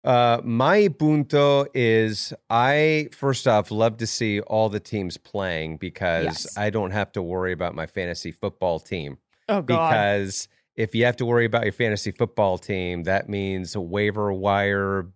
Uh, 0.07 0.39
my 0.41 0.87
punto 0.87 1.65
is 1.73 2.33
I 2.49 3.09
first 3.11 3.45
off 3.45 3.71
love 3.71 3.97
to 3.97 4.07
see 4.07 4.39
all 4.39 4.69
the 4.69 4.79
teams 4.79 5.17
playing 5.17 5.75
because 5.77 6.23
Yes. 6.23 6.57
I 6.57 6.69
don't 6.69 6.91
have 6.91 7.11
to 7.11 7.21
worry 7.21 7.51
about 7.51 7.75
my 7.75 7.87
fantasy 7.87 8.31
football 8.31 8.79
team. 8.79 9.17
Oh, 9.49 9.61
God. 9.61 9.89
Because 9.89 10.47
if 10.77 10.95
you 10.95 11.03
have 11.03 11.17
to 11.17 11.25
worry 11.25 11.43
about 11.43 11.63
your 11.63 11.73
fantasy 11.73 12.11
football 12.11 12.57
team, 12.57 13.03
that 13.03 13.27
means 13.27 13.75
waiver 13.75 14.31
wire, 14.31 15.07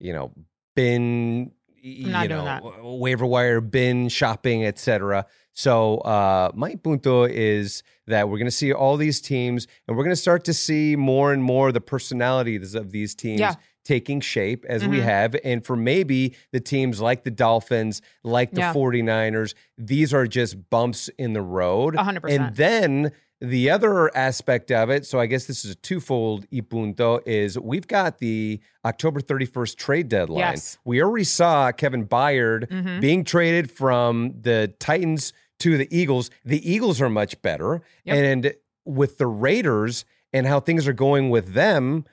you 0.00 0.12
know, 0.12 0.32
bin, 0.74 1.52
y- 1.82 2.02
I'm 2.04 2.10
not 2.12 2.22
you 2.24 2.28
know, 2.28 2.96
waiver 3.00 3.24
wire, 3.24 3.62
bin 3.62 4.10
shopping, 4.10 4.66
etc. 4.66 5.24
So 5.54 5.98
uh, 5.98 6.50
my 6.54 6.74
punto 6.74 7.24
is 7.24 7.82
that 8.06 8.28
we're 8.28 8.36
going 8.36 8.44
to 8.46 8.50
see 8.50 8.72
all 8.74 8.98
these 8.98 9.22
teams, 9.22 9.66
and 9.88 9.96
we're 9.96 10.04
going 10.04 10.14
to 10.14 10.20
start 10.20 10.44
to 10.44 10.52
see 10.52 10.94
more 10.94 11.32
and 11.32 11.42
more 11.42 11.72
the 11.72 11.80
personalities 11.80 12.74
of 12.74 12.90
these 12.92 13.14
teams 13.14 13.40
Yeah. 13.40 13.54
Taking 13.86 14.20
shape 14.20 14.64
as 14.68 14.86
we 14.86 14.98
Mhm. 14.98 15.02
have. 15.02 15.36
And 15.44 15.64
for 15.64 15.76
maybe 15.76 16.34
the 16.52 16.60
teams 16.60 17.00
like 17.00 17.24
the 17.24 17.30
Dolphins, 17.30 18.02
like 18.24 18.50
the 18.50 18.60
Yeah. 18.62 18.72
49ers, 18.72 19.54
these 19.78 20.12
are 20.12 20.26
just 20.26 20.68
bumps 20.70 21.08
in 21.18 21.32
the 21.32 21.42
road. 21.42 21.94
Hundred 21.96 22.20
percent. 22.22 22.42
And 22.42 22.56
then 22.56 23.12
the 23.40 23.68
other 23.70 24.14
aspect 24.16 24.72
of 24.72 24.88
it, 24.90 25.04
so 25.06 25.20
I 25.20 25.26
guess 25.26 25.44
this 25.46 25.64
is 25.64 25.72
a 25.72 25.74
twofold 25.76 26.46
y 26.50 26.60
punto, 26.60 27.20
is 27.26 27.58
we've 27.58 27.86
got 27.86 28.18
the 28.18 28.60
October 28.84 29.20
31st 29.20 29.78
trade 29.78 30.08
deadline. 30.08 30.38
Yes. 30.40 30.78
We 30.84 31.02
already 31.02 31.24
saw 31.24 31.70
Kevin 31.70 32.06
Byard 32.06 32.66
Mhm. 32.68 33.00
being 33.00 33.24
traded 33.24 33.70
from 33.70 34.34
the 34.40 34.72
Titans 34.80 35.32
to 35.60 35.76
the 35.78 35.86
Eagles. 35.96 36.30
The 36.44 36.60
Eagles 36.70 37.00
are 37.00 37.08
much 37.10 37.40
better. 37.42 37.82
Yep. 38.04 38.16
And 38.16 38.54
with 38.84 39.18
the 39.18 39.26
Raiders 39.26 40.04
and 40.32 40.46
how 40.46 40.58
things 40.60 40.88
are 40.88 40.92
going 40.92 41.30
with 41.30 41.52
them, 41.54 42.04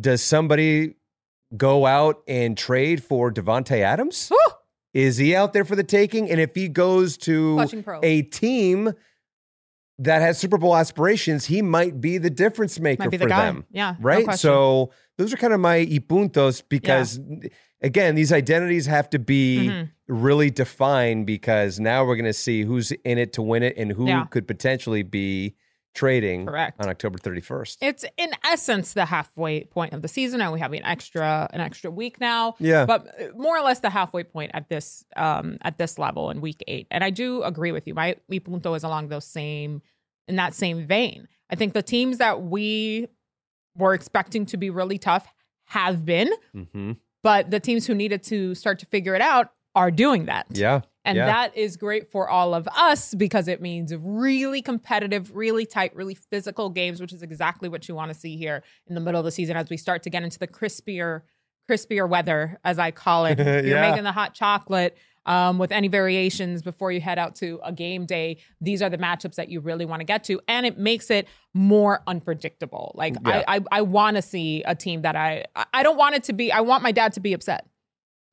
does 0.00 0.22
somebody 0.22 0.94
go 1.56 1.86
out 1.86 2.22
and 2.26 2.56
trade 2.56 3.02
for 3.02 3.32
Davante 3.32 3.80
Adams? 3.80 4.30
Is 4.94 5.16
he 5.16 5.34
out 5.34 5.52
there 5.52 5.64
for 5.64 5.74
the 5.76 5.84
taking? 5.84 6.30
And 6.30 6.40
if 6.40 6.54
he 6.54 6.68
goes 6.68 7.16
to 7.18 7.66
a 8.02 8.22
team 8.22 8.92
that 9.98 10.20
has 10.22 10.38
Super 10.38 10.58
Bowl 10.58 10.76
aspirations, 10.76 11.46
he 11.46 11.62
might 11.62 12.00
be 12.00 12.18
the 12.18 12.30
difference 12.30 12.78
maker 12.80 13.04
Might 13.04 13.10
be 13.10 13.16
the 13.16 13.24
for 13.24 13.28
guy. 13.30 13.46
them. 13.46 13.64
Yeah, 13.70 13.94
Right? 14.00 14.24
question. 14.24 14.38
so 14.50 14.90
those 15.18 15.32
are 15.32 15.36
kind 15.36 15.52
of 15.52 15.60
my 15.60 15.78
y 15.78 15.98
puntos 16.06 16.62
because 16.68 17.20
again, 17.82 18.14
these 18.14 18.32
identities 18.32 18.86
have 18.86 19.08
to 19.10 19.18
be 19.18 19.68
Mhm. 19.68 19.90
really 20.08 20.50
defined 20.50 21.26
because 21.26 21.78
now 21.80 22.04
we're 22.04 22.16
going 22.16 22.24
to 22.26 22.32
see 22.32 22.62
who's 22.62 22.92
in 22.92 23.18
it 23.18 23.32
to 23.34 23.42
win 23.42 23.62
it 23.62 23.76
and 23.76 23.92
who 23.92 24.06
Yeah. 24.06 24.24
could 24.26 24.46
potentially 24.46 25.02
be 25.02 25.54
trading 25.94 26.46
Correct. 26.46 26.80
on 26.80 26.88
October 26.88 27.18
31st. 27.18 27.76
It's 27.82 28.04
in 28.16 28.30
essence 28.44 28.94
the 28.94 29.04
halfway 29.04 29.64
point 29.64 29.92
of 29.92 30.02
the 30.02 30.08
season, 30.08 30.40
and 30.40 30.52
we 30.52 30.60
have 30.60 30.72
an 30.72 30.84
extra 30.84 31.48
an 31.52 31.60
extra 31.60 31.90
week 31.90 32.20
now. 32.20 32.54
Yeah. 32.58 32.86
but 32.86 33.06
uh, 33.20 33.26
more 33.36 33.56
or 33.56 33.62
less 33.62 33.80
the 33.80 33.90
halfway 33.90 34.24
point 34.24 34.52
at 34.54 34.68
this 34.68 35.04
um 35.16 35.58
at 35.62 35.78
this 35.78 35.98
level 35.98 36.30
in 36.30 36.40
week 36.40 36.62
eight. 36.66 36.86
And 36.90 37.04
I 37.04 37.10
do 37.10 37.42
agree 37.42 37.72
with 37.72 37.86
you. 37.86 37.94
My 37.94 38.16
mi 38.28 38.40
punto 38.40 38.74
is 38.74 38.84
along 38.84 39.08
those 39.08 39.24
same 39.26 39.82
in 40.28 40.36
that 40.36 40.54
same 40.54 40.86
vein. 40.86 41.28
I 41.50 41.56
think 41.56 41.74
the 41.74 41.82
teams 41.82 42.18
that 42.18 42.42
we 42.42 43.08
were 43.76 43.92
expecting 43.94 44.46
to 44.46 44.56
be 44.56 44.70
really 44.70 44.98
tough 44.98 45.26
have 45.66 46.04
been, 46.04 46.30
Mm-hmm. 46.54 46.92
but 47.22 47.50
the 47.50 47.60
teams 47.60 47.86
who 47.86 47.94
needed 47.94 48.22
to 48.24 48.54
start 48.54 48.78
to 48.80 48.86
figure 48.86 49.14
it 49.14 49.22
out 49.22 49.52
are 49.74 49.90
doing 49.90 50.26
that. 50.26 50.46
Yeah. 50.50 50.82
And 51.04 51.16
yeah. 51.16 51.26
that 51.26 51.56
is 51.56 51.76
great 51.76 52.10
for 52.12 52.28
all 52.28 52.54
of 52.54 52.68
us 52.76 53.12
because 53.14 53.48
it 53.48 53.60
means 53.60 53.92
really 53.96 54.62
competitive, 54.62 55.34
really 55.34 55.66
tight, 55.66 55.94
really 55.96 56.14
physical 56.14 56.70
games, 56.70 57.00
which 57.00 57.12
is 57.12 57.22
exactly 57.22 57.68
what 57.68 57.88
you 57.88 57.94
want 57.96 58.12
to 58.12 58.18
see 58.18 58.36
here 58.36 58.62
in 58.86 58.94
the 58.94 59.00
middle 59.00 59.18
of 59.18 59.24
the 59.24 59.32
season 59.32 59.56
as 59.56 59.68
we 59.68 59.76
start 59.76 60.02
to 60.04 60.10
get 60.10 60.22
into 60.22 60.38
the 60.38 60.46
crispier, 60.46 61.22
crispier 61.68 62.08
weather, 62.08 62.58
as 62.64 62.78
I 62.78 62.92
call 62.92 63.26
it. 63.26 63.38
You're 63.40 63.64
Yeah. 63.66 63.90
making 63.90 64.04
the 64.04 64.12
hot 64.12 64.34
chocolate 64.34 64.96
um, 65.26 65.58
with 65.58 65.70
any 65.72 65.86
variations 65.88 66.62
before 66.62 66.90
you 66.90 67.00
head 67.00 67.18
out 67.18 67.36
to 67.36 67.60
a 67.64 67.72
game 67.72 68.06
day. 68.06 68.38
These 68.60 68.82
are 68.82 68.90
the 68.90 68.98
matchups 68.98 69.36
that 69.36 69.48
you 69.48 69.60
really 69.60 69.84
want 69.84 70.00
to 70.00 70.04
get 70.04 70.24
to, 70.24 70.40
and 70.48 70.66
it 70.66 70.78
makes 70.78 71.10
it 71.10 71.28
more 71.54 72.02
unpredictable. 72.08 72.92
Like 72.96 73.14
Yeah. 73.24 73.42
I, 73.46 73.56
I, 73.56 73.60
I 73.70 73.82
want 73.82 74.16
to 74.16 74.22
see 74.22 74.62
a 74.64 74.74
team 74.74 75.02
that 75.02 75.16
I, 75.16 75.44
I- 75.56 75.66
I 75.74 75.82
don't 75.82 75.96
want 75.96 76.14
it 76.16 76.24
to 76.24 76.32
be. 76.32 76.52
I 76.52 76.60
want 76.60 76.82
my 76.82 76.92
dad 76.92 77.12
to 77.14 77.20
be 77.20 77.32
upset. 77.32 77.66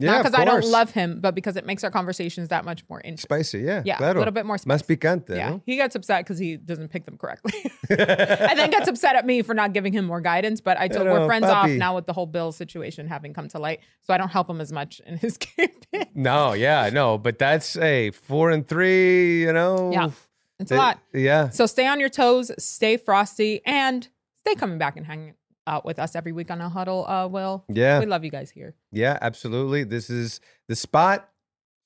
Yeah, 0.01 0.11
Not 0.11 0.23
because 0.23 0.39
I 0.39 0.45
don't 0.45 0.63
love 0.65 0.91
him, 0.91 1.19
but 1.19 1.35
because 1.35 1.57
it 1.57 1.65
makes 1.65 1.83
our 1.83 1.91
conversations 1.91 2.47
that 2.49 2.63
much 2.63 2.83
more 2.89 3.01
interesting. 3.01 3.27
Spicy, 3.27 3.59
yeah. 3.59 3.81
Yeah, 3.85 3.97
claro. 3.97 4.17
a 4.17 4.19
little 4.19 4.31
bit 4.33 4.45
more 4.45 4.57
spicy. 4.57 4.83
Más 4.83 4.87
picante, 4.87 5.35
Yeah, 5.35 5.49
¿no? 5.49 5.61
he 5.65 5.75
gets 5.75 5.93
upset 5.93 6.23
because 6.23 6.39
he 6.39 6.55
doesn't 6.55 6.87
pick 6.87 7.03
them 7.05 7.17
correctly, 7.17 7.51
and 7.89 8.57
then 8.57 8.69
gets 8.69 8.87
upset 8.87 9.15
at 9.17 9.25
me 9.25 9.41
for 9.41 9.53
not 9.53 9.73
giving 9.73 9.91
him 9.91 10.05
more 10.05 10.21
guidance. 10.21 10.61
But 10.61 10.77
I 10.79 10.87
told 10.87 11.05
Pero, 11.05 11.19
we're 11.19 11.25
friends 11.27 11.45
off 11.47 11.69
now 11.69 11.95
with 11.95 12.05
the 12.05 12.13
whole 12.13 12.27
Bill 12.27 12.53
situation 12.53 13.07
having 13.07 13.33
come 13.33 13.49
to 13.49 13.59
light, 13.59 13.81
so 14.01 14.13
I 14.13 14.17
don't 14.17 14.29
help 14.29 14.49
him 14.49 14.61
as 14.61 14.71
much 14.71 15.01
in 15.05 15.17
his 15.17 15.37
campaign. 15.49 16.05
No, 16.15 16.53
yeah, 16.53 16.89
no, 16.93 17.17
but 17.17 17.37
that's 17.37 17.75
a 17.77 18.11
four 18.11 18.51
and 18.51 18.65
three, 18.65 19.41
you 19.41 19.51
know. 19.51 19.91
Yeah, 19.91 20.11
it's 20.59 20.71
a 20.71 20.75
It- 20.75 20.77
lot. 20.77 20.99
Yeah. 21.13 21.49
So 21.49 21.65
stay 21.65 21.87
on 21.87 21.99
your 21.99 22.09
toes, 22.09 22.51
stay 22.57 22.95
frosty, 22.95 23.59
and 23.65 24.07
stay 24.45 24.55
coming 24.55 24.77
back 24.77 24.95
and 24.95 25.05
hanging 25.05 25.33
out 25.69 25.85
with 25.85 25.99
us 25.99 26.15
every 26.15 26.31
week 26.33 26.51
on 26.51 26.59
a 26.59 26.67
huddle. 26.67 27.05
Uh, 27.07 27.27
Will, 27.27 27.63
Yeah. 27.69 27.99
we 27.99 28.05
love 28.05 28.25
you 28.25 28.31
guys 28.31 28.49
here. 28.51 28.73
Yeah, 28.91 29.17
absolutely. 29.21 29.83
This 29.85 30.09
is 30.09 30.41
the 30.67 30.75
spot. 30.75 31.29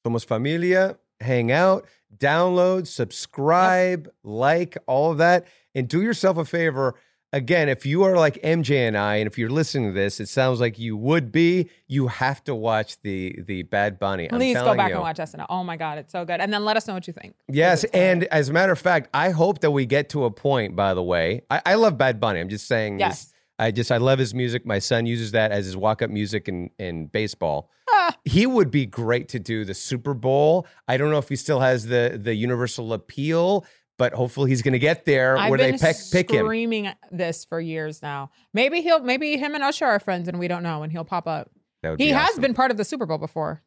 Somos 0.06 0.26
familia. 0.26 0.98
Hang 1.22 1.52
out, 1.54 1.86
download, 2.18 2.86
subscribe, 2.86 4.10
like, 4.24 4.78
all 4.88 5.12
of 5.12 5.18
that. 5.20 5.48
And 5.74 5.88
do 5.88 6.02
yourself 6.02 6.38
a 6.38 6.44
favor. 6.44 6.96
Again, 7.32 7.68
if 7.70 7.86
you 7.86 8.04
are 8.04 8.16
like 8.16 8.36
MJ 8.44 8.88
and 8.88 8.96
I, 8.98 9.16
and 9.16 9.28
if 9.28 9.38
you're 9.40 9.50
listening 9.50 9.88
to 9.90 9.94
this, 9.94 10.20
it 10.20 10.28
sounds 10.28 10.60
like 10.60 10.78
you 10.78 10.96
would 10.98 11.32
be, 11.32 11.70
you 11.88 12.08
have 12.08 12.44
to 12.44 12.54
watch 12.54 13.02
the 13.02 13.42
the 13.48 13.64
Bad 13.64 13.98
Bunny. 14.00 14.30
I'm 14.32 14.38
Please 14.38 14.56
go 14.56 14.76
back 14.76 14.90
you. 14.90 14.96
and 14.96 15.02
watch 15.02 15.18
SNL. 15.18 15.48
Oh 15.50 15.64
my 15.64 15.76
god, 15.78 15.98
it's 15.98 16.12
so 16.12 16.26
good. 16.26 16.40
And 16.42 16.54
then 16.54 16.64
let 16.66 16.78
us 16.78 16.88
know 16.88 16.94
what 16.94 17.08
you 17.08 17.14
think. 17.14 17.34
Yes, 17.48 17.86
and 17.86 18.26
as 18.26 18.50
a 18.50 18.54
matter 18.54 18.72
of 18.72 18.78
fact, 18.80 19.10
I 19.16 19.32
hope 19.32 19.62
that 19.62 19.72
we 19.72 19.88
get 19.88 20.10
to 20.10 20.26
a 20.26 20.32
point. 20.32 20.76
By 20.76 20.94
the 20.94 21.02
way, 21.02 21.42
I, 21.50 21.62
I 21.66 21.74
love 21.76 21.98
Bad 21.98 22.20
Bunny. 22.20 22.40
I'm 22.40 22.50
just 22.50 22.68
saying. 22.68 23.00
Yes. 23.00 23.24
this- 23.26 23.33
I 23.60 23.72
just 23.72 23.92
I 23.92 23.98
love 23.98 24.20
his 24.20 24.34
music. 24.34 24.66
My 24.66 24.80
son 24.80 25.06
uses 25.06 25.32
that 25.32 25.52
as 25.52 25.66
his 25.66 25.78
walk 25.78 26.02
up 26.02 26.10
music 26.10 26.48
in 26.48 26.70
in 26.80 27.08
baseball. 27.08 27.70
Ah. 27.90 28.16
He 28.26 28.46
would 28.46 28.72
be 28.72 28.86
great 28.86 29.30
to 29.30 29.40
do 29.40 29.64
the 29.66 29.74
Super 29.74 30.14
Bowl. 30.14 30.66
I 30.88 30.98
don't 30.98 31.12
know 31.12 31.18
if 31.20 31.30
he 31.30 31.36
still 31.36 31.60
has 31.60 31.86
the 31.86 32.20
the 32.22 32.34
universal 32.34 32.94
appeal, 32.94 33.66
but 33.98 34.14
hopefully 34.14 34.50
he's 34.50 34.62
going 34.64 34.74
to 34.74 34.80
get 34.80 35.06
there 35.06 35.38
I've 35.38 35.50
where 35.52 35.60
they 35.60 35.74
pick 35.74 35.96
pick 36.12 36.32
him. 36.32 36.46
screaming 36.46 36.90
this 37.12 37.46
for 37.46 37.60
years 37.60 38.02
now. 38.02 38.32
Maybe 38.54 38.82
he'll, 38.82 39.00
maybe 39.02 39.38
him 39.38 39.54
and 39.54 39.64
Usher 39.64 39.86
are 39.86 40.00
friends, 40.00 40.28
and 40.28 40.40
we 40.40 40.48
don't 40.48 40.64
know, 40.64 40.82
and 40.84 40.92
he'll 40.92 41.06
pop 41.06 41.28
up. 41.28 41.52
That 41.84 41.92
would 41.92 42.00
He 42.00 42.08
be 42.08 42.12
has 42.12 42.32
awesome. 42.32 42.42
been 42.42 42.54
part 42.56 42.72
of 42.72 42.78
the 42.78 42.86
Super 42.86 43.06
Bowl 43.06 43.18
before. 43.20 43.62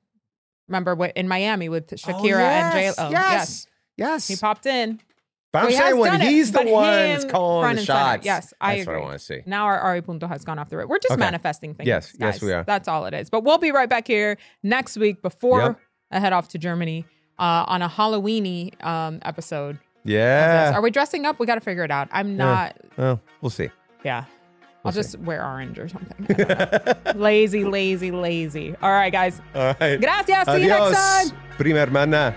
Remember 0.69 0.95
what 0.97 1.17
in 1.17 1.29
Miami 1.29 1.69
with 1.69 1.93
Oh, 1.93 1.97
Shakira 1.97 2.41
and 2.43 2.73
J. 2.73 2.83
yes, 2.83 2.95
Oh, 2.99 3.11
yes, 3.11 3.67
yes. 3.97 4.27
he 4.27 4.35
popped 4.37 4.67
in. 4.67 5.01
But 5.63 5.65
I'm 5.67 5.71
So 5.71 5.77
he 5.77 5.83
saying 5.83 5.99
when 5.99 6.13
done 6.13 6.21
it, 6.23 6.29
he's 6.29 6.53
the 6.53 6.63
one 6.65 6.93
him 6.93 7.09
that's 7.13 7.25
calling 7.25 7.63
the 7.63 7.69
and 7.71 7.79
center. 7.81 7.99
shots. 7.99 8.25
Yes, 8.27 8.55
I 8.61 8.73
that's 8.77 8.83
agree. 8.83 8.95
what 8.97 9.03
I 9.03 9.05
want 9.07 9.19
to 9.19 9.25
see. 9.25 9.41
Now 9.47 9.65
our 9.65 9.79
Ari 9.79 10.03
Punto 10.03 10.27
has 10.27 10.45
gone 10.45 10.59
off 10.59 10.69
the 10.69 10.77
road. 10.77 10.89
We're 10.89 10.99
just 10.99 11.13
Okay. 11.13 11.21
manifesting 11.21 11.75
things. 11.75 11.87
Yes, 11.87 12.15
yes, 12.19 12.35
guys. 12.37 12.43
we 12.43 12.53
are. 12.53 12.65
That's 12.65 12.89
all 12.89 13.07
it 13.07 13.15
is. 13.15 13.31
But 13.31 13.45
we'll 13.45 13.59
be 13.59 13.71
right 13.73 13.89
back 13.89 14.07
here 14.07 14.37
next 14.63 14.97
week 14.97 15.23
before 15.23 15.61
Yep. 15.61 15.81
I 16.13 16.21
head 16.21 16.33
off 16.33 16.49
to 16.49 16.59
Germany 16.59 17.05
uh, 17.39 17.65
on 17.67 17.83
a 17.83 17.89
Halloweeny 17.89 18.83
um, 18.85 19.19
episode. 19.23 19.79
Yeah. 20.05 20.73
Are 20.75 20.81
we 20.83 20.91
dressing 20.91 21.27
up? 21.27 21.41
We 21.41 21.47
got 21.47 21.57
to 21.57 21.61
figure 21.61 21.83
it 21.85 21.91
out. 21.91 22.09
I'm 22.13 22.31
Yeah. 22.31 22.37
not. 22.37 22.77
Well, 22.97 23.21
we'll 23.41 23.51
see. 23.51 23.71
Yeah. 24.05 24.25
I'll 24.85 24.93
just 24.93 25.19
wear 25.19 25.45
orange 25.45 25.81
or 25.81 25.89
something. 25.89 26.27
I 26.29 26.33
don't 26.35 27.05
know. 27.07 27.13
lazy, 27.21 27.65
lazy, 27.65 28.13
lazy. 28.13 28.77
All 28.81 28.93
right, 28.93 29.11
guys. 29.13 29.41
All 29.53 29.75
right. 29.81 30.01
Gracias. 30.01 30.47
See 30.47 30.63
you 30.63 30.69
next 30.69 30.81
Adios, 30.81 31.31
time. 31.31 31.39
Prima 31.59 31.81
hermana. 31.81 32.37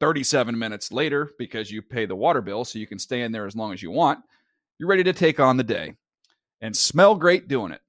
37 0.00 0.58
minutes 0.58 0.92
later, 0.92 1.30
because 1.38 1.70
you 1.70 1.82
pay 1.82 2.06
the 2.06 2.16
water 2.16 2.40
bill 2.40 2.64
so 2.64 2.78
you 2.78 2.86
can 2.86 2.98
stay 2.98 3.22
in 3.22 3.32
there 3.32 3.46
as 3.46 3.56
long 3.56 3.72
as 3.72 3.82
you 3.82 3.90
want, 3.90 4.20
you're 4.78 4.88
ready 4.88 5.04
to 5.04 5.12
take 5.12 5.40
on 5.40 5.56
the 5.56 5.64
day 5.64 5.94
and 6.60 6.76
smell 6.76 7.14
great 7.14 7.48
doing 7.48 7.72
it. 7.72 7.80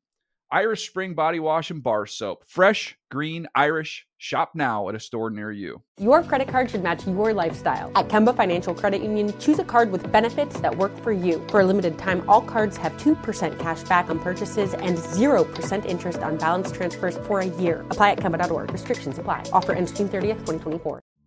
Irish 0.49 0.87
Spring 0.87 1.13
Body 1.13 1.41
Wash 1.41 1.71
and 1.71 1.83
Bar 1.83 2.05
Soap. 2.05 2.45
Fresh, 2.47 2.97
green, 3.11 3.47
Irish. 3.53 4.05
Shop 4.17 4.51
now 4.55 4.87
at 4.87 4.95
a 4.95 4.99
store 4.99 5.29
near 5.29 5.51
you. 5.51 5.83
Your 5.99 6.23
credit 6.23 6.47
card 6.47 6.71
should 6.71 6.81
match 6.81 7.05
your 7.05 7.33
lifestyle. 7.33 7.91
At 7.95 8.07
Kemba 8.07 8.35
Financial 8.35 8.73
Credit 8.73 9.01
Union, 9.01 9.37
choose 9.39 9.59
a 9.59 9.65
card 9.65 9.91
with 9.91 10.09
benefits 10.09 10.57
that 10.61 10.77
work 10.77 10.97
for 11.03 11.11
you. 11.11 11.45
For 11.49 11.59
a 11.59 11.65
limited 11.65 11.97
time, 11.97 12.27
all 12.29 12.41
cards 12.41 12.77
have 12.77 12.93
2% 12.93 13.59
cash 13.59 13.83
back 13.83 14.09
on 14.09 14.19
purchases 14.19 14.73
and 14.73 14.97
0% 14.97 15.85
interest 15.85 16.19
on 16.19 16.37
balance 16.37 16.71
transfers 16.71 17.17
for 17.27 17.41
a 17.41 17.45
year. 17.45 17.81
Apply 17.91 18.11
at 18.11 18.19
Kemba.org. 18.19 18.71
Restrictions 18.71 19.17
apply. 19.17 19.43
Offer 19.51 19.73
ends 19.73 19.91
June 19.91 20.07
30th, 20.07 20.39
2024. 20.45 21.01